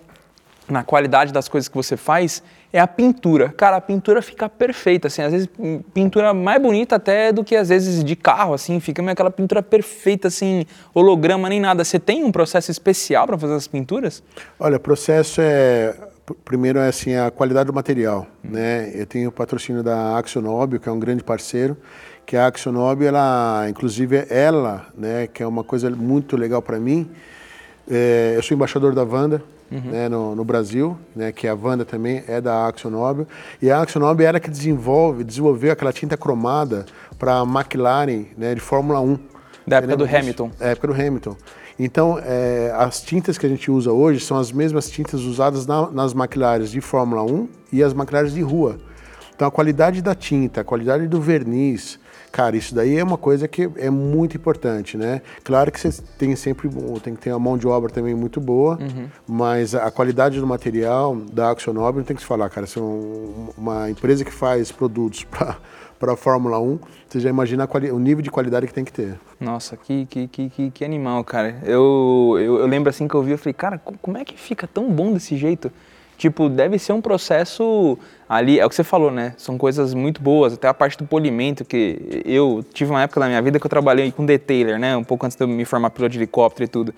na 0.67 0.83
qualidade 0.83 1.35
das 1.35 1.49
coisas 1.49 1.69
que 1.69 1.75
você 1.77 1.99
faz 1.99 2.43
é 2.73 2.81
a 2.81 2.87
pintura. 2.87 3.51
Cara, 3.51 3.77
a 3.77 3.81
pintura 3.81 4.23
fica 4.23 4.49
perfeita, 4.49 5.09
assim, 5.09 5.23
às 5.23 5.33
vezes 5.33 5.49
hum, 5.59 5.81
pintura 5.93 6.33
mais 6.33 6.61
bonita 6.63 6.97
até 6.97 7.31
do 7.33 7.45
que 7.45 7.55
às 7.55 7.69
vezes 7.69 8.03
de 8.03 8.17
carro, 8.17 8.55
assim, 8.55 8.81
fica 8.81 9.03
meio 9.03 9.13
aquela 9.13 9.31
pintura 9.31 9.63
perfeita, 9.63 10.29
assim, 10.29 10.65
holograma 10.95 11.49
nem 11.49 11.61
nada. 11.61 11.85
Você 11.85 11.99
tem 11.99 12.25
um 12.25 12.33
processo 12.33 12.71
especial 12.71 13.27
para 13.27 13.37
fazer 13.39 13.55
as 13.55 13.67
pinturas? 13.69 14.23
Olha, 14.59 14.77
o 14.77 14.81
processo 14.81 15.41
é. 15.43 15.95
pr- 16.25 16.33
Primeiro 16.45 16.79
é 16.79 16.89
assim, 16.89 17.15
a 17.15 17.31
qualidade 17.31 17.67
do 17.67 17.73
material. 17.75 18.27
Né? 18.43 18.91
Eu 18.95 19.05
tenho 19.07 19.29
o 19.29 19.33
patrocínio 19.33 19.83
da 19.83 20.17
Axonobio, 20.17 20.81
que 20.81 20.89
é 20.89 20.93
um 20.93 20.99
grande 20.99 21.23
parceiro, 21.23 21.77
que 22.25 22.37
a 22.37 22.47
Axonobio, 22.47 23.07
ela, 23.07 23.67
inclusive 23.69 24.25
ela, 24.31 24.87
né, 24.97 25.27
que 25.27 25.43
é 25.43 25.47
uma 25.47 25.63
coisa 25.65 25.91
muito 25.91 26.37
legal 26.37 26.63
para 26.63 26.79
mim, 26.79 27.11
é, 27.91 28.35
eu 28.37 28.43
sou 28.43 28.55
embaixador 28.55 28.95
da 28.95 29.05
Wanda 29.77 29.91
né, 29.91 30.09
no, 30.09 30.35
no 30.35 30.45
Brasil, 30.45 30.97
né, 31.15 31.33
que 31.33 31.47
a 31.49 31.55
Wanda 31.55 31.85
também 31.85 32.23
é 32.27 32.41
da 32.41 32.67
Axonobio, 32.67 33.27
e 33.61 33.71
a 33.71 33.83
Axonobio 33.83 34.25
é 34.25 34.29
ela 34.29 34.41
que 34.41 34.51
desenvolve, 34.51 35.25
desenvolveu 35.25 35.73
aquela 35.73 35.93
tinta 35.93 36.17
cromada 36.17 36.87
para 37.19 37.41
a 37.41 37.43
McLaren 37.45 38.25
né, 38.37 38.55
de 38.55 38.61
Fórmula 38.61 39.01
1. 39.01 39.19
Da 39.67 39.77
época 39.77 39.97
do? 39.97 40.05
Hamilton. 40.05 40.51
É, 40.61 40.73
época 40.73 40.89
do 40.89 40.95
Hamilton. 40.95 41.37
Então, 41.79 42.19
é, 42.23 42.73
as 42.77 43.01
tintas 43.03 43.39
que 43.39 43.47
a 43.47 43.49
gente 43.49 43.71
usa 43.71 43.91
hoje 43.93 44.21
são 44.21 44.37
as 44.39 44.53
mesmas 44.53 44.91
tintas 44.91 45.23
usadas 45.23 45.67
na- 45.67 45.91
nas 45.91 46.13
McLarens 46.15 46.71
de 46.71 46.81
Fórmula 46.81 47.23
1 47.23 47.49
e 47.73 47.83
as 47.83 47.93
McLarens 47.93 48.35
de 48.35 48.43
rua. 48.43 48.79
Então, 49.35 49.49
a 49.49 49.51
qualidade 49.51 50.03
da 50.03 50.15
tinta, 50.15 50.61
a 50.61 50.65
qualidade 50.65 51.07
do 51.09 51.21
verniz, 51.21 51.99
cara, 52.33 52.57
isso 52.57 52.75
daí 52.75 52.97
é 52.97 53.05
uma 53.05 53.19
coisa 53.19 53.47
que 53.47 53.71
é 53.77 53.91
muito 53.91 54.37
importante, 54.37 54.97
né? 54.97 55.21
Claro 55.45 55.71
que 55.71 55.79
você 55.79 56.03
tem 56.19 56.35
sempre, 56.35 56.69
tem 57.03 57.15
que 57.15 57.21
ter 57.21 57.31
uma 57.33 57.39
mão 57.39 57.59
de 57.59 57.69
obra 57.69 57.91
também 57.93 58.15
muito 58.15 58.41
boa, 58.41 58.79
mas 59.29 59.75
a 59.75 59.91
qualidade 59.91 60.41
do 60.41 60.47
material 60.47 61.15
da 61.33 61.51
Axonob 61.51 61.99
não 61.99 62.05
tem 62.05 62.17
que 62.17 62.23
se 62.23 62.29
falar, 62.29 62.49
cara. 62.51 62.67
São 62.67 63.53
uma 63.57 63.91
empresa 63.91 64.25
que 64.25 64.33
faz 64.33 64.73
produtos 64.73 65.25
para 65.31 66.13
a 66.15 66.17
Fórmula 66.17 66.59
1, 66.59 66.81
você 67.09 67.21
já 67.21 67.31
imagina 67.31 67.69
o 67.93 67.99
nível 68.01 68.23
de 68.23 68.31
qualidade 68.31 68.67
que 68.67 68.75
tem 68.75 68.85
que 68.85 68.93
ter. 68.93 69.21
Nossa, 69.39 69.77
que, 69.77 70.05
que, 70.07 70.27
que, 70.27 70.71
que, 70.73 70.85
animal, 70.85 71.23
cara. 71.23 71.59
Eu, 71.65 72.37
eu, 72.41 72.59
eu 72.59 72.67
lembro 72.67 72.91
assim 72.91 73.07
que 73.07 73.15
eu 73.15 73.23
vi, 73.23 73.31
eu 73.33 73.39
falei, 73.39 73.53
cara, 73.55 73.79
co- 73.79 73.95
como 74.03 74.19
é 74.19 74.25
que 74.25 74.37
fica 74.37 74.67
tão 74.67 74.91
bom 74.91 75.13
desse 75.13 75.37
jeito? 75.37 75.71
Tipo, 76.23 76.49
deve 76.49 76.79
ser 76.79 76.93
um 76.93 77.01
processo 77.01 77.99
ali, 78.29 78.61
é 78.61 78.65
o 78.65 78.69
que 78.69 78.77
você 78.77 78.85
falou, 78.85 79.11
né? 79.11 79.35
São 79.37 79.59
coisas 79.59 79.93
muito 79.93 80.23
boas, 80.23 80.53
até 80.53 80.69
a 80.69 80.73
parte 80.73 80.97
do 80.97 81.05
polimento, 81.05 81.65
que 81.65 82.23
eu 82.25 82.65
tive 82.73 82.93
uma 82.93 83.03
época 83.03 83.19
na 83.19 83.27
minha 83.27 83.43
vida 83.43 83.59
que 83.59 83.67
eu 83.67 83.69
trabalhei 83.69 84.13
com 84.13 84.25
detailer, 84.25 84.79
né? 84.79 84.97
Um 84.97 85.03
pouco 85.03 85.27
antes 85.27 85.37
de 85.37 85.43
eu 85.43 85.49
me 85.49 85.65
formar 85.65 85.91
piloto 85.91 86.13
de 86.13 86.19
helicóptero 86.19 86.65
e 86.65 86.69
tudo. 86.69 86.95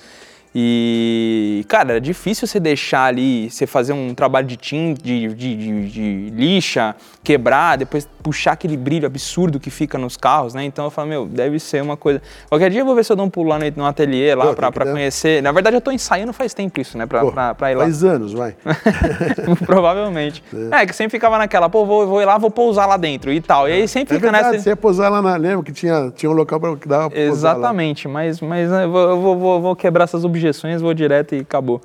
E, 0.57 1.65
cara, 1.69 1.91
era 1.93 2.01
difícil 2.01 2.47
você 2.47 2.61
deixar 2.61 3.07
ali, 3.07 3.51
você 3.51 3.67
fazer 3.67 3.93
um 3.93 4.15
trabalho 4.15 4.47
de 4.47 4.57
tinta, 4.57 5.03
de, 5.03 5.27
de, 5.35 5.57
de, 5.57 5.91
de 5.91 6.31
lixa, 6.31 6.95
quebrar, 7.25 7.77
depois 7.77 8.09
puxar 8.23 8.53
aquele 8.53 8.77
brilho 8.77 9.05
absurdo 9.07 9.59
que 9.61 9.69
fica 9.69 9.99
nos 9.99 10.17
carros, 10.17 10.55
né? 10.55 10.65
Então 10.65 10.85
eu 10.85 10.91
falo, 10.91 11.09
meu, 11.09 11.27
deve 11.27 11.59
ser 11.59 11.83
uma 11.83 11.97
coisa. 11.97 12.23
Qualquer 12.49 12.71
dia 12.71 12.81
eu 12.81 12.87
vou 12.87 12.95
ver 12.95 13.05
se 13.05 13.13
eu 13.13 13.17
dou 13.17 13.27
um 13.27 13.31
pulo 13.31 13.51
lá 13.51 13.59
no, 13.59 13.65
no 13.77 13.85
ateliê 13.85 14.35
lá 14.35 14.47
Pô, 14.47 14.55
pra, 14.55 14.71
pra 14.73 14.87
conhecer. 14.87 15.43
Na 15.43 15.51
verdade, 15.53 15.77
eu 15.77 15.81
tô 15.81 15.91
ensaiando 15.91 16.33
faz 16.33 16.55
tempo 16.55 16.81
isso, 16.81 16.97
né? 16.97 17.05
Pra, 17.05 17.21
Pô, 17.21 17.33
pra, 17.33 17.55
pra 17.55 17.73
ir 17.73 17.75
lá. 17.75 17.83
faz 17.85 18.05
anos, 18.05 18.33
vai. 18.33 18.55
Provavelmente. 19.67 20.43
É. 20.71 20.87
que 20.87 20.95
sempre 20.95 21.11
ficava 21.11 21.37
naquela, 21.39 21.69
pô, 21.69 21.85
vou, 21.85 22.07
vou 22.07 22.23
ir 22.23 22.25
lá, 22.25 22.39
vou 22.39 22.51
pousar 22.51 22.87
lá 22.87 22.97
dentro 22.97 23.33
e 23.33 23.41
tal. 23.41 23.69
E 23.69 23.73
aí 23.73 23.89
sempre 23.89 24.15
É 24.15 24.19
fica 24.19 24.31
verdade, 24.31 24.53
nessa. 24.53 24.63
você 24.65 24.71
ia 24.71 24.77
posar 24.77 25.11
lá 25.11 25.21
na. 25.21 25.37
Lembra 25.37 25.65
que 25.65 25.73
tinha, 25.73 26.13
tinha 26.15 26.31
um 26.31 26.35
local 26.35 26.61
para 26.61 26.77
que 26.77 26.89
dava 26.89 27.11
pra. 27.11 27.19
Exatamente, 27.21 28.07
mas, 28.09 28.41
mas 28.41 28.71
né, 28.71 28.85
eu 28.85 28.91
vou, 28.91 29.01
eu 29.11 29.21
vou, 29.21 29.39
vou- 29.39 29.61
vou 29.61 29.77
quebrar 29.77 30.05
essas 30.05 30.25
objeções, 30.25 30.44
vou 30.81 30.95
direto 30.95 31.35
e 31.35 31.41
acabou. 31.41 31.81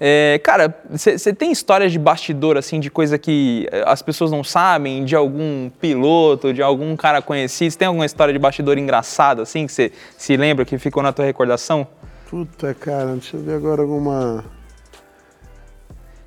É, 0.00 0.40
cara, 0.44 0.72
você 0.88 1.32
tem 1.32 1.50
histórias 1.50 1.90
de 1.90 1.98
bastidor, 1.98 2.56
assim, 2.56 2.78
de 2.78 2.88
coisa 2.88 3.18
que 3.18 3.66
eh, 3.72 3.82
as 3.84 4.00
pessoas 4.00 4.30
não 4.30 4.44
sabem, 4.44 5.04
de 5.04 5.16
algum 5.16 5.68
piloto, 5.80 6.54
de 6.54 6.62
algum 6.62 6.94
cara 6.94 7.20
conhecido? 7.20 7.72
Você 7.72 7.78
tem 7.78 7.88
alguma 7.88 8.06
história 8.06 8.32
de 8.32 8.38
bastidor 8.38 8.78
engraçada, 8.78 9.42
assim, 9.42 9.66
que 9.66 9.72
você 9.72 9.90
se 10.16 10.36
lembra, 10.36 10.64
que 10.64 10.78
ficou 10.78 11.02
na 11.02 11.12
tua 11.12 11.24
recordação? 11.24 11.84
Puta, 12.30 12.72
cara, 12.74 13.12
deixa 13.14 13.36
eu 13.36 13.42
ver 13.42 13.54
agora 13.54 13.82
alguma. 13.82 14.44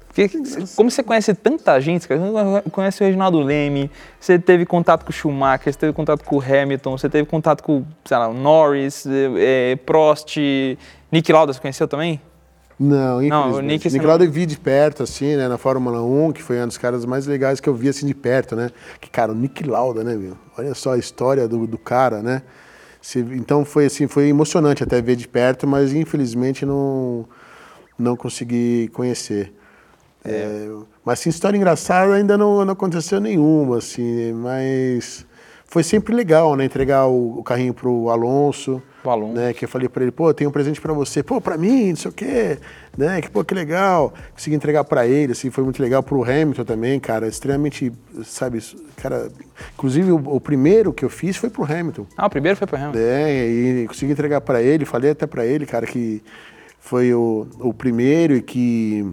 Porque, 0.08 0.30
como 0.76 0.92
você 0.92 1.02
conhece 1.02 1.34
tanta 1.34 1.80
gente, 1.80 2.06
cara, 2.06 2.20
você 2.20 2.70
conhece 2.70 3.02
o 3.02 3.06
Reginaldo 3.06 3.40
Leme, 3.40 3.90
você 4.20 4.38
teve 4.38 4.66
contato 4.66 5.06
com 5.06 5.12
o 5.12 5.14
Schumacher, 5.14 5.72
você 5.72 5.80
teve 5.80 5.94
contato 5.94 6.26
com 6.26 6.36
o 6.36 6.42
Hamilton, 6.42 6.98
você 6.98 7.08
teve 7.08 7.26
contato 7.26 7.64
com, 7.64 7.86
sei 8.04 8.18
lá, 8.18 8.28
o 8.28 8.34
Norris, 8.34 9.06
eh, 9.08 9.78
Prost, 9.86 10.38
Nick 11.12 11.32
Lauda, 11.32 11.54
você 11.54 11.60
conheceu 11.60 11.88
também? 11.88 12.22
Não, 12.80 13.22
infelizmente. 13.22 13.58
o 13.58 13.62
Nick, 13.62 13.92
Nick 13.92 14.06
Lauda 14.06 14.26
eu 14.26 14.32
vi 14.32 14.46
de 14.46 14.58
perto, 14.58 15.04
assim, 15.04 15.36
né, 15.36 15.48
na 15.48 15.58
Fórmula 15.58 16.02
1, 16.02 16.32
que 16.32 16.42
foi 16.42 16.60
um 16.64 16.68
dos 16.68 16.78
caras 16.78 17.06
mais 17.06 17.28
legais 17.28 17.60
que 17.60 17.70
eu 17.70 17.76
vi, 17.76 17.90
assim, 17.90 18.08
de 18.08 18.14
perto, 18.16 18.56
né? 18.56 18.72
Que, 19.00 19.10
cara, 19.10 19.32
o 19.32 19.36
Nick 19.36 19.64
Lauda, 19.68 20.04
né, 20.04 20.16
meu? 20.16 20.36
Olha 20.58 20.74
só 20.74 20.94
a 20.94 20.98
história 20.98 21.48
do, 21.48 21.68
do 21.68 21.78
cara, 21.78 22.24
né? 22.24 22.42
Se- 23.00 23.20
então 23.20 23.64
foi, 23.66 23.86
assim, 23.86 24.08
foi 24.08 24.30
emocionante 24.30 24.84
até 24.84 25.00
ver 25.02 25.16
de 25.16 25.28
perto, 25.28 25.68
mas 25.68 25.94
infelizmente 25.94 26.66
não, 26.66 27.26
não 28.00 28.16
consegui 28.16 28.90
conhecer. 28.94 29.54
É, 30.24 30.68
mas 31.04 31.20
assim, 31.20 31.30
história 31.30 31.58
engraçada 31.58 32.14
ainda 32.14 32.38
não, 32.38 32.64
não 32.64 32.74
aconteceu 32.74 33.20
nenhuma, 33.20 33.78
assim, 33.80 34.34
mas 34.34 35.26
foi 35.72 35.84
sempre 35.84 36.14
legal, 36.14 36.54
né? 36.58 36.66
Entregar 36.66 37.08
o, 37.08 37.40
o 37.40 37.44
carrinho 37.44 37.74
pro 37.74 38.10
Alonso. 38.10 38.84
O 39.06 39.10
Alonso. 39.10 39.34
Né, 39.34 39.54
que 39.54 39.64
eu 39.64 39.70
falei 39.70 39.88
para 39.88 40.04
ele, 40.04 40.12
pô, 40.12 40.34
tem 40.34 40.46
um 40.46 40.52
presente 40.52 40.82
para 40.82 40.92
você, 40.92 41.24
pô, 41.24 41.40
para 41.40 41.58
mim, 41.58 41.92
não 41.92 41.96
sei 41.96 42.12
o 42.12 42.14
quê, 42.14 42.60
né? 42.96 43.22
Que 43.22 43.30
pô, 43.30 43.42
que 43.42 43.56
legal. 43.56 44.14
Consegui 44.34 44.54
entregar 44.54 44.84
para 44.84 45.08
ele, 45.08 45.32
assim, 45.32 45.50
foi 45.50 45.64
muito 45.64 45.82
legal 45.82 46.04
pro 46.04 46.24
Hamilton 46.24 46.66
também, 46.66 47.00
cara, 47.00 47.26
extremamente, 47.26 47.90
sabe, 48.26 48.60
cara, 48.98 49.32
inclusive 49.74 50.12
o, 50.12 50.18
o 50.18 50.42
primeiro 50.42 50.92
que 50.92 51.06
eu 51.06 51.10
fiz 51.10 51.38
foi 51.38 51.50
pro 51.50 51.64
Hamilton. 51.64 52.06
Ah, 52.18 52.28
o 52.28 52.30
primeiro 52.30 52.58
foi 52.58 52.68
pro 52.68 52.76
Hamilton. 52.76 53.00
É, 53.00 53.48
e 53.48 53.88
consegui 53.88 54.12
entregar 54.12 54.42
para 54.42 54.62
ele, 54.62 54.84
falei 54.84 55.12
até 55.12 55.26
para 55.26 55.46
ele, 55.46 55.66
cara, 55.66 55.88
que 55.88 56.22
foi 56.82 57.14
o, 57.14 57.48
o 57.60 57.74
primeiro 57.74 58.36
e 58.36 58.42
que 58.42 59.10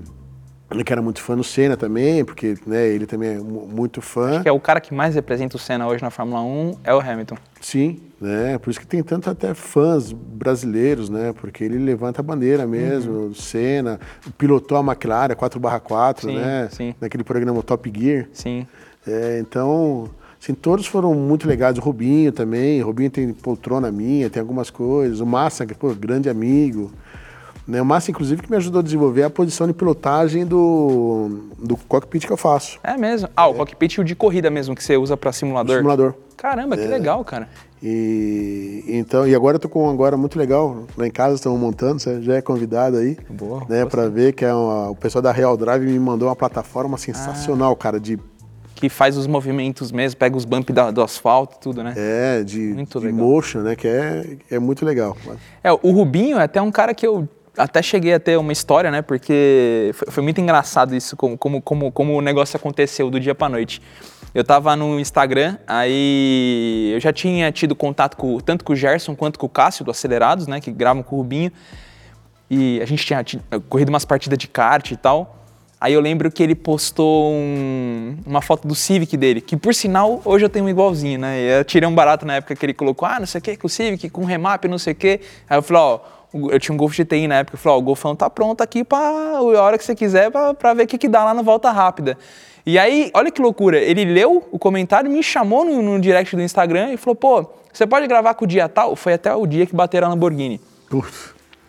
que 0.84 0.92
era 0.92 1.00
muito 1.00 1.20
fã 1.22 1.34
do 1.36 1.42
Senna 1.42 1.76
também, 1.76 2.24
porque 2.24 2.54
né, 2.66 2.86
ele 2.88 3.06
também 3.06 3.30
é 3.30 3.38
mu- 3.38 3.66
muito 3.66 4.00
fã. 4.02 4.42
Que 4.42 4.48
é 4.48 4.52
o 4.52 4.60
cara 4.60 4.80
que 4.80 4.92
mais 4.94 5.14
representa 5.14 5.56
o 5.56 5.58
Senna 5.58 5.86
hoje 5.88 6.02
na 6.02 6.10
Fórmula 6.10 6.42
1 6.42 6.74
é 6.84 6.94
o 6.94 7.00
Hamilton. 7.00 7.36
Sim, 7.60 7.98
né? 8.20 8.58
Por 8.58 8.70
isso 8.70 8.78
que 8.78 8.86
tem 8.86 9.02
tanto 9.02 9.30
até 9.30 9.54
fãs 9.54 10.12
brasileiros, 10.12 11.08
né? 11.08 11.32
Porque 11.40 11.64
ele 11.64 11.78
levanta 11.78 12.20
a 12.20 12.22
bandeira 12.24 12.66
mesmo, 12.66 13.12
Uhum. 13.12 13.34
Senna, 13.34 13.98
pilotou 14.36 14.76
a 14.78 14.80
McLaren 14.82 15.34
4/4, 15.34 16.20
Sim, 16.28 16.36
né? 16.36 16.68
sim. 16.70 16.94
Naquele 17.00 17.24
programa 17.24 17.62
Top 17.62 17.90
Gear. 17.94 18.26
Sim. 18.32 18.66
É, 19.06 19.38
então, 19.40 20.10
assim, 20.40 20.52
todos 20.52 20.86
foram 20.86 21.14
muito 21.14 21.48
legais. 21.48 21.78
O 21.78 21.80
Rubinho 21.80 22.30
também, 22.30 22.82
o 22.82 22.86
Rubinho 22.86 23.10
tem 23.10 23.32
poltrona 23.32 23.90
minha, 23.90 24.28
tem 24.28 24.40
algumas 24.40 24.68
coisas. 24.68 25.20
O 25.20 25.26
Massa, 25.26 25.64
que, 25.64 25.74
pô, 25.74 25.94
grande 25.94 26.28
amigo. 26.28 26.92
Né? 27.68 27.82
O 27.82 27.84
Massa, 27.84 28.10
inclusive, 28.10 28.40
que 28.42 28.50
me 28.50 28.56
ajudou 28.56 28.80
a 28.80 28.82
desenvolver 28.82 29.22
a 29.24 29.28
posição 29.30 29.66
de 29.66 29.74
pilotagem 29.74 30.46
do, 30.46 31.50
do 31.58 31.76
cockpit 31.76 32.26
que 32.26 32.32
eu 32.32 32.36
faço. 32.38 32.80
É 32.82 32.96
mesmo. 32.96 33.28
Ah, 33.36 33.46
o 33.46 33.52
cockpit 33.54 33.92
e 33.96 34.00
o 34.00 34.04
de 34.04 34.14
corrida 34.14 34.48
mesmo, 34.50 34.74
que 34.74 34.82
você 34.82 34.96
usa 34.96 35.16
pra 35.18 35.30
simulador. 35.32 35.76
Simulador. 35.76 36.14
Caramba, 36.34 36.76
É. 36.76 36.78
que 36.78 36.86
legal, 36.86 37.22
cara. 37.24 37.46
E 37.82 38.84
então, 38.88 39.26
e 39.28 39.34
agora 39.34 39.56
eu 39.56 39.60
tô 39.60 39.68
com 39.68 39.86
um 39.86 39.90
agora 39.90 40.16
muito 40.16 40.38
legal. 40.38 40.84
Lá 40.96 41.06
em 41.06 41.10
casa 41.10 41.34
estamos 41.34 41.60
montando, 41.60 42.00
você 42.00 42.22
já 42.22 42.36
é 42.36 42.40
convidado 42.40 42.96
aí. 42.96 43.16
Boa, 43.28 43.64
Né, 43.68 43.84
para 43.84 44.08
ver 44.08 44.32
que 44.32 44.44
é 44.44 44.52
uma- 44.54 44.90
o 44.90 44.96
pessoal 44.96 45.20
da 45.22 45.30
Real 45.32 45.56
Drive 45.56 45.84
me 45.84 45.98
mandou 45.98 46.28
uma 46.28 46.36
plataforma 46.36 46.94
Ah. 46.94 46.98
sensacional, 46.98 47.76
cara, 47.76 48.00
de 48.00 48.18
Que 48.76 48.88
faz 48.88 49.16
os 49.16 49.26
movimentos 49.26 49.90
mesmo, 49.90 50.16
pega 50.18 50.36
os 50.36 50.44
bumps 50.44 50.72
da- 50.74 50.90
do 50.92 51.02
asfalto 51.02 51.56
e 51.56 51.60
tudo, 51.60 51.82
né? 51.82 51.94
é, 51.96 52.44
de, 52.44 52.60
Muito 52.74 53.00
de 53.00 53.06
legal. 53.06 53.26
motion, 53.26 53.58
né, 53.60 53.74
que 53.74 53.88
é, 53.88 54.36
é 54.52 54.58
muito 54.60 54.84
legal. 54.86 55.16
É, 55.64 55.72
o 55.72 55.90
Rubinho 55.90 56.38
é 56.38 56.44
até 56.44 56.62
um 56.62 56.70
cara 56.70 56.94
que 56.94 57.04
eu 57.04 57.28
até 57.58 57.82
cheguei 57.82 58.14
a 58.14 58.20
ter 58.20 58.38
uma 58.38 58.52
história, 58.52 58.90
né? 58.90 59.02
Porque 59.02 59.90
foi, 59.94 60.08
foi 60.10 60.22
muito 60.22 60.40
engraçado 60.40 60.94
isso, 60.94 61.16
como, 61.16 61.36
como, 61.36 61.60
como, 61.60 61.92
como 61.92 62.16
o 62.16 62.20
negócio 62.20 62.56
aconteceu 62.56 63.10
do 63.10 63.18
dia 63.20 63.34
pra 63.34 63.48
noite. 63.48 63.82
Eu 64.34 64.44
tava 64.44 64.74
no 64.76 65.00
Instagram, 65.00 65.56
aí 65.66 66.90
eu 66.94 67.00
já 67.00 67.12
tinha 67.12 67.50
tido 67.50 67.74
contato 67.74 68.16
com, 68.16 68.38
tanto 68.40 68.64
com 68.64 68.72
o 68.72 68.76
Gerson 68.76 69.14
quanto 69.16 69.38
com 69.38 69.46
o 69.46 69.48
Cássio, 69.48 69.84
do 69.84 69.90
Acelerados, 69.90 70.46
né? 70.46 70.60
Que 70.60 70.70
gravam 70.70 71.02
com 71.02 71.16
o 71.16 71.18
Rubinho. 71.18 71.50
E 72.50 72.80
a 72.82 72.86
gente 72.86 73.04
tinha 73.04 73.22
ti- 73.22 73.40
corrido 73.68 73.88
umas 73.90 74.04
partidas 74.04 74.38
de 74.38 74.48
kart 74.48 74.90
e 74.90 74.96
tal. 74.96 75.34
Aí 75.80 75.92
eu 75.92 76.00
lembro 76.00 76.30
que 76.30 76.42
ele 76.42 76.54
postou 76.56 77.32
um- 77.32 78.16
uma 78.26 78.42
foto 78.42 78.66
do 78.66 78.74
Civic 78.74 79.16
dele, 79.16 79.40
que 79.40 79.56
por 79.56 79.72
sinal 79.74 80.20
hoje 80.24 80.44
eu 80.44 80.48
tenho 80.48 80.64
um 80.64 80.68
igualzinho, 80.68 81.20
né? 81.20 81.40
E 81.40 81.58
Eu 81.60 81.64
tirei 81.64 81.88
um 81.88 81.94
barato 81.94 82.26
na 82.26 82.34
época 82.36 82.56
que 82.56 82.66
ele 82.66 82.74
colocou, 82.74 83.06
ah, 83.06 83.18
não 83.20 83.26
sei 83.26 83.38
o 83.38 83.42
que, 83.42 83.56
com 83.56 83.66
o 83.66 83.70
Civic, 83.70 84.10
com 84.10 84.24
remap, 84.24 84.64
não 84.66 84.78
sei 84.78 84.92
o 84.92 84.96
que. 84.96 85.20
Aí 85.48 85.56
eu 85.56 85.62
falei, 85.62 85.82
ó, 85.82 85.96
o- 85.96 86.00
eu 86.32 86.60
tinha 86.60 86.74
um 86.74 86.76
Golf 86.76 86.94
GTI 86.96 87.26
na 87.26 87.36
época, 87.36 87.56
eu 87.56 87.58
falei, 87.58 87.76
ó, 87.76 87.78
o 87.80 87.82
Golfão 87.82 88.14
tá 88.14 88.28
pronto 88.28 88.60
aqui 88.60 88.84
pra 88.84 88.98
a 88.98 89.42
hora 89.42 89.78
que 89.78 89.84
você 89.84 89.94
quiser 89.94 90.30
pra, 90.30 90.52
pra 90.52 90.74
ver 90.74 90.84
o 90.84 90.86
que, 90.86 90.98
que 90.98 91.08
dá 91.08 91.24
lá 91.24 91.32
na 91.32 91.42
volta 91.42 91.70
rápida. 91.70 92.18
E 92.66 92.78
aí, 92.78 93.10
olha 93.14 93.30
que 93.30 93.40
loucura, 93.40 93.78
ele 93.78 94.04
leu 94.04 94.46
o 94.52 94.58
comentário, 94.58 95.10
me 95.10 95.22
chamou 95.22 95.64
no, 95.64 95.80
no 95.80 96.00
direct 96.00 96.36
do 96.36 96.42
Instagram 96.42 96.92
e 96.92 96.96
falou, 96.98 97.14
pô, 97.14 97.50
você 97.72 97.86
pode 97.86 98.06
gravar 98.06 98.34
com 98.34 98.44
o 98.44 98.48
dia 98.48 98.68
tal? 98.68 98.94
Foi 98.94 99.14
até 99.14 99.34
o 99.34 99.46
dia 99.46 99.64
que 99.64 99.74
bateram 99.74 100.08
a 100.08 100.10
Lamborghini. 100.10 100.60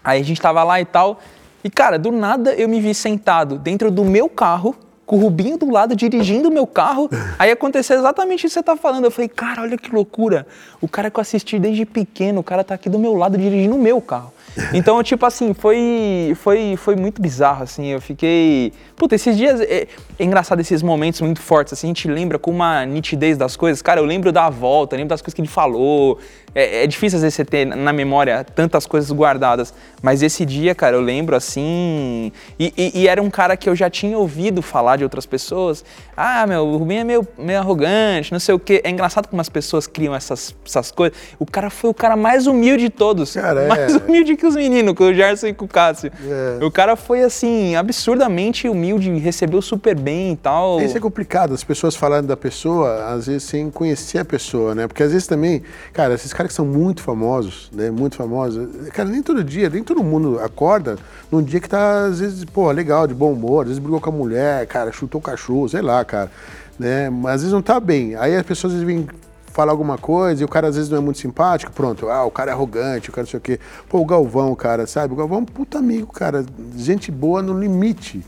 Aí 0.04 0.20
a 0.20 0.24
gente 0.24 0.42
tava 0.42 0.64
lá 0.64 0.82
e 0.82 0.86
tal. 0.86 1.20
E, 1.64 1.70
cara, 1.70 2.00
do 2.00 2.12
nada 2.12 2.54
eu 2.54 2.68
me 2.68 2.82
vi 2.82 2.94
sentado 2.94 3.58
dentro 3.58 3.92
do 3.92 4.04
meu 4.04 4.28
carro, 4.28 4.76
com 5.10 5.16
o 5.16 5.20
Rubinho 5.20 5.58
do 5.58 5.72
lado, 5.72 5.96
dirigindo 5.96 6.50
o 6.50 6.52
meu 6.52 6.68
carro. 6.68 7.10
Aí 7.40 7.50
aconteceu 7.50 7.98
exatamente 7.98 8.46
isso 8.46 8.54
que 8.54 8.60
você 8.60 8.64
tá 8.64 8.78
falando. 8.78 9.06
Eu 9.06 9.12
falei, 9.12 9.28
cara, 9.28 9.64
olha 9.64 9.76
que 9.76 9.92
loucura. 9.92 10.46
O 10.80 10.88
cara 10.88 11.10
que 11.10 11.18
eu 11.18 11.22
assisti 11.22 11.58
desde 11.58 11.84
pequeno, 11.84 12.42
o 12.42 12.44
cara 12.44 12.64
tá 12.64 12.76
aqui 12.76 12.88
do 12.92 13.00
meu 13.00 13.16
lado 13.16 13.36
dirigindo 13.36 13.76
o 13.76 13.80
meu 13.80 14.00
carro. 14.00 14.32
Então, 14.72 15.02
tipo 15.02 15.26
assim, 15.26 15.52
foi, 15.52 16.38
foi, 16.40 16.76
foi 16.78 16.96
muito 16.96 17.20
bizarro, 17.24 17.64
assim. 17.64 17.88
Eu 17.88 18.00
fiquei. 18.00 18.72
Puta, 19.00 19.16
esses 19.16 19.36
dias. 19.38 19.62
É, 19.62 19.88
é 20.20 20.24
engraçado 20.24 20.60
esses 20.60 20.84
momentos 20.84 21.22
muito 21.22 21.42
fortes, 21.42 21.74
assim. 21.74 21.88
A 21.88 21.90
gente 21.90 22.08
lembra 22.08 22.38
com 22.38 22.52
uma 22.52 22.86
nitidez 22.86 23.38
das 23.38 23.56
coisas. 23.56 23.82
Cara, 23.82 24.00
eu 24.02 24.06
lembro 24.06 24.32
da 24.32 24.50
volta, 24.50 24.96
lembro 24.96 25.10
das 25.10 25.22
coisas 25.22 25.34
que 25.34 25.42
ele 25.42 25.48
falou. 25.48 26.20
É, 26.54 26.84
é 26.84 26.88
difícil 26.88 27.18
às 27.18 27.22
vezes 27.22 27.36
você 27.36 27.46
ter 27.46 27.64
na 27.66 27.94
memória 27.94 28.44
tantas 28.44 28.86
coisas 28.86 29.10
guardadas. 29.12 29.74
Mas 30.02 30.22
esse 30.22 30.46
dia, 30.46 30.76
cara, 30.76 30.96
eu 30.96 31.02
lembro 31.02 31.36
assim. 31.36 32.32
E, 32.60 32.74
e- 32.78 33.02
e 33.02 33.08
era 33.08 33.22
um 33.22 33.30
cara 33.30 33.56
que 33.56 33.70
eu 33.70 33.76
já 33.76 33.90
tinha 33.90 34.18
ouvido 34.18 34.62
falar 34.62 34.98
de 34.98 35.04
outras 35.04 35.26
pessoas. 35.26 35.86
Ah, 36.18 36.46
meu, 36.48 36.66
o 36.66 36.78
Rubinho 36.78 37.02
é 37.02 37.04
meio, 37.04 37.28
meio 37.38 37.60
arrogante, 37.60 38.32
não 38.34 38.40
sei 38.40 38.54
o 38.56 38.60
quê. 38.60 38.82
É 38.84 38.90
engraçado 38.90 39.28
como 39.28 39.40
as 39.40 39.48
pessoas 39.48 39.88
criam 39.88 40.14
essas, 40.14 40.54
essas 40.66 40.92
coisas. 40.92 41.18
O 41.40 41.46
cara 41.46 41.70
foi 41.70 41.90
o 41.90 41.94
cara 41.94 42.16
mais 42.18 42.48
humilde 42.48 42.84
de 42.86 42.90
todos. 42.90 43.34
Cara, 43.34 43.62
é. 43.62 43.68
mais 43.68 43.96
humilde 43.96 44.36
que 44.36 44.46
os 44.46 44.56
meninos, 44.56 44.94
com 44.96 45.06
o 45.06 45.14
Gerson 45.14 45.48
e 45.48 45.54
com 45.54 45.66
o 45.66 45.68
Cássio. 45.68 46.12
É. 46.60 46.66
O 46.66 46.72
cara 46.72 46.96
foi, 46.96 47.22
assim, 47.24 47.76
absurdamente 47.76 48.68
humilde, 48.68 48.89
recebeu 48.98 49.62
super 49.62 49.96
bem 49.96 50.34
e 50.34 50.36
tal. 50.36 50.82
Isso 50.82 50.98
é 50.98 51.00
complicado, 51.00 51.54
as 51.54 51.64
pessoas 51.64 51.96
falando 51.96 52.28
da 52.28 52.38
pessoa, 52.38 53.06
às 53.14 53.28
vezes 53.28 53.44
sem 53.44 53.70
conhecer 53.70 54.20
a 54.20 54.26
pessoa, 54.26 54.74
né? 54.74 54.88
Porque 54.88 55.04
às 55.04 55.12
vezes 55.12 55.28
também, 55.28 55.62
cara, 55.94 56.14
esses 56.14 56.34
caras 56.34 56.52
que 56.52 56.56
são 56.56 56.66
muito 56.66 57.02
famosos, 57.02 57.70
né? 57.74 57.92
Muito 57.92 58.16
famosos, 58.16 58.68
cara, 58.90 59.10
nem 59.10 59.22
todo 59.22 59.44
dia, 59.44 59.70
nem 59.70 59.84
todo 59.84 60.04
mundo 60.04 60.40
acorda 60.40 60.98
num 61.32 61.42
dia 61.42 61.60
que 61.60 61.70
tá, 61.70 62.06
às 62.06 62.20
vezes, 62.20 62.46
pô, 62.46 62.72
legal, 62.72 63.06
de 63.06 63.14
bom 63.14 63.32
humor, 63.32 63.62
às 63.62 63.68
vezes 63.68 63.80
brigou 63.80 64.02
com 64.02 64.10
a 64.10 64.14
mulher, 64.14 64.66
cara, 64.68 64.92
chutou 64.92 65.20
o 65.20 65.24
cachorro, 65.24 65.70
sei 65.70 65.82
lá, 65.82 66.04
cara, 66.04 66.32
né? 66.78 67.10
Mas 67.10 67.36
às 67.36 67.42
vezes 67.42 67.54
não 67.54 67.62
tá 67.62 67.80
bem. 67.80 68.16
Aí 68.16 68.36
as 68.36 68.44
pessoas 68.44 68.74
vêm 68.74 69.08
falar 69.52 69.72
alguma 69.72 69.98
coisa 69.98 70.42
e 70.42 70.46
o 70.46 70.48
cara 70.48 70.68
às 70.68 70.76
vezes 70.76 70.90
não 70.90 71.00
é 71.00 71.02
muito 71.02 71.20
simpático, 71.20 71.72
pronto, 71.72 72.10
ah, 72.10 72.24
o 72.24 72.32
cara 72.32 72.52
é 72.52 72.54
arrogante, 72.54 73.10
o 73.10 73.12
cara 73.12 73.24
não 73.24 73.30
sei 73.30 73.38
o 73.38 73.42
quê. 73.42 73.60
Pô, 73.90 74.00
o 74.00 74.06
Galvão, 74.06 74.56
cara, 74.56 74.88
sabe? 74.88 75.14
O 75.14 75.18
Galvão 75.18 75.40
é 75.40 75.42
um 75.42 75.46
puta 75.46 75.78
amigo, 75.78 76.14
cara, 76.14 76.46
gente 76.76 77.12
boa 77.12 77.42
no 77.42 77.60
limite. 77.60 78.24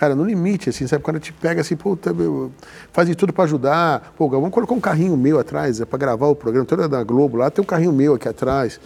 Cara, 0.00 0.14
no 0.14 0.24
limite, 0.24 0.70
assim, 0.70 0.86
sabe? 0.86 1.04
Quando 1.04 1.20
te 1.20 1.30
pega 1.30 1.60
assim, 1.60 1.76
puta, 1.76 2.14
meu, 2.14 2.50
faz 2.90 3.06
de 3.06 3.14
tudo 3.14 3.34
pra 3.34 3.44
ajudar. 3.44 4.14
Pô, 4.16 4.24
o 4.24 4.30
Galvão 4.30 4.50
colocou 4.50 4.74
um 4.74 4.80
carrinho 4.80 5.14
meu 5.14 5.38
atrás, 5.38 5.78
é 5.78 5.84
pra 5.84 5.98
gravar 5.98 6.26
o 6.28 6.34
programa, 6.34 6.64
toda 6.64 6.88
da 6.88 7.04
Globo 7.04 7.36
lá, 7.36 7.50
tem 7.50 7.62
um 7.62 7.66
carrinho 7.66 7.92
meu 7.92 8.14
aqui 8.14 8.26
atrás, 8.26 8.80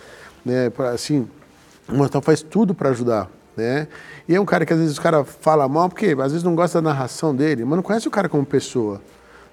né? 0.44 0.70
Pra, 0.70 0.90
assim, 0.90 1.28
mas 1.86 2.08
então 2.08 2.20
faz 2.20 2.42
tudo 2.42 2.74
pra 2.74 2.88
ajudar, 2.88 3.30
né? 3.56 3.86
E 4.28 4.34
é 4.34 4.40
um 4.40 4.44
cara 4.44 4.66
que 4.66 4.72
às 4.72 4.78
vezes 4.80 4.98
o 4.98 5.00
cara 5.00 5.22
fala 5.24 5.68
mal, 5.68 5.88
porque 5.88 6.16
às 6.18 6.32
vezes 6.32 6.42
não 6.42 6.56
gosta 6.56 6.82
da 6.82 6.88
narração 6.90 7.32
dele, 7.32 7.64
mas 7.64 7.76
não 7.76 7.82
conhece 7.84 8.08
o 8.08 8.10
cara 8.10 8.28
como 8.28 8.44
pessoa. 8.44 9.00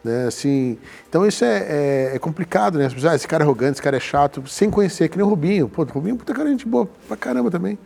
Né, 0.04 0.26
assim, 0.26 0.80
então 1.08 1.28
isso 1.28 1.46
é, 1.46 1.58
é- 1.60 2.12
é 2.16 2.18
complicado, 2.18 2.80
né? 2.80 2.88
Ah, 3.08 3.16
esse 3.16 3.28
cara 3.28 3.44
é 3.44 3.46
arrogante, 3.46 3.74
esse 3.74 3.84
cara 3.84 3.98
é 3.98 4.00
chato, 4.00 4.42
sem 4.48 4.68
conhecer, 4.68 5.08
que 5.10 5.16
nem 5.16 5.24
o 5.24 5.30
Rubinho. 5.30 5.70
Pô, 5.70 5.84
o 5.84 5.86
Rubinho 5.86 6.16
é 6.16 6.18
puta 6.18 6.34
cara 6.34 6.50
gente 6.50 6.68
boa 6.68 6.90
pra 7.08 7.16
caramba 7.16 7.52
também. 7.52 7.78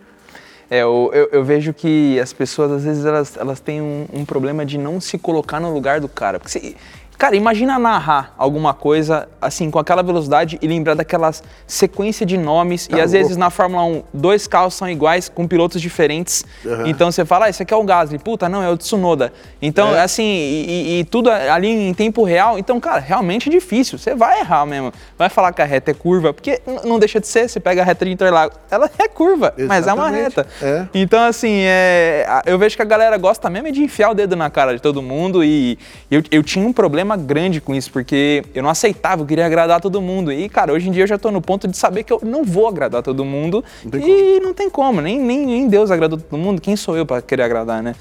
É, 0.70 0.80
eu, 0.82 1.12
eu, 1.14 1.30
eu 1.32 1.44
vejo 1.44 1.74
que 1.74 2.20
as 2.20 2.34
pessoas, 2.34 2.72
às 2.72 2.84
vezes, 2.84 3.06
elas, 3.06 3.38
elas 3.38 3.60
têm 3.60 3.82
um, 3.82 4.06
um 4.12 4.26
problema 4.26 4.66
de 4.66 4.78
não 4.78 5.00
se 5.00 5.18
colocar 5.18 5.60
no 5.60 5.72
lugar 5.74 6.00
do 6.02 6.10
cara. 6.10 6.40
Porque, 6.40 6.52
você- 6.60 6.76
cara, 7.18 7.36
imagina 7.36 7.78
narrar 7.80 8.34
alguma 8.38 8.74
coisa, 8.74 9.28
assim, 9.42 9.70
com 9.72 9.80
aquela 9.80 10.02
velocidade 10.04 10.58
e 10.62 10.68
lembrar 10.68 10.94
daquelas 10.96 11.44
sequência 11.68 12.26
de 12.26 12.38
nomes. 12.38 12.88
Tá 12.88 12.98
e 12.98 13.02
às 13.02 13.12
louco. 13.12 13.24
vezes 13.24 13.38
na 13.38 13.50
Fórmula 13.50 13.84
1, 13.84 14.04
dois 14.14 14.48
carros 14.48 14.74
são 14.74 14.90
iguais, 14.90 15.30
com 15.30 15.48
pilotos 15.48 15.82
diferentes. 15.82 16.46
Aham. 16.66 16.88
Então 16.88 17.12
você 17.12 17.26
fala, 17.26 17.46
ah, 17.46 17.50
esse 17.50 17.64
aqui 17.64 17.74
é 17.74 17.78
o 17.78 17.84
Gasly. 17.84 18.18
Puta, 18.20 18.48
não, 18.50 18.62
é 18.64 18.70
o 18.70 18.78
Tsunoda. 18.78 19.32
Então, 19.62 19.96
É. 19.96 20.02
assim, 20.02 20.24
e, 20.24 21.00
e- 21.00 21.04
tudo 21.06 21.30
ali 21.30 21.68
em 21.70 21.94
tempo 21.94 22.24
real. 22.24 22.58
Então, 22.60 22.80
cara, 22.80 23.00
realmente 23.00 23.50
é 23.50 23.52
difícil. 23.52 23.98
Você 23.98 24.16
vai 24.16 24.40
errar 24.40 24.66
mesmo. 24.66 24.92
Vai 25.18 25.30
falar 25.30 25.52
que 25.54 25.62
a 25.62 25.66
reta 25.66 25.92
é 25.92 25.94
curva, 25.94 26.34
porque 26.34 26.62
não 26.84 26.98
deixa 27.00 27.20
de 27.20 27.28
ser. 27.28 27.48
Você 27.50 27.60
pega 27.60 27.82
a 27.82 27.86
reta 27.86 28.06
de 28.06 28.12
Interlagos, 28.12 28.58
ela 28.72 28.90
é 28.98 29.08
curva, 29.08 29.54
mas 29.68 29.86
é 29.88 29.94
uma 29.94 30.08
Exatamente. 30.10 30.36
reta. 30.36 30.48
É. 30.62 30.86
Então, 30.94 31.22
assim, 31.24 31.60
é, 31.64 32.26
eu 32.46 32.58
vejo 32.58 32.76
que 32.76 32.82
a 32.82 32.86
galera 32.86 33.18
gosta 33.18 33.50
mesmo 33.50 33.68
é 33.68 33.72
de 33.72 33.84
enfiar 33.84 34.10
o 34.12 34.14
dedo 34.14 34.36
na 34.36 34.50
cara 34.50 34.74
de 34.76 34.82
todo 34.82 35.02
mundo 35.02 35.44
e 35.44 35.78
eu, 36.10 36.24
eu 36.32 36.42
tinha 36.44 36.66
um 36.66 36.74
problema 36.74 37.05
grande 37.16 37.62
com 37.62 37.76
isso, 37.76 37.92
porque 37.92 38.44
eu 38.54 38.64
não 38.64 38.70
aceitava, 38.70 39.22
eu 39.22 39.26
queria 39.26 39.46
agradar 39.46 39.80
todo 39.80 40.02
mundo. 40.02 40.32
E, 40.32 40.50
cara, 40.50 40.74
hoje 40.74 40.90
em 40.90 40.92
dia 40.92 41.04
eu 41.04 41.08
já 41.08 41.18
tô 41.18 41.30
no 41.30 41.42
ponto 41.42 41.68
de 41.68 41.78
saber 41.78 42.04
que 42.04 42.12
eu 42.12 42.20
não 42.24 42.44
vou 42.44 42.68
agradar 42.68 43.04
todo 43.04 43.24
mundo 43.24 43.64
tem 43.92 44.38
e 44.38 44.40
não 44.40 44.54
tem 44.54 44.70
como, 44.70 45.02
nem, 45.02 45.20
nem, 45.20 45.46
nem 45.46 45.68
Deus 45.68 45.92
agradou 45.92 46.18
todo 46.18 46.40
mundo, 46.40 46.60
quem 46.60 46.76
sou 46.76 46.98
eu 46.98 47.06
pra 47.06 47.22
querer 47.22 47.44
agradar, 47.44 47.84
né? 47.84 47.94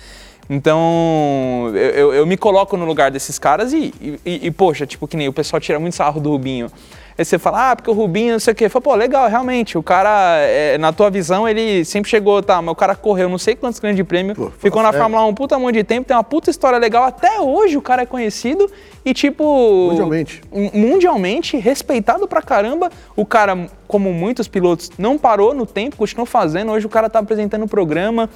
Então, 0.49 1.71
eu, 1.75 1.91
eu- 1.91 2.15
eu 2.15 2.27
me 2.27 2.37
coloco 2.37 2.77
no 2.77 2.85
lugar 2.85 3.11
desses 3.11 3.39
caras 3.39 3.73
e, 3.73 3.93
e, 4.25 4.47
e- 4.47 4.51
poxa, 4.51 4.87
tipo, 4.87 5.07
que 5.09 5.17
nem 5.17 5.29
o 5.29 5.33
pessoal 5.33 5.61
tira 5.61 5.79
muito 5.79 5.95
sarro 5.95 6.21
do 6.21 6.31
Rubinho. 6.31 6.71
Aí 7.17 7.25
você 7.25 7.39
fala, 7.39 7.71
ah, 7.71 7.77
porque 7.77 7.89
o 7.89 7.95
Rubinho, 7.95 8.33
não 8.33 8.41
sei 8.41 8.53
o 8.53 8.57
quê. 8.57 8.69
Fala, 8.69 8.83
pô, 8.83 8.95
legal, 8.97 9.29
realmente. 9.29 9.79
O 9.79 9.83
cara, 9.85 10.37
é, 10.41 10.77
na 10.79 10.93
tua 10.93 11.09
visão, 11.11 11.49
ele 11.49 11.85
sempre 11.85 12.11
chegou, 12.11 12.43
tá, 12.43 12.61
mas 12.61 12.73
o 12.73 12.75
cara 12.75 12.97
correu 12.97 13.29
não 13.29 13.39
sei 13.39 13.55
quantos 13.55 13.79
grandes 13.79 14.05
prêmios, 14.05 14.37
Pô, 14.37 14.51
ficou 14.59 14.83
na 14.83 14.89
sério. 14.89 15.05
Fórmula 15.05 15.25
1 15.25 15.29
um 15.29 15.35
puta 15.35 15.57
monte 15.57 15.77
de 15.77 15.85
tempo, 15.85 16.09
tem 16.09 16.17
uma 16.17 16.25
puta 16.25 16.51
história 16.51 16.77
legal. 16.77 17.05
Até 17.05 17.41
hoje 17.41 17.77
o 17.77 17.83
cara 17.83 18.03
é 18.03 18.07
conhecido 18.07 18.69
e, 19.05 19.15
tipo. 19.15 19.45
Mundialmente. 19.91 20.43
Mundialmente, 20.75 21.57
respeitado 21.57 22.27
pra 22.27 22.43
caramba. 22.43 22.91
O 23.15 23.25
cara, 23.25 23.69
como 23.87 24.13
muitos 24.13 24.49
pilotos, 24.49 24.91
não 24.99 25.17
parou 25.17 25.55
no 25.55 25.67
tempo, 25.67 25.95
continuou 25.97 26.27
fazendo. 26.27 26.73
Hoje 26.73 26.85
o 26.87 26.89
cara 26.91 27.09
tá 27.09 27.21
apresentando 27.21 27.63
o 27.65 27.69
programa, 27.69 28.29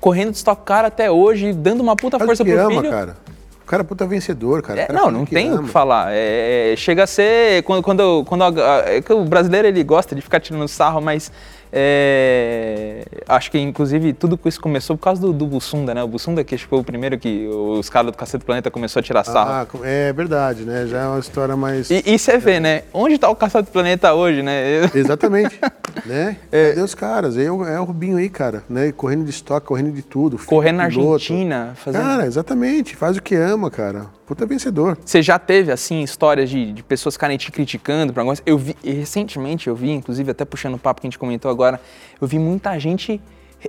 correndo 0.00 0.30
de 0.30 0.36
Stock 0.36 0.62
Car 0.64 0.84
até 0.84 1.10
hoje, 1.10 1.52
dando 1.52 1.80
uma 1.80 1.96
puta 1.96 2.18
Faz 2.18 2.28
força 2.28 2.44
pro 2.44 2.58
ama, 2.60 2.80
filho. 2.80 2.90
cara. 2.90 3.16
O 3.62 3.66
cara 3.68 3.82
é 3.82 3.84
puta 3.84 4.06
vencedor, 4.06 4.62
cara. 4.62 4.80
É, 4.80 4.86
cara 4.86 4.98
não, 4.98 5.04
faz 5.06 5.16
não 5.18 5.24
que 5.26 5.34
tem 5.34 5.52
o 5.52 5.62
que 5.62 5.68
falar. 5.68 6.10
É, 6.12 6.72
é, 6.72 6.76
chega 6.76 7.04
a 7.04 7.06
ser. 7.06 7.62
Quando, 7.64 7.82
quando, 7.82 8.24
quando 8.24 8.42
a- 8.44 8.48
a- 8.48 8.82
é 8.88 9.02
o 9.12 9.24
brasileiro 9.24 9.68
ele 9.68 9.84
gosta 9.84 10.14
de 10.14 10.22
ficar 10.22 10.40
tirando 10.40 10.66
sarro, 10.66 11.02
mas 11.02 11.30
é, 11.72 13.04
acho 13.28 13.50
que 13.50 13.58
inclusive 13.58 14.12
tudo 14.12 14.38
isso 14.44 14.60
começou 14.60 14.96
por 14.96 15.04
causa 15.04 15.20
do, 15.20 15.32
do 15.32 15.46
Bussunda, 15.46 15.94
né? 15.94 16.02
O 16.02 16.08
Bussunda 16.08 16.42
que 16.42 16.56
foi 16.56 16.78
o 16.78 16.84
primeiro 16.84 17.18
que 17.18 17.46
os 17.48 17.88
caras 17.90 18.10
do 18.10 18.16
Cacete 18.16 18.42
do 18.42 18.46
Planeta 18.46 18.70
começou 18.70 19.00
a 19.00 19.02
tirar 19.02 19.24
sarro. 19.24 19.50
Ah, 19.50 19.66
é 19.84 20.12
verdade, 20.12 20.64
né? 20.64 20.86
Já 20.86 21.02
é 21.02 21.06
uma 21.06 21.18
história 21.18 21.56
mais. 21.56 21.90
E, 21.90 22.02
e 22.06 22.18
você 22.18 22.38
vê, 22.38 22.58
né? 22.58 22.82
Onde 22.92 23.18
tá 23.18 23.28
o 23.28 23.36
Cacete 23.36 23.66
do 23.66 23.72
Planeta 23.72 24.14
hoje, 24.14 24.42
né? 24.42 24.90
Exatamente. 24.94 25.58
né? 26.06 26.36
É. 26.50 26.70
Cadê 26.70 26.80
os 26.82 26.94
caras? 26.94 27.36
É 27.36 27.50
o, 27.50 27.64
é 27.64 27.78
o 27.80 27.84
Rubinho 27.84 28.16
aí, 28.16 28.28
cara. 28.28 28.62
Né? 28.68 28.92
Correndo 28.92 29.24
de 29.24 29.30
estoque, 29.30 29.66
correndo 29.66 29.92
de 29.92 30.02
tudo. 30.02 30.38
Correndo 30.38 30.76
na. 30.78 30.84
Argentina, 30.84 31.72
fazendo. 31.76 32.02
Cara, 32.02 32.26
exatamente. 32.26 32.96
Faz 32.96 33.16
o 33.16 33.22
que 33.22 33.34
ama, 33.34 33.70
cara. 33.70 34.06
Puta 34.28 34.44
vencedor. 34.44 34.98
Você 35.02 35.22
já 35.22 35.38
teve, 35.38 35.72
assim, 35.72 36.02
histórias 36.02 36.50
de, 36.50 36.70
de 36.70 36.82
pessoas 36.82 37.14
ficarem 37.14 37.38
te 37.38 37.50
criticando 37.50 38.10
alguma 38.10 38.26
coisa? 38.26 38.42
Eu 38.44 38.58
vi, 38.58 38.76
recentemente 38.84 39.68
eu 39.68 39.74
vi, 39.74 39.90
inclusive 39.90 40.30
até 40.30 40.44
puxando 40.44 40.74
o 40.74 40.78
papo 40.78 41.00
que 41.00 41.06
a 41.06 41.08
gente 41.08 41.18
comentou 41.18 41.50
agora, 41.50 41.80
eu 42.20 42.28
vi 42.28 42.38
muita 42.38 42.78
gente 42.78 43.22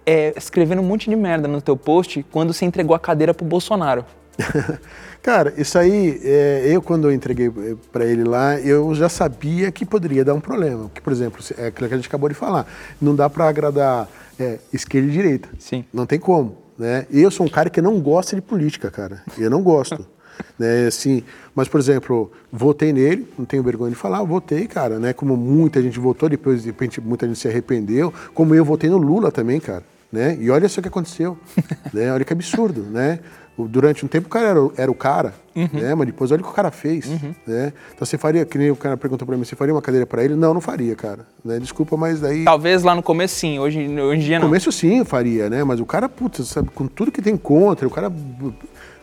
é, 0.06 0.34
escrevendo 0.36 0.82
um 0.82 0.86
monte 0.86 1.10
de 1.10 1.16
merda 1.16 1.48
no 1.48 1.62
teu 1.62 1.78
post 1.78 2.26
quando 2.30 2.52
você 2.52 2.66
entregou 2.66 2.94
a 2.94 3.00
cadeira 3.00 3.34
pro 3.34 3.46
Bolsonaro. 3.46 4.04
Cara, 5.24 5.54
isso 5.56 5.80
aí, 5.80 6.20
é, 6.26 6.66
eu 6.66 6.82
quando 6.82 7.08
eu 7.08 7.14
entreguei 7.14 7.48
eh, 7.48 7.76
pra 7.90 8.04
ele 8.04 8.26
lá, 8.26 8.60
eu 8.60 8.94
já 8.94 9.08
sabia 9.08 9.72
que 9.72 9.86
poderia 9.86 10.26
dar 10.26 10.34
um 10.34 10.42
problema. 10.42 10.90
Porque, 10.90 11.00
por 11.00 11.14
exemplo, 11.14 11.42
é 11.58 11.68
aquilo 11.68 11.88
que 11.88 11.94
a 11.94 11.98
gente 11.98 12.08
acabou 12.08 12.28
de 12.28 12.36
falar. 12.36 12.68
Não 13.02 13.16
dá 13.16 13.30
pra 13.30 13.48
agradar 13.48 14.10
é, 14.38 14.60
esquerda 14.74 15.08
e 15.08 15.12
direita. 15.12 15.48
Sim. 15.58 15.86
Não 15.94 16.06
tem 16.06 16.20
como, 16.20 16.58
né? 16.78 17.08
Eu 17.10 17.32
sou 17.32 17.46
um 17.46 17.50
cara 17.50 17.70
que 17.70 17.82
não 17.82 18.02
gosta 18.02 18.36
de 18.36 18.42
política, 18.42 18.92
cara. 18.92 19.24
Eu 19.38 19.50
não 19.50 19.64
gosto. 19.64 20.06
né? 20.58 20.88
Assim, 20.88 21.24
mas, 21.56 21.68
por 21.68 21.80
exemplo, 21.80 22.32
votei 22.52 22.92
nele, 22.94 23.28
não 23.38 23.46
tenho 23.46 23.64
vergonha 23.64 23.90
de 23.92 23.96
falar, 23.98 24.24
votei, 24.24 24.68
cara, 24.68 25.00
né? 25.00 25.14
Como 25.14 25.36
muita 25.38 25.82
gente 25.82 26.00
votou, 26.00 26.30
depois 26.30 26.62
de 26.62 26.68
repente 26.68 27.00
muita 27.02 27.28
gente 27.28 27.40
se 27.40 27.48
arrependeu, 27.48 28.14
como 28.34 28.54
eu 28.56 28.64
votei 28.66 28.90
no 28.90 28.98
Lula 28.98 29.32
também, 29.32 29.60
cara. 29.60 29.84
Né? 30.12 30.38
E 30.42 30.50
olha 30.50 30.68
só 30.68 30.80
o 30.80 30.82
que 30.82 30.88
aconteceu. 30.88 31.38
né? 31.94 32.12
Olha 32.12 32.26
que 32.26 32.34
absurdo, 32.34 32.82
né? 32.82 33.20
Durante 33.58 34.06
um 34.06 34.08
tempo 34.08 34.28
o 34.28 34.30
cara 34.30 34.48
era, 34.48 34.64
o- 34.64 34.74
era 34.78 34.90
o 34.90 34.96
cara, 34.96 35.34
né? 35.54 35.94
Mas 35.94 36.08
depois 36.08 36.32
olha 36.32 36.40
o 36.40 36.44
que 36.46 36.50
o 36.50 36.54
cara 36.54 36.72
fez, 36.72 37.06
né? 37.46 37.74
Então 37.94 38.06
você 38.06 38.18
faria, 38.18 38.46
que 38.46 38.58
nem 38.58 38.72
o 38.72 38.76
cara 38.76 38.96
perguntou 38.96 39.28
pra 39.28 39.36
mim, 39.36 39.44
você 39.44 39.54
faria 39.54 39.74
uma 39.74 39.82
cadeira 39.82 40.06
pra 40.08 40.24
ele? 40.24 40.34
Não, 40.34 40.54
não 40.54 40.62
faria, 40.62 40.96
cara. 40.96 41.28
Né? 41.44 41.60
Desculpa, 41.60 41.98
mas 41.98 42.22
daí... 42.22 42.46
Talvez 42.46 42.84
lá 42.84 42.96
no 42.96 43.04
começo 43.04 43.36
sim, 43.36 43.60
hoje, 43.60 43.80
hoje 44.00 44.22
em 44.22 44.24
dia 44.24 44.38
No 44.40 44.44
não. 44.44 44.50
começo 44.50 44.72
sim 44.72 45.00
eu 45.00 45.06
faria, 45.06 45.50
né? 45.50 45.62
Mas 45.66 45.82
o 45.82 45.86
cara, 45.86 46.08
putz, 46.08 46.48
sabe, 46.48 46.70
com 46.74 46.88
tudo 46.88 47.12
que 47.12 47.22
tem 47.22 47.36
contra, 47.36 47.86
o 47.86 47.92
cara 47.92 48.10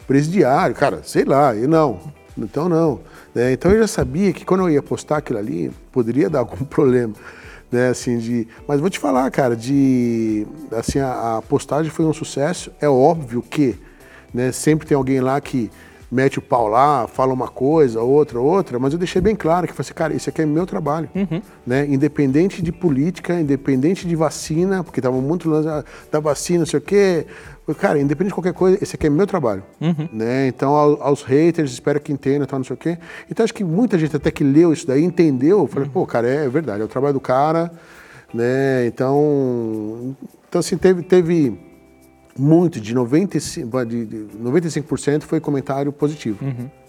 presidiário, 0.06 0.74
cara, 0.74 1.00
sei 1.02 1.24
lá, 1.24 1.54
eu 1.54 1.68
não. 1.68 2.00
Então 2.38 2.68
não. 2.68 3.00
né? 3.34 3.52
Então 3.52 3.70
eu 3.70 3.78
já 3.80 3.86
sabia 3.86 4.32
que 4.32 4.44
quando 4.44 4.60
eu 4.60 4.70
ia 4.70 4.82
postar 4.82 5.18
aquilo 5.18 5.38
ali, 5.38 5.70
poderia 5.90 6.28
dar 6.28 6.40
algum 6.40 6.64
problema. 6.64 7.14
Né, 7.72 7.88
assim, 7.88 8.18
de... 8.18 8.46
Mas 8.68 8.78
vou 8.78 8.88
te 8.88 8.98
falar, 8.98 9.28
cara, 9.30 9.56
de. 9.56 10.46
Assim, 10.70 11.00
a, 11.00 11.38
a 11.38 11.42
postagem 11.42 11.90
foi 11.90 12.04
um 12.04 12.12
sucesso. 12.12 12.70
É 12.80 12.88
óbvio 12.88 13.42
que 13.42 13.76
né, 14.32 14.52
sempre 14.52 14.86
tem 14.86 14.96
alguém 14.96 15.20
lá 15.20 15.40
que 15.40 15.68
mete 16.10 16.38
o 16.38 16.42
pau 16.42 16.68
lá, 16.68 17.06
fala 17.08 17.32
uma 17.32 17.48
coisa, 17.48 18.00
outra, 18.00 18.40
outra, 18.40 18.78
mas 18.78 18.92
eu 18.92 18.98
deixei 18.98 19.20
bem 19.20 19.34
claro 19.34 19.66
que 19.66 19.72
eu 19.72 19.76
falei 19.76 19.86
assim, 19.86 19.94
cara, 19.94 20.14
isso 20.14 20.30
aqui 20.30 20.42
é 20.42 20.46
meu 20.46 20.66
trabalho. 20.66 21.08
Né? 21.66 21.86
Independente 21.88 22.62
de 22.62 22.70
política, 22.70 23.38
independente 23.40 24.06
de 24.06 24.14
vacina, 24.14 24.84
porque 24.84 25.00
tava 25.00 25.20
muito 25.20 25.48
lance 25.50 25.68
ah, 25.68 25.84
da 26.10 26.20
vacina, 26.20 26.60
não 26.60 26.66
sei 26.66 26.78
o 26.78 26.82
quê. 26.82 27.26
Cara, 27.74 27.98
independente 27.98 28.28
de 28.30 28.34
qualquer 28.34 28.52
coisa, 28.52 28.78
esse 28.80 28.94
aqui 28.94 29.06
é 29.08 29.10
meu 29.10 29.26
trabalho. 29.26 29.62
Né? 30.12 30.46
Então, 30.46 30.74
ao- 30.74 31.02
aos 31.02 31.22
haters, 31.22 31.72
espero 31.72 32.00
que 32.00 32.12
entendam, 32.12 32.46
tal, 32.46 32.58
não 32.60 32.64
sei 32.64 32.74
o 32.74 32.76
quê. 32.76 32.96
Então, 33.30 33.42
acho 33.42 33.52
que 33.52 33.64
muita 33.64 33.98
gente 33.98 34.14
até 34.14 34.30
que 34.30 34.44
leu 34.44 34.72
isso 34.72 34.86
daí, 34.86 35.02
entendeu, 35.02 35.58
eu 35.60 35.66
falei, 35.66 35.88
pô, 35.88 36.06
cara, 36.06 36.28
é 36.28 36.48
verdade, 36.48 36.80
é 36.82 36.84
o 36.84 36.88
trabalho 36.88 37.14
do 37.14 37.20
cara, 37.20 37.72
né? 38.32 38.86
Então, 38.86 40.14
então 40.48 40.60
assim, 40.60 40.76
teve, 40.76 41.02
teve 41.02 41.58
muito, 42.38 42.80
de 42.80 42.94
95%, 42.94 43.84
de, 43.86 44.04
de 44.04 44.16
95% 44.42 45.22
foi 45.22 45.40
comentário 45.40 45.90
positivo. 45.92 46.38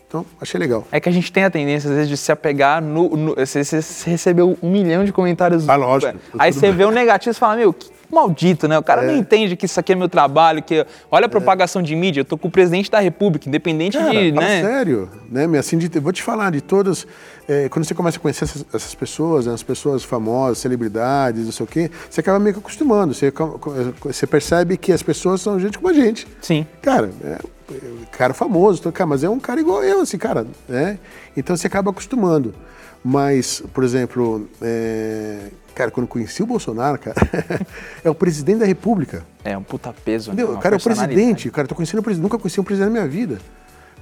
Então, 0.07 0.25
achei 0.39 0.57
legal. 0.59 0.87
É 0.91 0.99
que 1.01 1.09
a 1.09 1.11
gente 1.11 1.31
tem 1.33 1.43
a 1.43 1.49
tendência, 1.49 1.89
às 1.89 1.95
vezes, 1.95 2.09
de 2.09 2.15
se 2.15 2.31
apegar 2.31 2.81
no. 2.81 3.09
no 3.17 3.35
você, 3.35 3.59
recebeu 4.09 4.57
um 4.63 4.71
milhão 4.71 5.03
de 5.03 5.11
comentários. 5.11 5.67
Ah, 5.67 5.75
lógico. 5.75 6.17
Aí 6.39 6.51
Tudo 6.51 6.61
você 6.61 6.71
vê 6.71 6.85
um 6.85 6.91
negativo 6.91 7.31
e 7.31 7.37
fala, 7.37 7.57
meu, 7.57 7.73
que 7.73 7.89
maldito, 8.11 8.67
né? 8.67 8.77
O 8.77 8.83
cara 8.83 9.03
É. 9.03 9.07
não 9.07 9.17
entende 9.17 9.55
que 9.55 9.65
isso 9.65 9.79
aqui 9.79 9.93
é 9.93 9.95
meu 9.95 10.07
trabalho, 10.09 10.61
que 10.63 10.85
olha 11.11 11.25
a 11.25 11.29
propagação 11.29 11.81
de 11.81 11.95
mídia, 11.95 12.21
eu 12.21 12.25
tô 12.25 12.37
com 12.37 12.47
o 12.47 12.51
presidente 12.51 12.89
da 12.89 12.99
República, 12.99 13.47
independente 13.47 13.97
Cara, 13.97 14.11
de. 14.11 14.31
né? 14.31 14.61
sério, 14.61 15.09
né? 15.29 15.45
Assim, 15.57 15.77
de, 15.77 15.99
vou 15.99 16.11
te 16.13 16.23
falar 16.23 16.51
de 16.51 16.61
todas. 16.61 17.05
é, 17.49 17.69
quando 17.69 17.85
você 17.85 17.93
começa 17.93 18.17
a 18.17 18.19
conhecer 18.21 18.43
essas, 18.43 18.65
essas 18.73 18.93
pessoas, 18.95 19.45
né, 19.45 19.53
as 19.53 19.63
pessoas 19.63 20.03
famosas, 20.03 20.57
celebridades, 20.57 21.45
não 21.45 21.51
sei 21.51 21.63
o 21.63 21.67
quê, 21.67 21.89
você 22.09 22.19
acaba 22.21 22.39
meio 22.39 22.53
que 22.53 22.59
acostumando. 22.59 23.13
Você, 23.13 23.31
você 24.01 24.27
percebe 24.27 24.75
que 24.77 24.91
as 24.91 25.01
pessoas 25.01 25.41
são 25.41 25.59
gente 25.59 25.77
como 25.77 25.89
a 25.89 25.93
gente. 25.93 26.27
Sim. 26.41 26.65
Cara, 26.81 27.09
é, 27.23 27.27
é, 27.27 27.39
cara 28.11 28.33
famoso, 28.33 28.79
então, 28.79 28.91
cara, 28.91 29.07
mas 29.07 29.23
é 29.23 29.29
um 29.29 29.39
cara 29.39 29.59
igual 29.59 29.83
eu, 29.83 30.01
assim, 30.01 30.17
cara, 30.17 30.45
né? 30.67 30.97
Então 31.35 31.55
você 31.55 31.67
acaba 31.67 31.91
acostumando. 31.91 32.53
Mas, 33.03 33.61
por 33.73 33.83
exemplo, 33.83 34.47
é, 34.61 35.49
cara, 35.75 35.91
quando 35.91 36.07
conheci 36.07 36.41
o 36.43 36.45
Bolsonaro, 36.45 36.97
cara, 36.99 37.15
é 38.03 38.09
o 38.09 38.15
presidente 38.15 38.59
da 38.59 38.65
República. 38.65 39.23
É 39.43 39.57
um 39.57 39.63
puta 39.63 39.93
peso, 40.03 40.33
né? 40.33 40.43
O 40.43 40.57
cara 40.57 40.75
é 40.75 40.77
o 40.77 40.81
presidente, 40.81 41.49
cara, 41.51 41.67
tô 41.67 41.75
conhecendo 41.75 41.99
o 41.99 42.03
presidente, 42.03 42.23
nunca 42.23 42.37
conheci 42.39 42.59
um 42.59 42.63
presidente 42.63 42.89
na 42.91 42.99
minha 42.99 43.07
vida. 43.07 43.39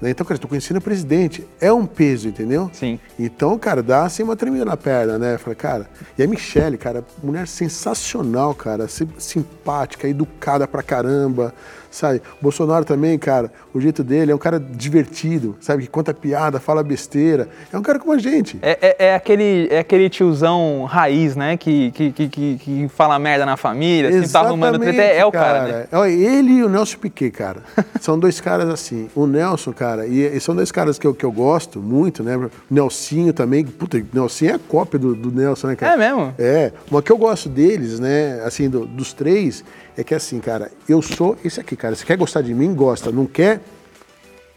Né? 0.02 0.10
Então, 0.10 0.26
cara, 0.26 0.38
tô 0.40 0.48
conhecendo 0.48 0.78
o 0.78 0.82
presidente. 0.82 1.48
É 1.62 1.72
um 1.72 1.86
peso, 1.86 2.28
entendeu? 2.28 2.70
Sim. 2.74 3.00
Então, 3.18 3.58
cara, 3.58 3.82
dá 3.82 4.04
assim 4.04 4.24
uma 4.24 4.36
tremida 4.36 4.66
na 4.66 4.76
perna, 4.76 5.18
né? 5.18 5.38
Falei, 5.38 5.56
cara. 5.56 5.90
E 6.18 6.24
a 6.24 6.28
Michelle, 6.28 6.78
cara, 6.78 7.04
mulher 7.24 7.48
sensacional, 7.48 8.54
cara. 8.56 8.88
sim- 8.90 9.08
Simpática, 9.18 10.08
educada 10.08 10.68
pra 10.68 10.84
caramba. 10.84 11.54
Sabe? 11.96 12.22
O 12.40 12.44
Bolsonaro 12.44 12.84
também, 12.84 13.18
cara, 13.18 13.50
o 13.74 13.80
jeito 13.80 14.04
dele 14.04 14.32
é 14.32 14.36
um 14.36 14.38
cara 14.38 14.60
divertido, 14.60 15.56
sabe? 15.62 15.84
Que 15.84 15.90
conta 15.90 16.14
piada, 16.14 16.60
fala 16.60 16.84
besteira. 16.84 17.48
É 17.72 17.78
um 17.78 17.82
cara 17.82 17.98
como 18.00 18.12
a 18.12 18.18
gente. 18.18 18.60
É, 18.62 18.78
é- 18.82 18.96
é 19.08 19.16
aquele, 19.16 19.68
é 19.72 19.80
aquele 19.80 20.10
tiozão 20.10 20.84
raiz, 20.84 21.36
né? 21.36 21.56
Que, 21.56 21.92
que, 21.92 22.12
que, 22.12 22.28
que- 22.30 22.58
que 22.58 22.88
fala 22.90 23.18
merda 23.18 23.46
na 23.46 23.56
família, 23.56 24.12
sempre 24.12 24.30
tá 24.30 24.42
arrumando 24.42 24.80
treta. 24.80 25.02
É, 25.02 25.18
é 25.20 25.26
o 25.26 25.32
cara, 25.32 25.64
né? 25.68 25.88
Olha, 25.94 26.10
ele 26.12 26.52
e 26.54 26.64
o 26.64 26.70
Nelson 26.70 26.98
Piquet, 26.98 27.32
cara. 27.32 27.62
são 28.02 28.20
dois 28.20 28.42
caras 28.42 28.68
assim. 28.70 29.10
O 29.16 29.26
Nelson, 29.26 29.72
cara, 29.72 30.06
e, 30.06 30.20
e 30.36 30.40
são 30.42 30.54
dois 30.56 30.72
caras 30.72 31.00
que 31.00 31.08
eu, 31.08 31.14
que 31.14 31.24
eu 31.26 31.32
gosto 31.32 31.80
muito, 31.80 32.24
né? 32.24 32.36
O 32.36 32.52
Nelsinho 32.70 33.32
também. 33.34 33.64
Puta, 33.66 33.98
o 33.98 34.06
Nelsinho 34.14 34.56
é 34.56 34.60
cópia 34.68 35.00
do, 35.00 35.16
do 35.16 35.32
Nelson, 35.32 35.68
né, 35.68 35.76
cara? 35.76 35.94
É 35.94 35.98
mesmo? 35.98 36.34
É. 36.38 36.72
Mas 36.92 37.00
o 37.00 37.04
que 37.04 37.12
eu 37.12 37.18
gosto 37.18 37.48
deles, 37.48 38.00
né, 38.02 38.42
assim, 38.46 38.70
do- 38.70 38.86
dos 38.86 39.14
três, 39.14 39.64
é 39.98 40.04
que 40.04 40.14
assim, 40.14 40.40
cara, 40.40 40.72
eu 40.88 41.02
sou 41.02 41.38
esse 41.44 41.60
aqui, 41.60 41.76
cara. 41.76 41.96
Se 41.96 42.06
quer 42.06 42.18
gostar 42.18 42.42
de 42.42 42.54
mim, 42.54 42.74
gosta. 42.74 43.12
Não 43.12 43.26
quer, 43.26 43.62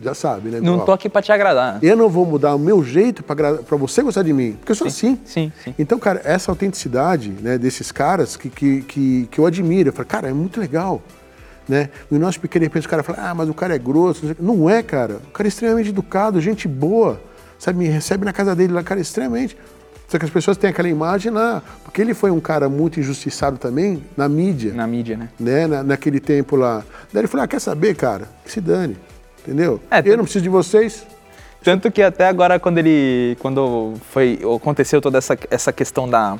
já 0.01 0.14
sabe, 0.14 0.51
né? 0.51 0.61
Não 0.61 0.84
tô 0.84 0.93
aqui 0.93 1.09
pra 1.09 1.20
te 1.20 1.32
agradar. 1.32 1.78
eu 1.82 1.97
não 1.97 2.09
vou 2.09 2.24
mudar 2.24 2.55
o 2.55 2.59
meu 2.59 2.82
jeito 2.84 3.22
pra 3.22 3.76
você 3.76 4.03
gostar 4.03 4.22
de 4.22 4.32
mim, 4.32 4.53
porque 4.53 4.72
eu 4.72 4.76
sou 4.76 4.86
assim. 4.86 5.18
sim, 5.24 5.53
sim. 5.64 5.74
Então, 5.78 5.99
cara, 5.99 6.20
essa 6.24 6.51
autenticidade 6.51 7.30
né, 7.30 7.59
desses 7.59 7.91
caras 7.91 8.36
que, 8.36 8.49
que, 8.49 8.82
que, 8.82 9.28
que 9.30 9.39
eu 9.39 9.47
admiro, 9.47 9.89
eu 9.89 9.93
falo, 9.93 10.07
cara, 10.07 10.28
é 10.28 10.32
muito 10.32 10.61
legal. 10.61 11.03
Né? 11.68 11.91
E 12.11 12.18
nosso 12.18 12.41
pequeno, 12.41 12.62
de 12.62 12.68
repente, 12.68 12.86
o 12.86 12.91
cara 12.91 13.03
fala, 13.03 13.18
ah, 13.20 13.34
mas 13.34 13.49
o 13.49 13.55
cara 13.55 13.74
é 13.74 13.78
grosso. 13.78 14.34
não 14.41 14.70
é, 14.70 14.82
cara. 14.82 15.20
O 15.28 15.30
cara 15.30 15.47
é 15.47 15.51
extremamente 15.51 15.91
educado, 15.91 16.41
gente 16.41 16.66
boa. 16.66 17.20
Sabe, 17.59 17.78
me 17.78 17.89
recebe 17.89 18.24
na 18.24 18.32
casa 18.32 18.55
dele 18.55 18.72
lá, 18.72 18.82
cara, 18.82 19.01
extremamente. 19.01 19.57
Só 20.09 20.19
que 20.19 20.25
as 20.25 20.31
pessoas 20.31 20.57
têm 20.57 20.71
aquela 20.71 20.89
imagem 20.89 21.31
lá, 21.31 21.63
porque 21.85 22.01
ele 22.01 22.15
foi 22.15 22.31
um 22.31 22.41
cara 22.41 22.67
muito 22.69 22.99
injustiçado 22.99 23.59
também 23.59 24.03
na 24.17 24.27
mídia 24.27 24.73
Na 24.73 24.87
mídia, 24.87 25.19
né? 25.19 25.29
né, 25.39 25.67
na, 25.67 25.83
naquele 25.83 26.19
tempo 26.19 26.57
lá. 26.57 26.83
Daí 27.13 27.21
ele 27.21 27.29
falou, 27.29 27.45
ah, 27.45 27.49
quer 27.49 27.61
saber, 27.61 27.95
cara? 27.95 28.27
Que 28.43 28.51
se 28.51 28.61
dane, 28.61 28.97
entendeu? 29.41 29.81
É, 29.91 30.03
eu 30.05 30.17
não 30.17 30.25
preciso 30.25 30.43
de 30.43 30.49
vocês. 30.49 31.07
Tanto 31.63 31.91
que 31.91 32.03
até 32.03 32.27
agora, 32.27 32.59
quando 32.59 32.79
ele. 32.79 33.37
Quando 33.41 33.95
foi. 34.11 34.39
aconteceu 34.57 35.01
toda 35.01 35.19
essa, 35.19 35.37
essa 35.51 35.73
questão 35.73 36.09
da, 36.09 36.39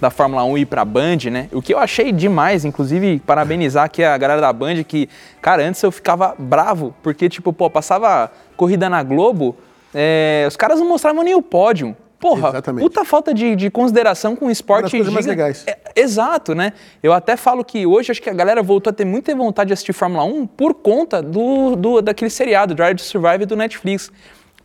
da 0.00 0.10
Fórmula 0.10 0.44
1 0.44 0.58
ir 0.58 0.66
pra 0.66 0.84
Band, 0.84 1.18
né? 1.30 1.48
O 1.52 1.60
que 1.60 1.74
eu 1.74 1.78
achei 1.78 2.12
demais, 2.12 2.64
inclusive, 2.64 3.20
parabenizar 3.26 3.84
aqui 3.84 4.02
a 4.02 4.16
galera 4.16 4.40
da 4.40 4.52
Band, 4.52 4.82
que, 4.84 5.08
cara, 5.42 5.62
antes 5.62 5.82
eu 5.82 5.90
ficava 5.90 6.34
bravo, 6.38 6.94
porque, 7.02 7.28
tipo, 7.28 7.52
pô, 7.52 7.68
passava 7.68 8.30
corrida 8.56 8.88
na 8.88 9.02
Globo, 9.02 9.56
é, 9.92 10.44
os 10.46 10.56
caras 10.56 10.78
não 10.78 10.88
mostravam 10.88 11.22
nem 11.22 11.34
o 11.34 11.42
pódio. 11.42 11.96
Porra, 12.20 12.50
Exatamente. 12.50 12.84
puta 12.84 13.02
falta 13.02 13.32
de, 13.32 13.56
de 13.56 13.70
consideração 13.70 14.36
com 14.36 14.46
o 14.46 14.50
esporte. 14.50 14.94
Uma 14.94 15.04
das 15.04 15.14
mais 15.14 15.26
legais. 15.26 15.64
É, 15.66 15.78
exato, 15.96 16.54
né? 16.54 16.74
Eu 17.02 17.14
até 17.14 17.34
falo 17.34 17.64
que 17.64 17.86
hoje 17.86 18.12
acho 18.12 18.20
que 18.20 18.28
a 18.28 18.34
galera 18.34 18.62
voltou 18.62 18.90
a 18.90 18.92
ter 18.92 19.06
muita 19.06 19.34
vontade 19.34 19.68
de 19.68 19.72
assistir 19.72 19.94
Fórmula 19.94 20.24
1 20.24 20.46
por 20.46 20.74
conta 20.74 21.22
do, 21.22 21.74
do 21.76 22.02
daquele 22.02 22.30
seriado, 22.30 22.74
Drive 22.74 22.96
to 22.96 23.02
Survive 23.02 23.46
do 23.46 23.56
Netflix. 23.56 24.12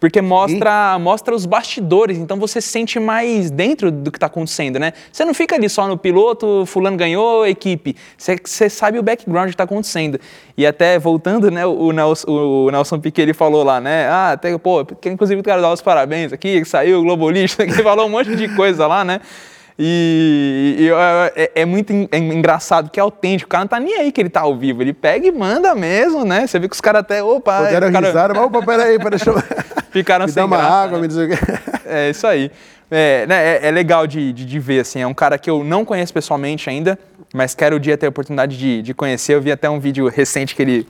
Porque 0.05 0.21
mostra, 0.21 0.99
mostra 0.99 1.33
os 1.33 1.47
bastidores, 1.47 2.15
então 2.19 2.37
você 2.37 2.61
se 2.61 2.67
sente 2.67 2.99
mais 2.99 3.49
dentro 3.49 3.89
do 3.91 4.11
que 4.11 4.17
está 4.17 4.27
acontecendo, 4.27 4.77
né? 4.77 4.93
Você 5.11 5.25
não 5.25 5.33
fica 5.33 5.55
ali 5.55 5.67
só 5.67 5.87
no 5.87 5.97
piloto, 5.97 6.63
fulano 6.67 6.95
ganhou, 6.95 7.47
equipe. 7.47 7.95
Você, 8.15 8.37
você 8.43 8.69
sabe 8.69 8.99
o 8.99 9.03
background 9.03 9.47
que 9.47 9.55
está 9.55 9.63
acontecendo. 9.63 10.19
E 10.55 10.63
até 10.67 10.99
voltando, 10.99 11.49
né, 11.49 11.65
o 11.65 11.91
Nelson, 11.91 12.27
o 12.29 12.69
Nelson 12.69 12.99
Piquet, 12.99 13.23
ele 13.23 13.33
falou 13.33 13.63
lá, 13.63 13.81
né? 13.81 14.07
Ah, 14.07 14.33
até, 14.33 14.55
pô, 14.59 14.85
que 14.85 15.09
inclusive 15.09 15.41
quero 15.41 15.59
dar 15.59 15.73
os 15.73 15.81
parabéns 15.81 16.31
aqui, 16.31 16.59
que 16.61 16.65
saiu 16.65 16.99
o 16.99 17.01
Globolista, 17.03 17.65
que 17.67 17.73
falou 17.81 18.05
um 18.05 18.09
monte 18.09 18.35
de 18.35 18.47
coisa 18.55 18.85
lá, 18.85 19.03
né? 19.03 19.19
E, 19.77 20.75
e, 20.79 20.89
é, 21.35 21.51
é 21.61 21.65
muito 21.65 21.91
en- 21.91 22.07
é 22.11 22.17
engraçado, 22.17 22.89
que 22.91 22.99
é 22.99 23.03
autêntico. 23.03 23.47
O 23.47 23.51
cara 23.51 23.63
não 23.63 23.67
tá 23.69 23.79
nem 23.79 23.95
aí 23.95 24.11
que 24.11 24.21
ele 24.21 24.29
tá 24.29 24.41
ao 24.41 24.55
vivo. 24.55 24.81
Ele 24.81 24.93
pega 24.93 25.27
e 25.27 25.31
manda 25.31 25.73
mesmo, 25.75 26.23
né? 26.23 26.45
Você 26.47 26.59
vê 26.59 26.69
que 26.69 26.75
os 26.75 26.79
caras 26.81 27.01
até. 27.01 27.21
Opa, 27.23 27.57
Pô, 27.57 27.63
deram 27.65 27.89
o 27.89 27.91
cara- 27.91 28.07
risada, 28.07 28.33
mas 28.33 28.43
opa, 28.43 28.61
peraí, 28.61 28.97
peraí, 28.97 29.09
deixa 29.17 29.31
eu... 29.31 29.35
Ficaram 29.99 30.25
me 30.25 30.31
sem 30.31 30.41
dá 30.41 30.45
uma 30.45 30.57
graça, 30.57 30.73
água, 30.73 30.97
né? 30.97 31.01
me 31.01 31.07
diz 31.07 31.17
o 31.17 31.27
quê. 31.27 31.35
É 31.87 32.09
isso 32.09 32.25
aí. 32.25 32.51
É, 32.89 33.25
né, 33.27 33.57
é, 33.57 33.67
é 33.67 33.71
legal 33.71 34.05
de, 34.05 34.33
de, 34.33 34.43
de 34.43 34.59
ver, 34.59 34.79
assim. 34.81 34.99
É 34.99 35.07
um 35.07 35.13
cara 35.13 35.37
que 35.37 35.49
eu 35.49 35.63
não 35.63 35.85
conheço 35.85 36.13
pessoalmente 36.13 36.69
ainda, 36.69 36.99
mas 37.33 37.55
quero 37.55 37.75
o 37.75 37.79
dia 37.79 37.95
ter 37.95 38.07
a 38.07 38.09
oportunidade 38.09 38.57
de, 38.57 38.81
de 38.81 38.93
conhecer. 38.93 39.35
Eu 39.35 39.41
vi 39.41 39.51
até 39.51 39.69
um 39.69 39.79
vídeo 39.79 40.07
recente 40.09 40.55
que 40.55 40.61
ele. 40.61 40.87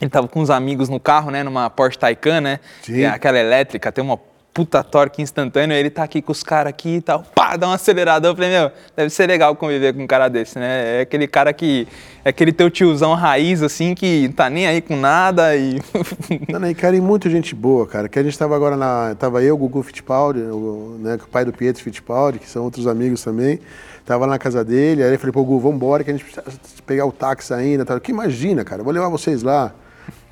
Ele 0.00 0.10
tava 0.10 0.28
com 0.28 0.40
uns 0.40 0.50
amigos 0.50 0.88
no 0.88 1.00
carro, 1.00 1.30
né? 1.30 1.42
Numa 1.42 1.70
Porsche 1.70 1.98
Taycan, 1.98 2.40
né? 2.40 2.60
Sim. 2.82 3.02
É 3.02 3.06
aquela 3.06 3.38
elétrica, 3.38 3.90
tem 3.90 4.04
uma 4.04 4.18
puta 4.58 4.82
torque 4.82 5.22
instantânea. 5.22 5.76
Ele 5.76 5.88
tá 5.88 6.02
aqui 6.02 6.20
com 6.20 6.32
os 6.32 6.42
caras 6.42 6.70
aqui 6.70 6.96
e 6.96 7.00
tal. 7.00 7.22
Pá, 7.32 7.54
dá 7.54 7.68
uma 7.68 7.76
acelerada. 7.76 8.26
Eu 8.26 8.34
falei, 8.34 8.50
meu, 8.50 8.72
deve 8.96 9.08
ser 9.08 9.28
legal 9.28 9.54
conviver 9.54 9.94
com 9.94 10.02
um 10.02 10.06
cara 10.06 10.28
desse, 10.28 10.58
né? 10.58 10.98
É 10.98 11.00
aquele 11.02 11.28
cara 11.28 11.52
que. 11.52 11.86
É 12.24 12.30
aquele 12.30 12.52
teu 12.52 12.68
tiozão 12.68 13.14
raiz, 13.14 13.62
assim, 13.62 13.94
que 13.94 14.28
tá 14.34 14.50
nem 14.50 14.66
aí 14.66 14.80
com 14.80 14.96
nada 14.96 15.54
e. 15.54 15.80
Não, 16.50 16.58
não, 16.58 16.68
e 16.68 16.74
cara, 16.74 16.96
e 16.96 17.00
muita 17.00 17.30
gente 17.30 17.54
boa, 17.54 17.86
cara. 17.86 18.08
Que 18.08 18.18
a 18.18 18.22
gente 18.22 18.36
tava 18.36 18.56
agora 18.56 18.76
na. 18.76 19.14
Tava 19.14 19.42
eu, 19.44 19.56
Gugu 19.56 19.80
Fittipaldi, 19.84 20.40
o, 20.40 20.96
né, 20.98 21.14
o 21.14 21.28
pai 21.28 21.44
do 21.44 21.52
Pietro 21.52 21.82
Fittipaldi, 21.82 22.40
que 22.40 22.48
são 22.48 22.64
outros 22.64 22.88
amigos 22.88 23.22
também. 23.22 23.60
Tava 24.04 24.26
lá 24.26 24.32
na 24.32 24.38
casa 24.38 24.64
dele, 24.64 25.04
aí 25.04 25.12
eu 25.12 25.18
falei, 25.20 25.32
pô, 25.32 25.44
Gugu, 25.44 25.70
vambora, 25.70 26.02
que 26.02 26.10
a 26.10 26.12
gente 26.12 26.24
precisa 26.24 26.44
pegar 26.84 27.06
o 27.06 27.12
táxi 27.12 27.54
ainda. 27.54 27.84
Tal. 27.84 28.00
Que 28.00 28.10
imagina, 28.10 28.64
cara, 28.64 28.82
vou 28.82 28.92
levar 28.92 29.08
vocês 29.08 29.44
lá. 29.44 29.72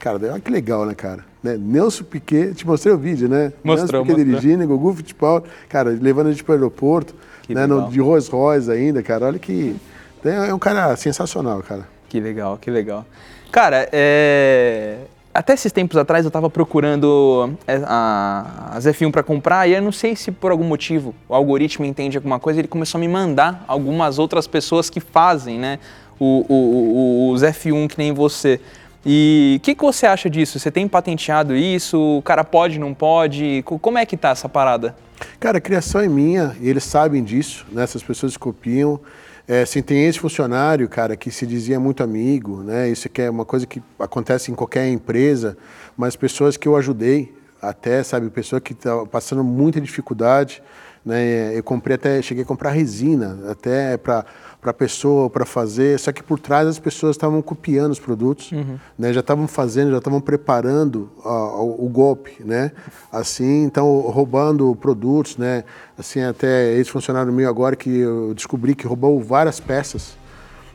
Cara, 0.01 0.19
olha 0.33 0.41
que 0.41 0.51
legal, 0.51 0.85
né, 0.85 0.95
cara? 0.95 1.25
Né? 1.47 1.57
Nelson 1.59 2.05
Piquet, 2.05 2.55
te 2.55 2.67
mostrei 2.67 2.93
o 2.95 2.99
vídeo, 2.99 3.29
né? 3.29 3.53
Mostrou, 3.65 4.03
Nelson 4.05 4.15
Piquet 4.15 4.25
mostrou. 4.25 4.41
dirigindo, 4.41 4.67
Gugu 4.69 4.95
Fittipaldi, 4.95 5.47
cara, 5.69 5.91
levando 6.01 6.27
a 6.29 6.31
gente 6.33 6.43
pro 6.45 6.55
aeroporto, 6.55 7.15
Que 7.43 7.55
né, 7.55 7.67
no, 7.67 7.89
de 7.89 8.01
Rolls 8.01 8.31
Royce 8.31 8.71
ainda, 8.71 9.03
cara. 9.03 9.27
Olha 9.27 9.39
que. 9.39 9.77
É 10.25 10.53
um 10.53 10.59
cara 10.59 10.95
sensacional, 10.97 11.63
cara. 11.63 11.87
Que 12.09 12.19
legal, 12.19 12.59
que 12.61 12.69
legal. 12.71 13.05
Cara, 13.53 13.89
é, 13.93 14.97
até 15.33 15.53
esses 15.55 15.71
tempos 15.71 15.97
atrás 15.97 16.25
eu 16.25 16.31
tava 16.33 16.51
procurando 16.51 17.53
é, 17.67 17.81
a, 17.85 18.71
as 18.73 18.87
F1 18.87 19.13
para 19.13 19.23
comprar 19.23 19.69
e 19.69 19.75
eu 19.75 19.83
não 19.83 19.93
sei 19.93 20.17
se 20.17 20.33
por 20.33 20.51
algum 20.51 20.65
motivo 20.65 21.15
o 21.29 21.35
algoritmo 21.35 21.85
entende 21.85 22.17
alguma 22.17 22.41
coisa, 22.41 22.59
ele 22.61 22.67
começou 22.69 22.99
a 22.99 23.01
me 23.01 23.07
mandar 23.09 23.65
algumas 23.69 24.19
outras 24.19 24.47
pessoas 24.49 24.91
que 24.91 24.99
fazem, 24.99 25.59
né, 25.59 25.79
o, 26.19 26.45
o- 26.49 27.29
o- 27.29 27.31
os 27.33 27.43
F1 27.43 27.89
que 27.89 27.99
nem 27.99 28.13
você. 28.13 28.61
E 29.09 29.55
o 29.59 29.61
que, 29.61 29.73
que 29.77 29.83
você 29.85 30.05
acha 30.05 30.29
disso? 30.29 30.59
Você 30.59 30.69
tem 30.69 30.89
patenteado 30.89 31.55
isso? 31.55 31.97
O 32.19 32.23
cara 32.23 32.43
pode, 32.43 32.77
não 32.81 32.93
pode? 32.93 33.63
Co- 33.65 33.79
Como 33.79 33.99
é 33.99 34.05
que 34.05 34.17
tá 34.17 34.31
essa 34.31 34.49
parada? 34.49 34.97
Cara, 35.39 35.59
a 35.59 35.61
criação 35.61 36.01
é 36.01 36.09
minha 36.09 36.57
e 36.61 36.69
eles 36.69 36.83
sabem 36.83 37.23
disso, 37.23 37.65
né? 37.71 37.85
Essas 37.85 38.03
pessoas 38.03 38.37
copiam. 38.37 38.99
É, 39.47 39.63
assim, 39.63 39.81
tem 39.81 40.05
esse 40.07 40.19
funcionário, 40.19 40.89
cara, 40.89 41.17
que 41.17 41.31
se 41.31 41.47
dizia 41.47 41.79
muito 41.79 42.03
amigo, 42.03 42.65
né? 42.65 42.89
Isso 42.91 43.09
é 43.17 43.31
uma 43.31 43.45
coisa 43.45 43.65
que 43.65 43.81
acontece 43.97 44.51
em 44.51 44.57
qualquer 44.57 44.89
empresa, 44.89 45.57
mas 45.97 46.17
pessoas 46.17 46.57
que 46.57 46.67
eu 46.67 46.75
ajudei, 46.75 47.33
até, 47.63 48.03
sabe, 48.03 48.29
pessoa 48.29 48.61
que 48.61 48.73
está 48.73 49.07
passando 49.07 49.45
muita 49.45 49.81
dificuldade, 49.81 50.61
né? 51.07 51.57
Eu 51.57 51.63
comprei 51.63 51.95
até, 51.95 52.21
cheguei 52.21 52.43
a 52.43 52.47
comprar 52.47 52.71
resina, 52.71 53.39
até 53.49 53.97
para 53.97 54.27
para 54.61 54.73
pessoa 54.73 55.31
para 55.31 55.45
fazer, 55.45 55.97
só 55.97 56.11
que 56.11 56.21
por 56.25 56.41
trás 56.41 56.67
as 56.67 56.77
pessoas 56.77 57.15
estavam 57.15 57.41
copiando 57.41 57.93
os 57.93 58.01
produtos, 58.01 58.51
né? 58.99 59.13
Já 59.13 59.21
estavam 59.21 59.47
fazendo, 59.47 59.93
já 59.93 59.99
estavam 59.99 60.21
preparando 60.21 61.09
ó, 61.25 61.63
o, 61.63 61.87
o 61.87 61.89
golpe, 61.89 62.43
né? 62.45 62.73
Assim, 63.13 63.63
então 63.63 64.01
roubando 64.01 64.75
produtos, 64.75 65.37
né? 65.37 65.63
Assim, 65.97 66.21
até 66.21 66.75
esse 66.75 66.91
funcionário 66.91 67.33
meu 67.33 67.49
agora 67.49 67.77
que 67.77 67.99
eu 67.99 68.35
descobri 68.35 68.75
que 68.75 68.89
roubou 68.89 69.23
várias 69.23 69.61
peças, 69.61 70.17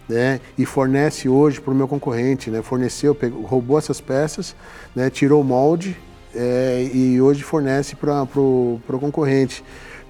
né? 0.07 0.39
E 0.57 0.65
fornece 0.65 1.27
hoje 1.27 1.59
para 1.59 1.73
o 1.73 1.75
meu 1.75 1.87
concorrente, 1.87 2.49
né? 2.49 2.61
Forneceu, 2.61 3.13
pegou, 3.13 3.41
roubou 3.41 3.77
essas 3.77 3.99
peças, 3.99 4.55
né? 4.95 5.09
Tirou 5.09 5.41
o 5.41 5.43
molde 5.43 5.97
é, 6.33 6.89
e 6.93 7.21
hoje 7.21 7.43
fornece 7.43 7.97
para 7.97 8.23
o 8.23 8.79
concorrente. 8.87 9.61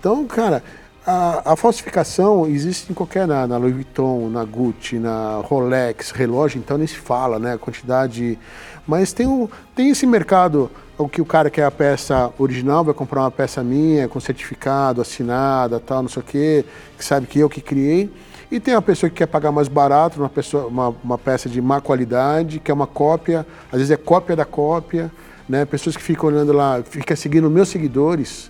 Então, 0.01 0.25
cara, 0.25 0.63
a, 1.05 1.51
a 1.53 1.55
falsificação 1.55 2.47
existe 2.47 2.91
em 2.91 2.95
qualquer, 2.95 3.27
na, 3.27 3.45
na 3.45 3.55
Louis 3.57 3.71
Vuitton, 3.71 4.29
na 4.29 4.43
Gucci, 4.43 4.95
na 4.97 5.35
Rolex, 5.43 6.09
relógio, 6.09 6.57
então 6.57 6.75
nem 6.75 6.87
se 6.87 6.97
fala, 6.97 7.37
né? 7.37 7.53
A 7.53 7.57
quantidade. 7.59 8.35
Mas 8.87 9.13
tem, 9.13 9.47
tem 9.75 9.91
esse 9.91 10.07
mercado, 10.07 10.71
o 10.97 11.07
que 11.07 11.21
o 11.21 11.25
cara 11.25 11.51
quer 11.51 11.65
a 11.65 11.69
peça 11.69 12.33
original, 12.39 12.83
vai 12.83 12.95
comprar 12.95 13.21
uma 13.21 13.29
peça 13.29 13.63
minha, 13.63 14.07
com 14.07 14.19
certificado, 14.19 15.01
assinada, 15.01 15.79
tal, 15.79 16.01
não 16.01 16.09
sei 16.09 16.23
o 16.23 16.25
quê, 16.25 16.65
que 16.97 17.05
sabe 17.05 17.27
que 17.27 17.37
eu 17.37 17.47
que 17.47 17.61
criei. 17.61 18.11
E 18.51 18.59
tem 18.59 18.73
a 18.73 18.81
pessoa 18.81 19.07
que 19.07 19.17
quer 19.17 19.27
pagar 19.27 19.51
mais 19.51 19.67
barato, 19.67 20.19
uma, 20.19 20.29
pessoa, 20.29 20.65
uma, 20.65 20.95
uma 21.03 21.17
peça 21.19 21.47
de 21.47 21.61
má 21.61 21.79
qualidade, 21.79 22.59
que 22.59 22.71
é 22.71 22.73
uma 22.73 22.87
cópia, 22.87 23.45
às 23.71 23.77
vezes 23.77 23.91
é 23.91 23.97
cópia 23.97 24.35
da 24.35 24.45
cópia, 24.45 25.11
né? 25.47 25.63
Pessoas 25.63 25.95
que 25.95 26.01
ficam 26.01 26.27
olhando 26.27 26.53
lá, 26.53 26.81
ficam 26.81 27.15
seguindo 27.15 27.51
meus 27.51 27.69
seguidores, 27.69 28.49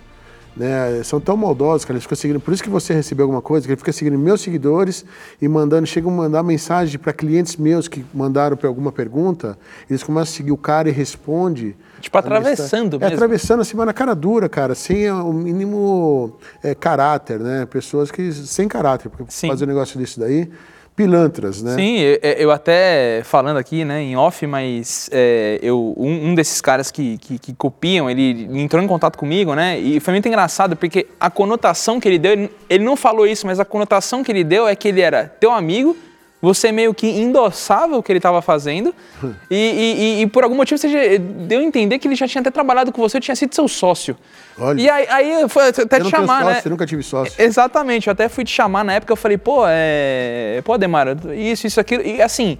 né? 0.56 1.02
São 1.02 1.20
tão 1.20 1.36
maldosos, 1.36 1.84
cara, 1.84 1.94
eles 1.94 2.04
ficam 2.04 2.16
seguindo. 2.16 2.40
Por 2.40 2.52
isso 2.52 2.62
que 2.62 2.68
você 2.70 2.92
recebeu 2.94 3.24
alguma 3.24 3.42
coisa, 3.42 3.66
que 3.66 3.72
ele 3.72 3.78
fica 3.78 3.92
seguindo 3.92 4.18
meus 4.18 4.40
seguidores 4.40 5.04
e 5.40 5.48
mandando, 5.48 5.86
chegam 5.86 6.12
a 6.12 6.16
mandar 6.16 6.42
mensagem 6.42 6.98
para 6.98 7.12
clientes 7.12 7.56
meus 7.56 7.88
que 7.88 8.04
mandaram 8.12 8.56
pra 8.56 8.68
alguma 8.68 8.92
pergunta, 8.92 9.58
eles 9.88 10.02
começam 10.02 10.32
a 10.32 10.36
seguir 10.36 10.52
o 10.52 10.56
cara 10.56 10.88
e 10.88 10.92
responde. 10.92 11.74
Tipo, 12.00 12.18
atravessando 12.18 12.96
É, 12.96 12.98
mesmo. 12.98 13.14
atravessando 13.14 13.60
assim, 13.60 13.76
mas 13.76 13.86
na 13.86 13.92
cara 13.92 14.14
dura, 14.14 14.48
cara, 14.48 14.74
sem 14.74 15.10
o 15.10 15.32
mínimo 15.32 16.36
é, 16.62 16.74
caráter, 16.74 17.38
né? 17.38 17.64
Pessoas 17.66 18.10
que 18.10 18.32
sem 18.32 18.66
caráter, 18.68 19.08
porque 19.08 19.24
Sim. 19.28 19.48
fazer 19.48 19.64
um 19.64 19.68
negócio 19.68 19.98
desse 19.98 20.18
daí, 20.18 20.50
pilantras, 20.94 21.62
né? 21.62 21.74
Sim, 21.74 21.98
eu, 21.98 22.18
eu 22.22 22.50
até 22.50 23.22
falando 23.24 23.56
aqui, 23.56 23.84
né, 23.84 24.02
em 24.02 24.16
off, 24.16 24.46
mas 24.46 25.08
é, 25.12 25.58
eu, 25.62 25.94
um, 25.96 26.28
um 26.28 26.34
desses 26.34 26.60
caras 26.60 26.90
que, 26.90 27.18
que, 27.18 27.38
que 27.38 27.54
copiam, 27.54 28.10
ele 28.10 28.48
entrou 28.60 28.82
em 28.82 28.86
contato 28.86 29.16
comigo, 29.16 29.54
né, 29.54 29.78
e 29.78 30.00
foi 30.00 30.12
muito 30.12 30.28
engraçado 30.28 30.76
porque 30.76 31.06
a 31.18 31.30
conotação 31.30 31.98
que 31.98 32.08
ele 32.08 32.18
deu, 32.18 32.32
ele, 32.32 32.50
ele 32.68 32.84
não 32.84 32.96
falou 32.96 33.26
isso, 33.26 33.46
mas 33.46 33.58
a 33.58 33.64
conotação 33.64 34.22
que 34.22 34.30
ele 34.30 34.44
deu 34.44 34.68
é 34.68 34.76
que 34.76 34.88
ele 34.88 35.00
era 35.00 35.24
teu 35.24 35.50
amigo, 35.50 35.96
você 36.42 36.72
meio 36.72 36.92
que 36.92 37.06
endossava 37.06 37.96
o 37.96 38.02
que 38.02 38.10
ele 38.10 38.18
estava 38.18 38.42
fazendo 38.42 38.92
e, 39.48 40.18
e- 40.18 40.22
e- 40.22 40.26
por 40.26 40.42
algum 40.42 40.56
motivo 40.56 40.76
você 40.76 40.88
já 40.88 40.98
deu 41.46 41.60
a 41.60 41.62
entender 41.62 41.98
que 42.00 42.08
ele 42.08 42.16
já 42.16 42.26
tinha 42.26 42.40
até 42.40 42.50
trabalhado 42.50 42.90
com 42.90 43.00
você, 43.00 43.20
tinha 43.20 43.36
sido 43.36 43.54
seu 43.54 43.68
sócio. 43.68 44.16
Olha. 44.58 44.80
E 44.80 44.90
aí, 44.90 45.06
aí 45.08 45.48
foi 45.48 45.68
até 45.68 46.00
eu 46.00 46.04
te 46.04 46.10
chamar, 46.10 46.44
né? 46.44 46.54
sócio, 46.54 46.66
eu 46.66 46.70
nunca 46.70 46.84
tive 46.84 47.02
sócio. 47.04 47.32
Exatamente, 47.40 48.08
eu 48.08 48.12
até 48.12 48.28
fui 48.28 48.44
te 48.44 48.50
chamar 48.52 48.84
na 48.84 48.94
época, 48.94 49.12
eu 49.12 49.16
falei, 49.16 49.38
pô, 49.38 49.62
é. 49.66 50.60
Pô, 50.64 50.76
Demara, 50.76 51.16
isso, 51.34 51.66
isso, 51.66 51.78
aquilo. 51.80 52.02
E 52.04 52.20
assim, 52.20 52.58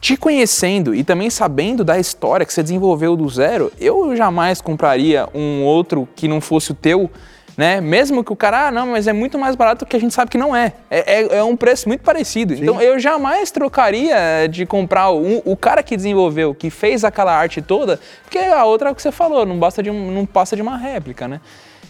te 0.00 0.16
conhecendo 0.16 0.94
e 0.94 1.02
também 1.02 1.28
sabendo 1.28 1.82
da 1.82 1.98
história 1.98 2.46
que 2.46 2.52
você 2.54 2.62
desenvolveu 2.62 3.16
do 3.16 3.28
zero, 3.28 3.72
eu 3.80 4.14
jamais 4.14 4.60
compraria 4.60 5.28
um 5.34 5.64
outro 5.64 6.08
que 6.14 6.28
não 6.28 6.40
fosse 6.40 6.70
o 6.70 6.74
teu. 6.74 7.10
Né? 7.56 7.80
Mesmo 7.80 8.22
que 8.22 8.30
o 8.32 8.36
cara, 8.36 8.68
ah, 8.68 8.70
não, 8.70 8.88
mas 8.88 9.06
é 9.06 9.14
muito 9.14 9.38
mais 9.38 9.56
barato 9.56 9.86
que 9.86 9.96
a 9.96 9.98
gente 10.00 10.12
sabe 10.12 10.30
que 10.30 10.36
não 10.36 10.54
é. 10.54 10.74
É, 10.90 11.20
é- 11.22 11.38
é 11.38 11.42
um 11.42 11.56
preço 11.56 11.88
muito 11.88 12.02
parecido. 12.02 12.52
Então 12.52 12.80
eu 12.82 12.98
jamais 12.98 13.50
trocaria 13.50 14.46
de 14.50 14.66
comprar 14.66 15.10
um- 15.10 15.40
o 15.44 15.56
cara 15.56 15.82
que 15.82 15.96
desenvolveu, 15.96 16.54
que 16.54 16.68
fez 16.68 17.02
aquela 17.02 17.34
arte 17.34 17.62
toda, 17.62 17.98
porque 18.22 18.38
a 18.38 18.64
outra 18.64 18.90
é 18.90 18.92
o 18.92 18.94
que 18.94 19.00
você 19.00 19.10
falou, 19.10 19.46
não, 19.46 19.58
basta 19.58 19.82
de 19.82 19.90
um- 19.90 20.10
não 20.12 20.26
passa 20.26 20.54
de 20.54 20.60
uma 20.60 20.76
réplica, 20.76 21.26
né? 21.26 21.40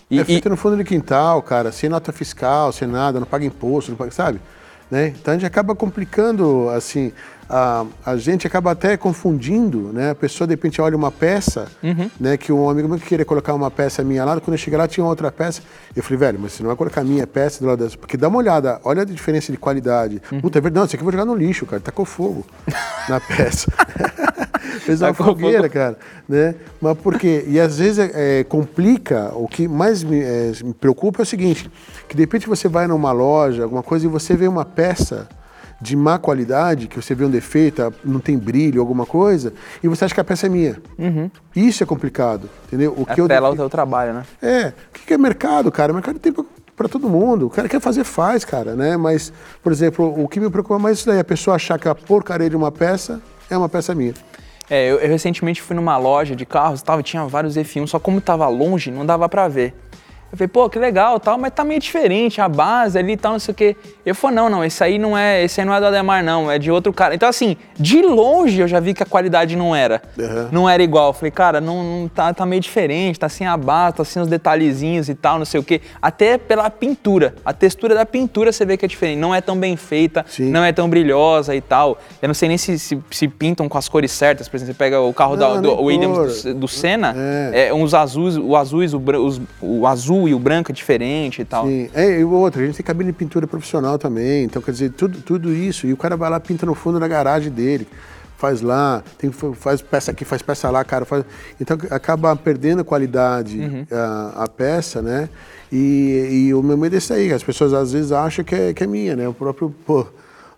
E- 0.09 0.19
É 0.21 0.23
e- 0.23 0.25
feito 0.25 0.49
no 0.49 0.57
fundo 0.57 0.77
de 0.77 0.85
quintal, 0.85 1.43
cara, 1.43 1.73
sem 1.73 1.91
nota 1.91 2.13
fiscal, 2.13 2.71
sem 2.71 2.87
nada, 2.87 3.19
não 3.19 3.27
paga 3.27 3.45
imposto, 3.45 3.91
não 3.91 3.99
paga, 3.99 4.13
sabe? 4.13 4.41
Né? 4.91 5.09
Então 5.21 5.33
a 5.33 5.37
gente 5.37 5.47
acaba 5.47 5.75
complicando, 5.75 6.69
assim, 6.71 7.13
a, 7.51 7.85
a 8.05 8.17
gente 8.17 8.47
acaba 8.47 8.71
até 8.71 8.97
confundindo, 8.97 9.91
né? 9.93 10.11
A 10.11 10.15
pessoa 10.15 10.47
de 10.47 10.53
repente 10.55 10.81
olha 10.81 10.97
uma 10.97 11.11
peça, 11.11 11.67
Uhum. 11.83 12.09
né? 12.21 12.37
Que 12.37 12.53
um 12.53 12.69
amigo 12.71 12.89
meu 12.89 12.97
que 12.99 13.05
queria 13.07 13.25
colocar 13.25 13.53
uma 13.55 13.69
peça 13.71 14.05
minha 14.05 14.25
lá, 14.25 14.41
quando 14.41 14.53
eu 14.55 14.59
cheguei 14.59 14.79
lá 14.79 14.87
tinha 14.87 15.05
outra 15.05 15.31
peça. 15.33 15.61
Eu 15.95 16.03
falei, 16.05 16.19
velho, 16.19 16.39
mas 16.41 16.53
você 16.53 16.63
não 16.63 16.69
vai 16.69 16.77
colocar 16.77 17.01
a 17.01 17.05
minha 17.05 17.27
peça 17.27 17.59
do 17.61 17.67
lado 17.67 17.83
dessa, 17.83 17.97
porque 17.99 18.17
dá 18.17 18.29
uma 18.29 18.39
olhada, 18.39 18.81
olha 18.85 19.03
a 19.03 19.05
diferença 19.05 19.51
de 19.51 19.59
qualidade. 19.59 20.23
Uhum. 20.31 20.41
Puta, 20.41 20.59
é 20.59 20.61
verdade, 20.61 20.79
não, 20.81 20.87
isso 20.87 20.95
aqui 20.95 21.03
eu 21.03 21.05
vou 21.05 21.13
jogar 21.13 21.25
no 21.25 21.35
lixo, 21.35 21.67
cara, 21.67 21.81
tacou 21.81 22.05
fogo 22.05 22.47
na 23.09 23.19
peça. 23.21 23.67
Fez 24.87 25.03
uma 25.03 25.09
Tá 25.09 25.15
com 25.15 25.25
fogueira, 25.25 25.69
cara. 25.69 25.99
Né? 26.29 26.55
Mas 26.81 26.97
por 26.99 27.19
quê? 27.19 27.45
E 27.49 27.59
às 27.61 27.79
vezes 27.79 27.99
é, 27.99 28.41
é, 28.41 28.45
complica, 28.45 29.33
o 29.35 29.47
que 29.49 29.67
mais 29.69 30.03
me, 30.03 30.21
é, 30.21 30.53
me 30.65 30.73
preocupa 30.75 31.21
é 31.21 31.25
o 31.25 31.27
seguinte, 31.27 31.71
que 32.09 32.15
de 32.17 32.23
repente 32.23 32.49
você 32.49 32.69
vai 32.69 32.87
numa 32.87 33.13
loja, 33.13 33.63
alguma 33.65 33.83
coisa, 33.83 34.07
e 34.07 34.09
você 34.09 34.35
vê 34.37 34.47
uma 34.49 34.65
peça 34.65 35.29
de 35.81 35.95
má 35.95 36.19
qualidade, 36.19 36.87
que 36.89 36.97
você 36.97 37.15
vê 37.15 37.25
um 37.25 37.31
defeito, 37.31 37.93
não 38.03 38.19
tem 38.19 38.39
brilho, 38.39 38.81
alguma 38.81 39.05
coisa, 39.05 39.53
e 39.83 39.89
você 39.89 40.07
acha 40.07 40.15
que 40.15 40.21
a 40.21 40.25
peça 40.25 40.47
é 40.47 40.49
minha. 40.49 40.77
Isso 41.55 41.83
é 41.83 41.87
complicado, 41.87 42.49
entendeu? 42.67 42.95
O 42.97 43.05
que 43.05 43.21
eu- 43.21 43.27
Até 43.27 43.39
lá 43.39 43.51
o 43.51 43.57
teu 43.57 43.69
trabalho, 43.69 44.15
né? 44.15 44.25
é, 44.41 44.69
o 44.69 44.93
que 44.95 45.07
que 45.07 45.13
é 45.15 45.19
mercado, 45.19 45.71
cara? 45.71 45.93
Mercado 45.93 46.19
tem 46.19 46.33
para 46.75 46.89
todo 46.89 47.09
mundo. 47.09 47.47
O 47.47 47.51
cara 47.51 47.69
quer 47.69 47.81
fazer, 47.81 48.05
faz, 48.05 48.45
cara, 48.45 48.75
né? 48.75 48.97
Mas, 48.97 49.33
por 49.63 49.71
exemplo, 49.73 50.15
o 50.23 50.27
que 50.29 50.39
me 50.41 50.49
preocupa 50.51 50.79
mais 50.79 50.97
é 50.97 50.99
isso 50.99 51.07
daí, 51.09 51.19
a 51.19 51.25
pessoa 51.25 51.57
achar 51.57 51.79
que 51.79 51.89
a 51.89 51.95
porcaria 51.95 52.49
de 52.51 52.57
uma 52.57 52.71
peça 52.73 53.21
é 53.51 53.57
uma 53.57 53.69
peça 53.69 53.95
minha. 53.95 54.15
É, 54.69 54.91
eu, 54.91 54.99
eu 54.99 55.09
recentemente 55.09 55.63
fui 55.63 55.77
numa 55.77 55.97
loja 55.97 56.35
de 56.35 56.45
carros, 56.45 56.83
tava, 56.83 57.03
tinha 57.03 57.25
vários 57.27 57.57
F1, 57.57 57.87
só 57.87 57.99
como 57.99 58.21
tava 58.21 58.49
longe, 58.49 58.91
não 58.91 59.07
dava 59.07 59.29
pra 59.29 59.47
ver. 59.47 59.73
Eu 60.33 60.37
falei, 60.37 60.49
pô, 60.49 60.69
que 60.69 60.79
legal, 60.79 61.21
tal, 61.21 61.39
mas 61.39 61.53
tá 61.53 61.63
meio 61.63 61.79
diferente, 61.81 62.41
a 62.41 62.49
base 62.49 62.99
ali 62.99 63.13
e 63.13 63.17
tal, 63.17 63.33
não 63.33 63.39
sei 63.39 63.53
o 63.53 63.55
quê. 63.55 63.77
Eu 64.05 64.15
falei, 64.15 64.37
não, 64.37 64.51
não, 64.51 64.65
esse 64.65 64.83
aí 64.83 64.99
não 64.99 65.17
é, 65.17 65.45
esse 65.45 65.61
aí 65.61 65.67
não 65.67 65.73
é 65.73 65.79
do 65.81 65.87
Ademar, 65.87 66.23
não, 66.23 66.51
é 66.51 66.59
de 66.59 66.71
outro 66.71 66.93
cara. 66.93 67.15
Então, 67.15 67.29
assim, 67.29 67.57
de 67.79 68.03
longe 68.03 68.61
eu 68.61 68.67
já 68.69 68.81
vi 68.81 68.93
que 68.93 69.03
a 69.03 69.07
qualidade 69.07 69.55
não 69.57 69.75
era. 69.75 70.03
Uhum. 70.19 70.49
Não 70.51 70.69
era 70.69 70.83
igual. 70.83 71.09
Eu 71.09 71.13
falei, 71.13 71.31
cara, 71.31 71.61
não, 71.61 71.83
não 71.83 72.09
tá, 72.09 72.35
tá 72.35 72.45
meio 72.45 72.61
diferente, 72.61 73.19
tá 73.21 73.29
sem 73.29 73.47
a 73.47 73.57
base, 73.57 73.97
tá 73.97 74.05
sem 74.05 74.21
os 74.21 74.29
detalhezinhos 74.29 75.09
e 75.09 75.15
tal, 75.15 75.39
não 75.39 75.45
sei 75.47 75.61
o 75.61 75.63
quê. 75.63 75.81
Até 76.03 76.37
pela 76.37 76.69
pintura. 76.71 77.35
A 77.45 77.53
textura 77.53 77.95
da 77.95 78.05
pintura 78.05 78.51
você 78.53 78.65
vê 78.67 78.77
que 78.77 78.85
é 78.85 78.89
diferente. 78.89 79.19
Não 79.19 79.35
é 79.35 79.41
tão 79.41 79.57
bem 79.57 79.77
feita, 79.77 80.25
Sim. 80.29 80.51
não 80.51 80.65
é 80.65 80.73
tão 80.73 80.89
brilhosa 80.91 81.55
e 81.55 81.61
tal. 81.61 81.99
Eu 82.21 82.27
não 82.29 82.35
sei 82.35 82.49
nem 82.49 82.59
se, 82.59 82.79
se, 82.79 82.99
se 83.11 83.29
pintam 83.29 83.69
com 83.69 83.79
as 83.79 83.89
cores 83.89 84.11
certas. 84.11 84.49
Por 84.49 84.57
exemplo, 84.57 84.75
você 84.75 84.79
pega 84.79 85.01
o 85.01 85.15
carro 85.15 85.37
da- 85.37 85.55
Não, 85.55 85.63
do 85.63 85.77
nem 85.77 85.85
Williams 85.85 86.43
do, 86.43 86.55
do 86.55 86.69
Senna, 86.69 87.15
É. 87.53 87.69
é. 87.69 87.75
uns 87.75 87.95
azuis, 87.95 88.37
o 88.37 88.57
azuis, 88.57 88.93
o, 88.93 88.99
os- 89.25 89.41
o 89.63 89.87
azul 89.87 90.16
e 90.29 90.35
o 90.35 90.39
branco 90.39 90.71
é 90.71 90.75
diferente 90.75 91.43
e 91.43 91.45
tal. 91.45 91.67
Sim. 91.67 91.91
É, 91.93 92.21
e 92.21 92.25
outra, 92.25 92.63
a 92.63 92.67
gente 92.67 92.77
tem 92.77 92.85
cabine 92.87 93.11
de 93.13 93.19
pintura 93.19 93.47
profissional 93.47 93.99
também. 93.99 94.45
Então, 94.45 94.63
quer 94.63 94.71
dizer, 94.71 94.91
tudo, 94.93 95.21
tudo 95.21 95.53
isso. 95.53 95.87
E 95.87 95.93
o 95.93 95.97
cara 95.97 96.17
vai 96.17 96.31
lá, 96.31 96.41
pinta 96.41 96.65
no 96.65 96.75
fundo 96.75 96.99
da 97.01 97.09
garagem 97.09 97.51
dele. 97.51 97.87
Faz 98.37 98.61
lá, 98.61 99.03
tem, 99.17 99.31
faz 99.33 99.81
peça 99.81 100.11
aqui, 100.11 100.23
faz 100.25 100.43
peça 100.43 100.71
lá, 100.71 100.85
cara. 100.85 101.05
Faz... 101.07 101.25
Então 101.59 101.79
acaba 101.91 102.37
perdendo 102.37 102.85
qualidade 102.85 103.59
Uhum. 103.59 103.87
a, 103.91 104.45
a 104.45 104.49
peça, 104.49 105.01
né? 105.01 105.29
E, 105.73 106.47
e 106.49 106.55
o 106.55 106.63
meu 106.63 106.77
medo 106.77 106.95
é 106.95 106.99
isso 106.99 107.15
aí. 107.15 107.33
As 107.33 107.43
pessoas 107.43 107.73
às 107.73 107.93
vezes 107.93 108.13
acham 108.13 108.45
que 108.45 108.55
é, 108.55 108.75
que 108.75 108.85
é 108.85 108.87
minha, 108.87 109.17
né? 109.17 109.27
O 109.27 109.33
próprio, 109.33 109.75
pô, 109.87 110.07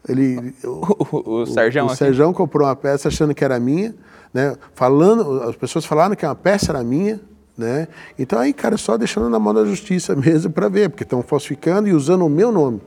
ele. 0.09 0.53
O, 0.65 1.43
o, 1.43 1.47
Sérgio 1.47 1.85
o 1.85 1.87
aqui. 1.87 1.97
Sérgio 1.97 2.33
comprou 2.33 2.67
uma 2.67 2.75
peça 2.75 3.07
achando 3.09 3.33
que 3.33 3.45
era 3.45 3.61
minha, 3.61 3.95
né? 4.35 4.57
Falando, 4.75 5.43
as 5.45 5.55
pessoas 5.55 5.85
falaram 5.85 6.17
que 6.17 6.27
a 6.27 6.35
peça 6.35 6.73
era 6.73 6.83
minha, 6.83 7.21
né? 7.59 7.89
Então 8.19 8.39
aí, 8.39 8.53
cara, 8.53 8.77
só 8.77 8.97
deixando 8.97 9.29
na 9.29 9.39
mão 9.39 9.53
da 9.53 9.65
justiça 9.65 10.15
mesmo 10.17 10.53
para 10.53 10.69
ver, 10.69 10.89
porque 10.89 11.03
estão 11.03 11.23
falsificando 11.23 11.89
e 11.89 11.93
usando 11.93 12.25
o 12.25 12.31
meu 12.31 12.53
nome. 12.53 12.81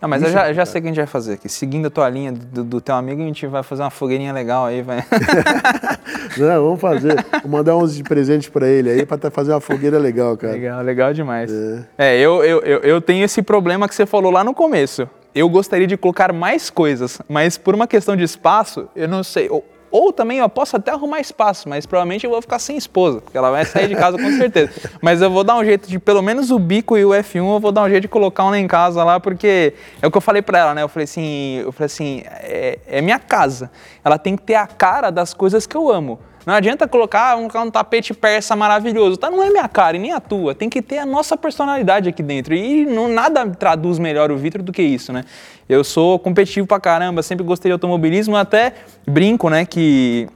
Não, 0.00 0.08
mas 0.08 0.22
eu 0.22 0.30
já, 0.30 0.48
eu 0.48 0.54
já 0.54 0.64
sei 0.64 0.78
o 0.78 0.82
que 0.82 0.88
a 0.88 0.90
gente 0.92 0.98
vai 0.98 1.06
fazer 1.08 1.32
aqui. 1.32 1.48
Seguindo 1.48 1.86
a 1.86 1.90
tua 1.90 2.08
linha 2.08 2.30
do, 2.30 2.62
do 2.62 2.80
teu 2.80 2.94
amigo, 2.94 3.20
a 3.20 3.24
gente 3.24 3.44
vai 3.48 3.64
fazer 3.64 3.82
uma 3.82 3.90
fogueirinha 3.90 4.32
legal 4.32 4.66
aí, 4.66 4.80
vai. 4.80 4.98
Não, 6.38 6.64
vamos 6.66 6.80
fazer. 6.80 7.16
Vou 7.42 7.50
mandar 7.50 7.76
uns 7.76 7.96
de 7.96 8.04
presente 8.04 8.48
para 8.48 8.68
ele 8.68 8.90
aí 8.90 9.04
para 9.04 9.28
fazer 9.28 9.50
uma 9.50 9.60
fogueira 9.60 9.98
legal, 9.98 10.36
cara. 10.36 10.52
Legal, 10.52 10.82
legal 10.82 11.12
demais. 11.12 11.50
É, 11.96 12.16
eu, 12.16 12.44
eu, 12.44 12.60
eu, 12.60 12.78
eu 12.78 13.00
tenho 13.00 13.24
esse 13.24 13.42
problema 13.42 13.88
que 13.88 13.94
você 13.94 14.06
falou 14.06 14.30
lá 14.30 14.44
no 14.44 14.54
começo. 14.54 15.08
Eu 15.34 15.48
gostaria 15.48 15.86
de 15.86 15.96
colocar 15.96 16.32
mais 16.32 16.70
coisas, 16.70 17.20
mas 17.28 17.58
por 17.58 17.74
uma 17.74 17.88
questão 17.88 18.14
de 18.14 18.22
espaço, 18.22 18.88
eu 18.94 19.08
não 19.08 19.24
sei. 19.24 19.50
Ou 19.90 20.12
também 20.12 20.38
eu 20.38 20.48
posso 20.48 20.76
até 20.76 20.90
arrumar 20.90 21.20
espaço, 21.20 21.68
mas 21.68 21.86
provavelmente 21.86 22.24
eu 22.24 22.30
vou 22.30 22.40
ficar 22.42 22.58
sem 22.58 22.76
esposa, 22.76 23.20
porque 23.20 23.36
ela 23.36 23.50
vai 23.50 23.64
sair 23.64 23.88
de 23.88 23.94
casa 23.94 24.18
com 24.18 24.30
certeza. 24.36 24.70
Mas 25.00 25.22
eu 25.22 25.30
vou 25.30 25.44
dar 25.44 25.56
um 25.56 25.64
jeito 25.64 25.88
de, 25.88 25.98
pelo 25.98 26.22
menos 26.22 26.50
o 26.50 26.58
bico 26.58 26.96
e 26.96 27.04
o 27.04 27.10
F1, 27.10 27.36
eu 27.36 27.60
vou 27.60 27.72
dar 27.72 27.82
um 27.82 27.88
jeito 27.88 28.02
de 28.02 28.08
colocar 28.08 28.44
um 28.44 28.50
lá 28.50 28.58
em 28.58 28.66
casa 28.66 29.02
lá, 29.04 29.18
porque 29.20 29.74
é 30.02 30.06
o 30.06 30.10
que 30.10 30.16
eu 30.16 30.20
falei 30.20 30.42
pra 30.42 30.58
ela, 30.58 30.74
né? 30.74 30.82
Eu 30.82 30.88
falei 30.88 31.04
assim, 31.04 31.60
eu 31.64 31.72
falei 31.72 31.86
assim, 31.86 32.22
é, 32.26 32.78
é 32.86 33.00
minha 33.00 33.18
casa. 33.18 33.70
Ela 34.04 34.18
tem 34.18 34.36
que 34.36 34.42
ter 34.42 34.54
a 34.54 34.66
cara 34.66 35.10
das 35.10 35.32
coisas 35.32 35.66
que 35.66 35.76
eu 35.76 35.90
amo. 35.90 36.18
Não 36.48 36.54
adianta 36.54 36.88
colocar 36.88 37.36
um, 37.36 37.44
um 37.44 37.70
tapete 37.70 38.14
persa 38.14 38.56
maravilhoso. 38.56 39.18
Tá, 39.18 39.30
não 39.30 39.44
é 39.44 39.50
minha 39.50 39.68
cara 39.68 39.98
e 39.98 40.00
nem 40.00 40.12
a 40.14 40.18
tua. 40.18 40.54
Tem 40.54 40.66
que 40.70 40.80
ter 40.80 40.96
a 40.96 41.04
nossa 41.04 41.36
personalidade 41.36 42.08
aqui 42.08 42.22
dentro. 42.22 42.54
E 42.54 42.86
não, 42.86 43.06
nada 43.06 43.46
traduz 43.50 43.98
melhor 43.98 44.32
o 44.32 44.36
Vitor 44.38 44.62
do 44.62 44.72
que 44.72 44.80
isso, 44.80 45.12
né? 45.12 45.26
Eu 45.68 45.84
sou 45.84 46.18
competitivo 46.18 46.66
pra 46.66 46.80
caramba, 46.80 47.22
sempre 47.22 47.44
gostei 47.44 47.68
de 47.68 47.74
automobilismo, 47.74 48.34
até 48.34 48.72
brinco, 49.06 49.50
né, 49.50 49.66
que 49.66 50.26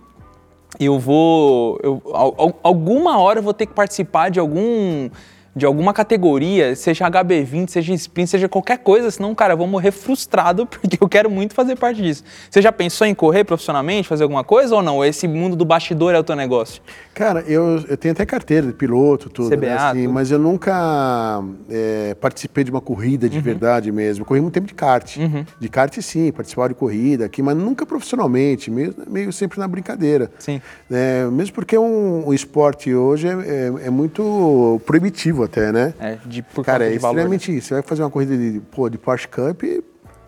eu 0.79 0.99
vou. 0.99 1.81
Eu, 1.83 2.03
al- 2.13 2.35
al- 2.37 2.61
alguma 2.63 3.19
hora 3.19 3.39
eu 3.39 3.43
vou 3.43 3.55
ter 3.55 3.65
que 3.65 3.73
participar 3.73 4.31
de 4.31 4.39
algum. 4.39 5.09
De 5.55 5.67
alguma 5.67 5.93
categoria, 5.93 6.75
seja 6.75 7.11
HB20, 7.11 7.69
seja 7.69 7.93
sprint, 7.93 8.31
seja 8.31 8.49
qualquer 8.49 8.79
coisa, 8.79 9.11
senão, 9.11 9.35
cara, 9.35 9.53
eu 9.53 9.59
vou 9.59 9.67
morrer 9.67 9.91
frustrado 9.91 10.65
porque 10.67 10.97
eu 11.01 11.09
quero 11.09 11.31
muito 11.31 11.55
fazer 11.55 11.77
parte 11.77 12.01
disso. 12.01 12.25
Você 12.51 12.63
já 12.63 12.73
pensou 12.73 13.07
em 13.07 13.15
correr 13.15 13.45
profissionalmente, 13.45 14.09
fazer 14.09 14.23
alguma 14.23 14.43
coisa 14.45 14.75
ou 14.75 14.83
não? 14.83 15.05
Esse 15.05 15.29
mundo 15.29 15.55
do 15.55 15.65
bastidor 15.65 16.15
é 16.15 16.19
o 16.19 16.25
teu 16.25 16.35
negócio? 16.35 16.81
Cara, 17.15 17.41
eu, 17.47 17.85
eu 17.87 17.97
tenho 17.99 18.13
até 18.13 18.25
carteira 18.25 18.67
de 18.67 18.73
piloto, 18.73 19.29
tudo, 19.29 19.51
CBA, 19.55 19.67
né, 19.67 19.77
assim, 19.77 20.03
tudo. 20.05 20.13
mas 20.15 20.31
eu 20.31 20.39
nunca 20.39 21.43
é, 21.69 22.15
participei 22.21 22.65
de 22.65 22.71
uma 22.71 22.81
corrida 22.81 23.27
Uhum. 23.27 23.31
de 23.33 23.41
verdade 23.41 23.93
mesmo. 23.93 24.23
Eu 24.23 24.27
corri 24.27 24.41
muito 24.41 24.55
tempo 24.55 24.67
de 24.67 24.75
kart. 24.75 25.17
De 25.61 25.69
kart, 25.69 25.97
sim, 26.01 26.33
participava 26.33 26.71
de 26.71 26.75
corrida 26.75 27.27
aqui, 27.27 27.43
mas 27.43 27.57
nunca 27.57 27.85
profissionalmente, 27.85 28.71
meio, 28.71 28.95
meio 29.07 29.33
sempre 29.33 29.59
na 29.59 29.69
brincadeira. 29.69 30.31
Sim. 30.39 30.61
É, 30.91 31.27
mesmo 31.27 31.55
porque 31.55 31.77
um, 31.77 32.27
o 32.27 32.33
esporte 32.33 32.95
hoje 32.95 33.29
é, 33.29 33.33
é- 33.33 33.87
é 33.87 33.91
muito 33.91 34.81
proibitivo 34.87 35.42
até, 35.45 35.73
né? 35.73 35.95
É, 36.01 36.19
de, 36.25 36.43
por 36.43 36.65
Cara, 36.65 36.85
é 36.85 36.99
valor. 36.99 37.15
extremamente 37.15 37.57
isso. 37.57 37.69
Você 37.69 37.75
vai 37.75 37.83
fazer 37.83 38.03
uma 38.03 38.11
corrida 38.11 38.37
de, 38.37 38.61
pô, 38.61 38.89
de 38.89 38.99
Porsche 38.99 39.29
Cup, 39.29 39.63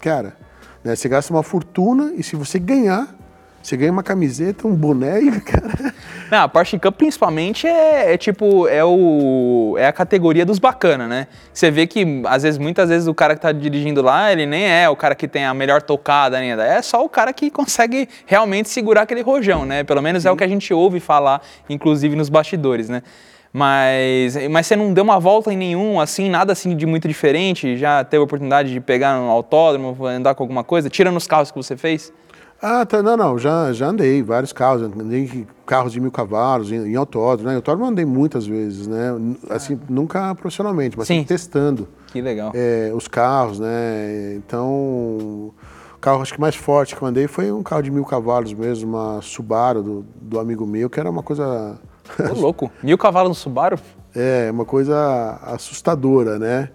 cara, 0.00 0.36
né, 0.82 0.94
você 0.94 1.08
gasta 1.08 1.32
uma 1.32 1.42
fortuna 1.42 2.12
e 2.16 2.22
se 2.22 2.36
você 2.36 2.58
ganhar, 2.58 3.16
você 3.62 3.74
ganha 3.74 3.90
uma 3.90 4.02
camiseta, 4.02 4.68
um 4.68 4.74
boné 4.74 5.22
e, 5.22 5.30
cara... 5.40 5.94
Não, 6.30 6.42
a 6.42 6.48
Porsche 6.48 6.78
Cup 6.78 6.96
principalmente 6.96 7.66
é, 7.66 8.12
é 8.12 8.18
tipo, 8.18 8.68
é, 8.68 8.84
o, 8.84 9.76
é 9.78 9.86
a 9.86 9.92
categoria 9.92 10.44
dos 10.44 10.58
bacana, 10.58 11.08
né? 11.08 11.26
Você 11.52 11.70
vê 11.70 11.86
que, 11.86 12.22
às 12.26 12.42
vezes, 12.42 12.58
muitas 12.58 12.90
vezes 12.90 13.08
o 13.08 13.14
cara 13.14 13.34
que 13.34 13.40
tá 13.40 13.52
dirigindo 13.52 14.02
lá, 14.02 14.30
ele 14.30 14.44
nem 14.44 14.66
é 14.66 14.88
o 14.90 14.96
cara 14.96 15.14
que 15.14 15.26
tem 15.26 15.46
a 15.46 15.54
melhor 15.54 15.80
tocada 15.80 16.36
ainda, 16.36 16.62
é 16.62 16.82
só 16.82 17.02
o 17.02 17.08
cara 17.08 17.32
que 17.32 17.50
consegue 17.50 18.08
realmente 18.26 18.68
segurar 18.68 19.02
aquele 19.02 19.22
rojão, 19.22 19.64
né? 19.64 19.82
Pelo 19.84 20.02
menos 20.02 20.26
é 20.26 20.30
o 20.30 20.36
que 20.36 20.44
a 20.44 20.48
gente 20.48 20.74
ouve 20.74 21.00
falar, 21.00 21.40
inclusive 21.68 22.14
nos 22.14 22.28
bastidores, 22.28 22.90
né? 22.90 23.02
Mas, 23.56 24.36
mas 24.50 24.66
você 24.66 24.74
não 24.74 24.92
deu 24.92 25.04
uma 25.04 25.20
volta 25.20 25.52
em 25.52 25.56
nenhum, 25.56 26.00
assim, 26.00 26.28
nada 26.28 26.52
assim 26.52 26.76
de 26.76 26.84
muito 26.86 27.06
diferente? 27.06 27.76
Já 27.76 28.02
teve 28.02 28.20
a 28.20 28.24
oportunidade 28.24 28.72
de 28.72 28.80
pegar 28.80 29.16
um 29.20 29.30
autódromo, 29.30 29.96
andar 30.06 30.34
com 30.34 30.42
alguma 30.42 30.64
coisa? 30.64 30.90
Tira 30.90 31.12
nos 31.12 31.28
carros 31.28 31.52
que 31.52 31.56
você 31.56 31.76
fez? 31.76 32.12
Ah, 32.60 32.84
tá, 32.84 33.00
não, 33.00 33.16
não, 33.16 33.38
já, 33.38 33.72
já 33.72 33.86
andei 33.86 34.24
vários 34.24 34.52
carros, 34.52 34.82
andei 34.82 35.26
em 35.26 35.46
carros 35.64 35.92
de 35.92 36.00
mil 36.00 36.10
cavalos, 36.10 36.72
em, 36.72 36.92
em 36.92 36.96
autódromo, 36.96 37.46
né? 37.46 37.52
Em 37.52 37.56
autódromo 37.56 37.88
andei 37.88 38.04
muitas 38.04 38.44
vezes, 38.44 38.88
né? 38.88 39.10
Assim, 39.48 39.78
nunca 39.88 40.34
profissionalmente, 40.34 40.98
mas 40.98 41.06
Sim. 41.06 41.18
sempre 41.18 41.28
testando 41.28 41.88
Que 42.08 42.20
legal. 42.20 42.50
é, 42.56 42.90
os 42.92 43.06
carros, 43.06 43.60
né? 43.60 44.34
Então, 44.34 44.68
o 44.68 45.54
carro 46.00 46.22
acho 46.22 46.34
que 46.34 46.40
mais 46.40 46.56
forte 46.56 46.96
que 46.96 47.02
eu 47.02 47.06
andei 47.06 47.28
foi 47.28 47.52
um 47.52 47.62
carro 47.62 47.82
de 47.82 47.90
mil 47.92 48.04
cavalos 48.04 48.52
mesmo, 48.52 48.88
uma 48.96 49.22
Subaru 49.22 49.80
do, 49.80 50.06
do 50.20 50.40
amigo 50.40 50.66
meu, 50.66 50.90
que 50.90 50.98
era 50.98 51.08
uma 51.08 51.22
coisa... 51.22 51.78
Ô, 52.30 52.34
louco. 52.40 52.70
Mil 52.82 52.96
cavalos 52.98 53.28
no 53.30 53.34
Subaru? 53.34 53.78
É, 54.14 54.48
uma 54.50 54.64
coisa 54.64 55.38
assustadora, 55.42 56.38
né? 56.38 56.68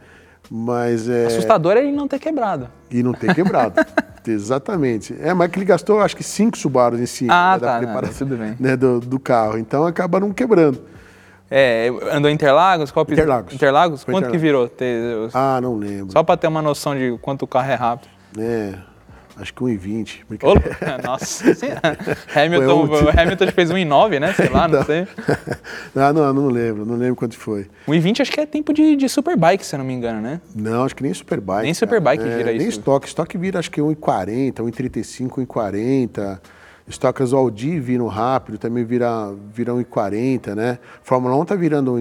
Mas 0.52 1.08
é... 1.08 1.26
Assustador 1.28 1.78
é 1.78 1.80
ele 1.80 1.92
não 1.92 2.08
ter 2.08 2.20
quebrado. 2.20 2.68
E 2.90 3.04
não 3.04 3.14
ter 3.14 3.34
quebrado. 3.36 3.76
Exatamente. 4.28 5.16
É, 5.20 5.34
mas 5.34 5.50
que 5.52 5.58
ele 5.60 5.66
gastou 5.66 6.02
acho 6.02 6.16
que 6.16 6.24
cinco 6.24 6.58
Subarus 6.58 7.00
em 7.00 7.06
cima 7.06 7.34
Ah, 7.34 7.54
né, 7.54 7.60
da 7.60 7.68
tá, 7.68 7.74
não, 7.74 7.80
preparação 7.86 8.28
tudo 8.28 8.38
bem. 8.40 8.56
né, 8.60 8.76
do, 8.76 9.00
do 9.00 9.20
carro. 9.20 9.58
Então 9.58 9.86
acaba 9.86 10.20
não 10.20 10.32
quebrando. 10.34 10.82
É, 11.52 11.90
andou 12.12 12.30
em 12.30 12.34
Interlagos? 12.36 12.92
Qual? 12.92 13.06
Interlagos. 13.10 13.54
Interlagos? 13.54 14.04
Foi 14.04 14.14
Quanto 14.14 14.30
que 14.30 14.38
Interlagos. 14.38 14.70
virou? 14.78 15.30
Te- 15.30 15.32
Ah, 15.34 15.60
não 15.62 15.76
lembro. 15.78 16.12
Só 16.12 16.22
pra 16.24 16.38
ter 16.38 16.48
uma 16.48 16.62
noção 16.62 16.96
de 16.96 17.18
quanto 17.22 17.44
o 17.44 17.48
carro 17.48 17.72
é 17.72 17.76
rápido. 17.76 18.10
É, 18.38 18.74
acho 19.40 19.54
que 19.54 19.62
1,20. 19.64 20.22
Ô, 20.44 20.54
Brincadeira. 20.60 21.02
nossa 21.04 21.54
senhora. 21.54 21.98
Hamilton, 22.36 22.86
o 22.88 23.10
Hamilton 23.10 23.48
fez 23.54 23.72
1,9, 23.72 24.20
né? 24.20 24.34
Sei 24.34 24.50
lá, 24.50 24.68
não 24.68 24.84
sei. 24.84 25.08
ah, 25.96 26.14
não, 26.14 26.34
não 26.34 26.48
lembro. 26.48 26.86
Não 26.86 26.96
lembro 26.96 27.16
quanto 27.16 27.38
foi. 27.38 27.68
1,20 27.88 28.22
acho 28.22 28.32
que 28.32 28.40
é 28.40 28.46
tempo 28.46 28.74
de, 28.74 28.96
de 28.96 29.10
Superbike, 29.10 29.66
se 29.66 29.76
eu 29.76 29.80
não 29.80 29.86
me 29.86 29.94
engano, 29.94 30.22
né? 30.22 30.42
Não, 30.56 30.84
acho 30.84 30.96
que 30.96 31.04
nem 31.04 31.14
Superbike. 31.14 31.64
Nem 31.64 31.74
cara. 31.74 31.76
Superbike 31.76 32.24
é, 32.24 32.38
vira 32.38 32.52
Nem 32.52 32.58
isso. 32.68 32.80
estoque. 32.80 33.08
Estoque 33.08 33.38
vira 33.38 33.60
acho 33.60 33.72
que 33.72 33.82
1,40, 33.82 34.54
1,35, 34.56 35.46
1,40. 35.46 36.40
Estocas 36.88 37.34
Audi 37.34 37.80
viram 37.80 38.08
rápido, 38.08 38.58
também 38.58 38.84
vira, 38.84 39.32
vira 39.54 39.72
1,40, 39.74 40.56
né? 40.56 40.80
Fórmula 41.04 41.36
1 41.36 41.46
tá 41.46 41.56
virando 41.56 41.94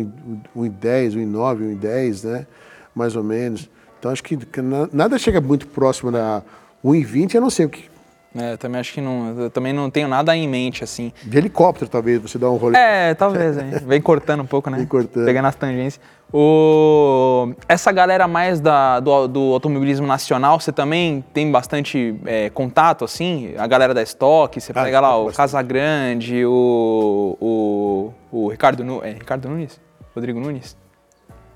1,10, 0.56 1.12
1,9, 1.14 1.78
1,10, 1.78 2.24
né? 2.26 2.46
Mais 2.94 3.14
ou 3.14 3.22
menos. 3.22 3.68
Então 3.98 4.10
acho 4.10 4.22
que 4.24 4.36
que 4.36 4.62
na- 4.62 4.88
nada 4.90 5.18
chega 5.18 5.40
muito 5.42 5.66
próximo 5.66 6.10
da 6.10 6.42
1,20, 6.84 7.36
a 7.36 7.40
não 7.40 7.50
ser 7.50 7.64
o 7.66 7.68
que 7.68 7.88
É, 8.36 8.52
eu 8.52 8.58
também 8.58 8.80
acho 8.80 8.92
que 8.92 9.00
não. 9.00 9.34
Eu 9.40 9.50
também 9.50 9.72
não 9.72 9.90
tenho 9.90 10.06
nada 10.06 10.36
em 10.36 10.46
mente, 10.46 10.84
assim. 10.84 11.12
De 11.24 11.36
helicóptero, 11.38 11.90
talvez, 11.90 12.20
você 12.20 12.38
dá 12.38 12.48
um 12.50 12.56
rolê. 12.56 12.76
É, 12.78 13.14
talvez? 13.14 13.56
Vem 13.82 14.00
cortando 14.00 14.42
um 14.42 14.46
pouco, 14.46 14.68
né? 14.70 14.76
Vem 14.78 14.86
cortando. 14.86 15.24
Pegando 15.24 15.46
as 15.46 15.54
tangências. 15.56 16.00
O... 16.30 17.54
Essa 17.66 17.90
galera 17.90 18.28
mais 18.28 18.60
da, 18.60 19.00
do, 19.00 19.26
do 19.26 19.40
automobilismo 19.54 20.06
nacional, 20.06 20.60
você 20.60 20.70
também 20.70 21.24
tem 21.32 21.50
bastante 21.50 22.14
é, 22.26 22.50
contato, 22.50 23.04
assim? 23.04 23.54
A 23.56 23.66
galera 23.66 23.94
da 23.94 24.02
Stock, 24.02 24.60
você 24.60 24.72
Ah, 24.74 24.84
pega 24.84 25.00
lá 25.00 25.16
o. 25.16 25.32
Casagrande, 25.32 26.44
o, 26.44 27.36
o, 27.40 28.12
o 28.30 28.48
Ricardo, 28.48 28.84
Nu- 28.84 29.02
é, 29.02 29.12
Ricardo 29.12 29.48
Nunes? 29.48 29.80
Rodrigo 30.14 30.38
Nunes? 30.38 30.76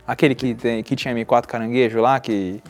Aquele 0.06 0.34
que, 0.34 0.54
tem, 0.54 0.82
que 0.82 0.96
tinha 0.96 1.14
M4 1.14 1.46
caranguejo 1.46 2.00
lá, 2.00 2.18
que... 2.18 2.60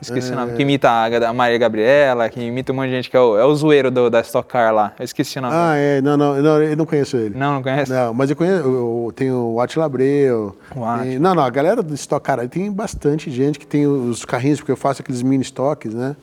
Esqueci 0.00 0.32
o 0.32 0.36
nome. 0.36 0.52
Que 0.52 0.62
imita 0.62 0.88
a, 0.88 1.28
a 1.28 1.32
Maria 1.32 1.58
Gabriela, 1.58 2.28
que 2.28 2.40
imita 2.40 2.72
um 2.72 2.76
monte 2.76 2.86
de 2.88 2.92
gente, 2.96 3.10
que 3.10 3.16
é 3.16 3.20
o, 3.20 3.36
é 3.36 3.44
o 3.44 3.54
zoeiro 3.54 3.90
do, 3.90 4.08
da 4.08 4.20
Stock 4.20 4.48
Car 4.48 4.72
lá. 4.72 4.92
Eu 4.98 5.04
esqueci 5.04 5.38
o 5.38 5.42
nome. 5.42 5.54
Ah, 5.56 5.74
é. 5.76 6.00
Não, 6.00 6.16
não, 6.16 6.40
não, 6.40 6.62
eu 6.62 6.76
não 6.76 6.86
conheço 6.86 7.16
ele. 7.16 7.36
Não, 7.36 7.54
não 7.54 7.62
conhece? 7.62 7.90
Não, 7.90 8.14
mas 8.14 8.30
eu 8.30 8.36
conheço, 8.36 8.60
eu, 8.64 9.04
eu 9.06 9.12
tenho 9.14 9.36
o 9.54 9.60
Atila 9.60 9.86
Abreu. 9.86 10.56
O 10.74 10.84
Atila. 10.84 11.04
tem- 11.04 11.18
não, 11.18 11.34
não, 11.34 11.42
a 11.42 11.50
galera 11.50 11.82
do 11.82 11.94
Stock 11.94 12.24
Car, 12.24 12.46
tem 12.48 12.70
bastante 12.70 13.30
gente 13.30 13.58
que 13.58 13.66
tem 13.66 13.86
os 13.86 14.24
carrinhos, 14.24 14.60
porque 14.60 14.70
eu 14.72 14.76
faço 14.76 15.02
aqueles 15.02 15.20
mini 15.22 15.42
estoques, 15.42 15.92
né? 15.92 16.14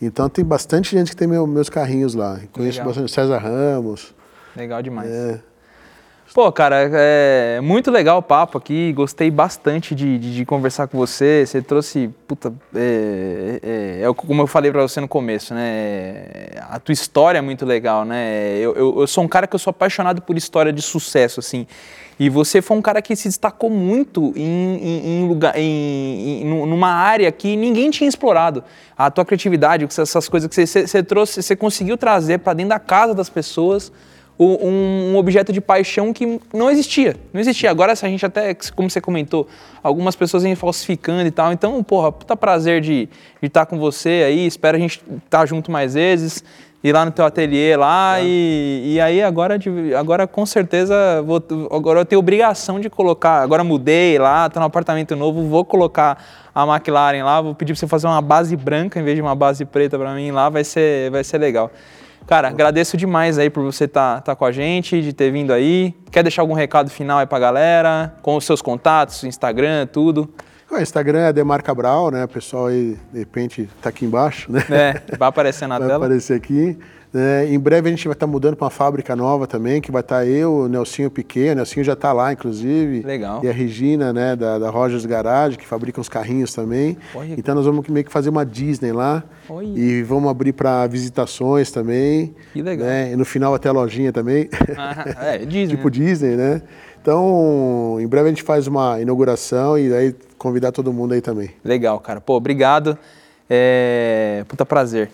Então 0.00 0.28
tem 0.28 0.44
bastante 0.44 0.96
gente 0.96 1.10
que 1.10 1.16
tem 1.16 1.26
meu- 1.26 1.46
meus 1.46 1.68
carrinhos 1.68 2.14
lá. 2.14 2.38
Conheço 2.52 2.78
Legal. 2.78 2.86
bastante 2.86 3.10
César 3.12 3.38
Ramos. 3.38 4.14
Legal 4.56 4.80
demais. 4.80 5.10
É. 5.10 5.40
Pô, 6.34 6.52
cara, 6.52 6.88
é 6.92 7.58
muito 7.62 7.90
legal 7.90 8.18
o 8.18 8.22
papo 8.22 8.58
aqui. 8.58 8.92
Gostei 8.92 9.30
bastante 9.30 9.94
de, 9.94 10.18
de- 10.18 10.34
de 10.34 10.44
conversar 10.44 10.86
com 10.86 10.96
você. 10.98 11.44
Você 11.44 11.62
trouxe, 11.62 12.10
puta, 12.28 12.52
é, 12.74 13.58
é- 13.62 14.02
é 14.08 14.14
como 14.14 14.42
eu 14.42 14.46
falei 14.46 14.70
pra 14.70 14.82
você 14.82 15.00
no 15.00 15.08
começo, 15.08 15.54
né? 15.54 16.24
A 16.68 16.78
tua 16.78 16.92
história 16.92 17.38
é 17.38 17.40
muito 17.40 17.64
legal, 17.64 18.04
né? 18.04 18.56
Eu, 18.58 18.74
eu- 18.76 19.00
eu 19.00 19.06
sou 19.06 19.24
um 19.24 19.28
cara 19.28 19.46
que 19.46 19.54
eu 19.54 19.58
sou 19.58 19.70
apaixonado 19.70 20.20
por 20.20 20.36
história 20.36 20.72
de 20.72 20.82
sucesso, 20.82 21.40
assim. 21.40 21.66
E 22.20 22.28
você 22.28 22.60
foi 22.60 22.76
um 22.76 22.82
cara 22.82 23.00
que 23.00 23.16
se 23.16 23.26
destacou 23.26 23.70
muito 23.70 24.32
em, 24.36 24.76
em- 24.76 25.06
em 25.24 25.28
lugar, 25.28 25.56
em, 25.56 26.42
em- 26.42 26.44
nu- 26.44 26.66
numa 26.66 26.90
área 26.90 27.32
que 27.32 27.56
ninguém 27.56 27.90
tinha 27.90 28.06
explorado. 28.08 28.62
A 28.96 29.10
tua 29.10 29.24
criatividade, 29.24 29.84
essas 29.84 30.28
coisas 30.28 30.46
que 30.48 30.54
você, 30.54 30.66
você- 30.66 30.86
você 30.86 31.02
trouxe, 31.02 31.42
você 31.42 31.56
conseguiu 31.56 31.96
trazer 31.96 32.38
pra 32.38 32.52
dentro 32.52 32.70
da 32.70 32.78
casa 32.78 33.14
das 33.14 33.30
pessoas 33.30 33.90
um, 34.38 35.12
um 35.12 35.16
objeto 35.16 35.52
de 35.52 35.60
paixão 35.60 36.12
que 36.12 36.40
não 36.54 36.70
existia. 36.70 37.16
Não 37.32 37.40
existia. 37.40 37.70
Agora, 37.70 37.96
se 37.96 38.06
a 38.06 38.08
gente 38.08 38.24
até, 38.24 38.54
como 38.74 38.88
você 38.88 39.00
comentou, 39.00 39.48
algumas 39.82 40.14
pessoas 40.14 40.44
vêm 40.44 40.54
falsificando 40.54 41.26
e 41.26 41.30
tal. 41.30 41.52
Então, 41.52 41.82
porra, 41.82 42.12
puta 42.12 42.36
prazer 42.36 42.80
de 42.80 43.08
estar 43.42 43.66
com 43.66 43.78
você 43.78 44.24
aí. 44.26 44.46
Espero 44.46 44.76
a 44.76 44.80
gente 44.80 45.02
estar 45.24 45.44
junto 45.46 45.70
mais 45.72 45.94
vezes. 45.94 46.44
Ir 46.82 46.92
lá 46.92 47.04
no 47.04 47.10
teu 47.10 47.24
ateliê 47.24 47.76
lá 47.76 48.20
e, 48.20 48.92
e 48.94 49.00
aí 49.00 49.20
agora, 49.20 49.58
agora 49.98 50.28
com 50.28 50.46
certeza 50.46 51.20
vou, 51.22 51.42
agora 51.72 51.98
eu 51.98 52.04
tenho 52.04 52.20
obrigação 52.20 52.78
de 52.78 52.88
colocar. 52.88 53.42
Agora 53.42 53.64
mudei 53.64 54.16
lá, 54.16 54.48
tô 54.48 54.60
no 54.60 54.66
apartamento 54.66 55.16
novo, 55.16 55.42
vou 55.48 55.64
colocar 55.64 56.24
a 56.54 56.64
McLaren 56.64 57.24
lá, 57.24 57.40
vou 57.40 57.52
pedir 57.52 57.72
pra 57.72 57.80
você 57.80 57.88
fazer 57.88 58.06
uma 58.06 58.22
base 58.22 58.54
branca 58.54 59.00
em 59.00 59.02
vez 59.02 59.16
de 59.16 59.22
uma 59.22 59.34
base 59.34 59.64
preta 59.64 59.98
pra 59.98 60.14
mim 60.14 60.30
lá, 60.30 60.48
vai 60.48 60.62
ser, 60.62 61.10
vai 61.10 61.24
ser 61.24 61.38
legal. 61.38 61.68
Cara, 62.28 62.48
agradeço 62.48 62.94
demais 62.94 63.38
aí 63.38 63.48
por 63.48 63.64
você 63.64 63.84
estar 63.84 64.22
com 64.36 64.44
a 64.44 64.52
gente, 64.52 65.00
de 65.00 65.14
ter 65.14 65.32
vindo 65.32 65.50
aí. 65.50 65.94
Quer 66.12 66.22
deixar 66.22 66.42
algum 66.42 66.52
recado 66.52 66.90
final 66.90 67.18
aí 67.18 67.26
pra 67.26 67.38
galera? 67.38 68.14
Com 68.20 68.36
os 68.36 68.44
seus 68.44 68.60
contatos, 68.60 69.24
Instagram, 69.24 69.86
tudo? 69.86 70.28
O 70.70 70.76
Instagram 70.76 71.20
é 71.20 71.28
Ademar 71.28 71.62
Cabral, 71.62 72.10
né? 72.10 72.24
O 72.24 72.28
pessoal 72.28 72.66
aí, 72.66 72.98
de 73.10 73.20
repente, 73.20 73.66
tá 73.80 73.88
aqui 73.88 74.04
embaixo, 74.04 74.52
né? 74.52 74.62
É, 74.70 75.16
vai 75.16 75.26
aparecer 75.30 75.66
na 75.66 75.78
vai 75.78 75.88
tela. 75.88 76.04
aparecer 76.04 76.34
aqui. 76.34 76.78
Né? 77.12 77.46
em 77.52 77.58
breve 77.58 77.88
a 77.88 77.90
gente 77.90 78.06
vai 78.06 78.14
estar 78.14 78.26
mudando 78.26 78.56
para 78.56 78.64
uma 78.64 78.70
fábrica 78.70 79.14
nova 79.16 79.46
também, 79.46 79.80
que 79.80 79.90
vai 79.90 80.00
estar 80.00 80.26
eu, 80.26 80.52
o 80.52 80.68
Nelsinho 80.68 81.10
Piquet, 81.10 81.52
o 81.52 81.54
Nelsinho 81.56 81.84
já 81.84 81.94
está 81.94 82.12
lá, 82.12 82.32
inclusive. 82.32 83.02
Legal. 83.02 83.44
E 83.44 83.48
a 83.48 83.52
Regina, 83.52 84.12
né, 84.12 84.36
da, 84.36 84.58
da 84.58 84.70
Rogers 84.70 85.06
Garage, 85.06 85.56
que 85.56 85.66
fabrica 85.66 86.00
uns 86.00 86.08
carrinhos 86.08 86.52
também. 86.52 86.96
Olha. 87.14 87.34
Então 87.38 87.54
nós 87.54 87.64
vamos 87.64 87.86
meio 87.88 88.04
que 88.04 88.12
fazer 88.12 88.28
uma 88.30 88.44
Disney 88.44 88.92
lá. 88.92 89.24
Olha. 89.48 89.66
E 89.66 90.02
vamos 90.02 90.30
abrir 90.30 90.52
para 90.52 90.86
visitações 90.86 91.70
também. 91.70 92.34
Que 92.52 92.62
legal. 92.62 92.86
né? 92.86 93.12
E 93.12 93.16
no 93.16 93.24
final 93.24 93.54
até 93.54 93.68
a 93.68 93.72
lojinha 93.72 94.12
também. 94.12 94.48
Ah, 94.76 95.04
é, 95.34 95.38
Disney. 95.38 95.68
tipo 95.76 95.90
Disney, 95.90 96.36
né? 96.36 96.62
Então, 97.00 97.96
em 98.00 98.06
breve 98.06 98.26
a 98.26 98.28
gente 98.30 98.42
faz 98.42 98.66
uma 98.66 99.00
inauguração 99.00 99.78
e 99.78 99.92
aí 99.94 100.14
convidar 100.36 100.72
todo 100.72 100.92
mundo 100.92 101.14
aí 101.14 101.20
também. 101.20 101.50
Legal, 101.64 101.98
cara. 102.00 102.20
Pô, 102.20 102.34
obrigado. 102.34 102.98
É... 103.48 104.44
Puta 104.46 104.66
prazer. 104.66 105.10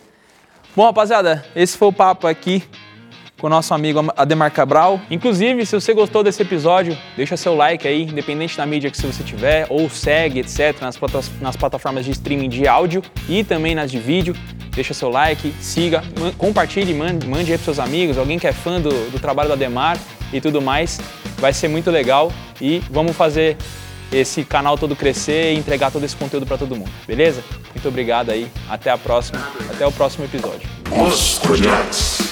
Bom, 0.76 0.84
rapaziada, 0.84 1.44
esse 1.54 1.78
foi 1.78 1.88
o 1.88 1.92
papo 1.92 2.26
aqui 2.26 2.62
com 3.38 3.46
o 3.46 3.50
nosso 3.50 3.72
amigo 3.74 4.00
Ademar 4.16 4.50
Cabral. 4.50 5.00
Inclusive, 5.10 5.64
se 5.66 5.74
você 5.78 5.94
gostou 5.94 6.24
desse 6.24 6.42
episódio, 6.42 6.96
deixa 7.16 7.36
seu 7.36 7.54
like 7.54 7.86
aí, 7.86 8.02
independente 8.02 8.56
da 8.56 8.66
mídia 8.66 8.90
que 8.90 9.00
você 9.00 9.22
tiver, 9.22 9.66
ou 9.68 9.88
segue, 9.88 10.40
etc., 10.40 10.80
nas, 10.80 10.98
nas 11.40 11.56
plataformas 11.56 12.04
de 12.04 12.10
streaming 12.10 12.48
de 12.48 12.66
áudio 12.66 13.02
e 13.28 13.44
também 13.44 13.74
nas 13.74 13.90
de 13.90 13.98
vídeo. 14.00 14.34
Deixa 14.70 14.92
seu 14.92 15.08
like, 15.10 15.54
siga, 15.60 16.02
man- 16.18 16.32
compartilhe, 16.32 16.92
mande, 16.92 17.24
mande 17.28 17.52
aí 17.52 17.58
pros 17.58 17.76
seus 17.76 17.78
amigos, 17.78 18.18
alguém 18.18 18.38
que 18.40 18.46
é 18.46 18.52
fã 18.52 18.80
do, 18.80 18.90
do 19.10 19.20
trabalho 19.20 19.50
do 19.50 19.52
Ademar 19.52 19.96
e 20.32 20.40
tudo 20.40 20.60
mais. 20.60 21.00
Vai 21.38 21.52
ser 21.52 21.68
muito 21.68 21.88
legal 21.90 22.32
e 22.60 22.82
vamos 22.90 23.14
fazer 23.14 23.56
esse 24.12 24.44
canal 24.44 24.78
todo 24.78 24.94
crescer 24.94 25.52
e 25.52 25.56
entregar 25.56 25.90
todo 25.90 26.04
esse 26.04 26.16
conteúdo 26.16 26.46
para 26.46 26.58
todo 26.58 26.76
mundo, 26.76 26.90
beleza? 27.06 27.42
Muito 27.74 27.88
obrigado 27.88 28.30
aí, 28.30 28.48
até 28.68 28.90
a 28.90 28.98
próxima, 28.98 29.40
até 29.70 29.86
o 29.86 29.92
próximo 29.92 30.24
episódio. 30.24 30.68
Os. 30.90 31.38
Podcast. 31.38 32.24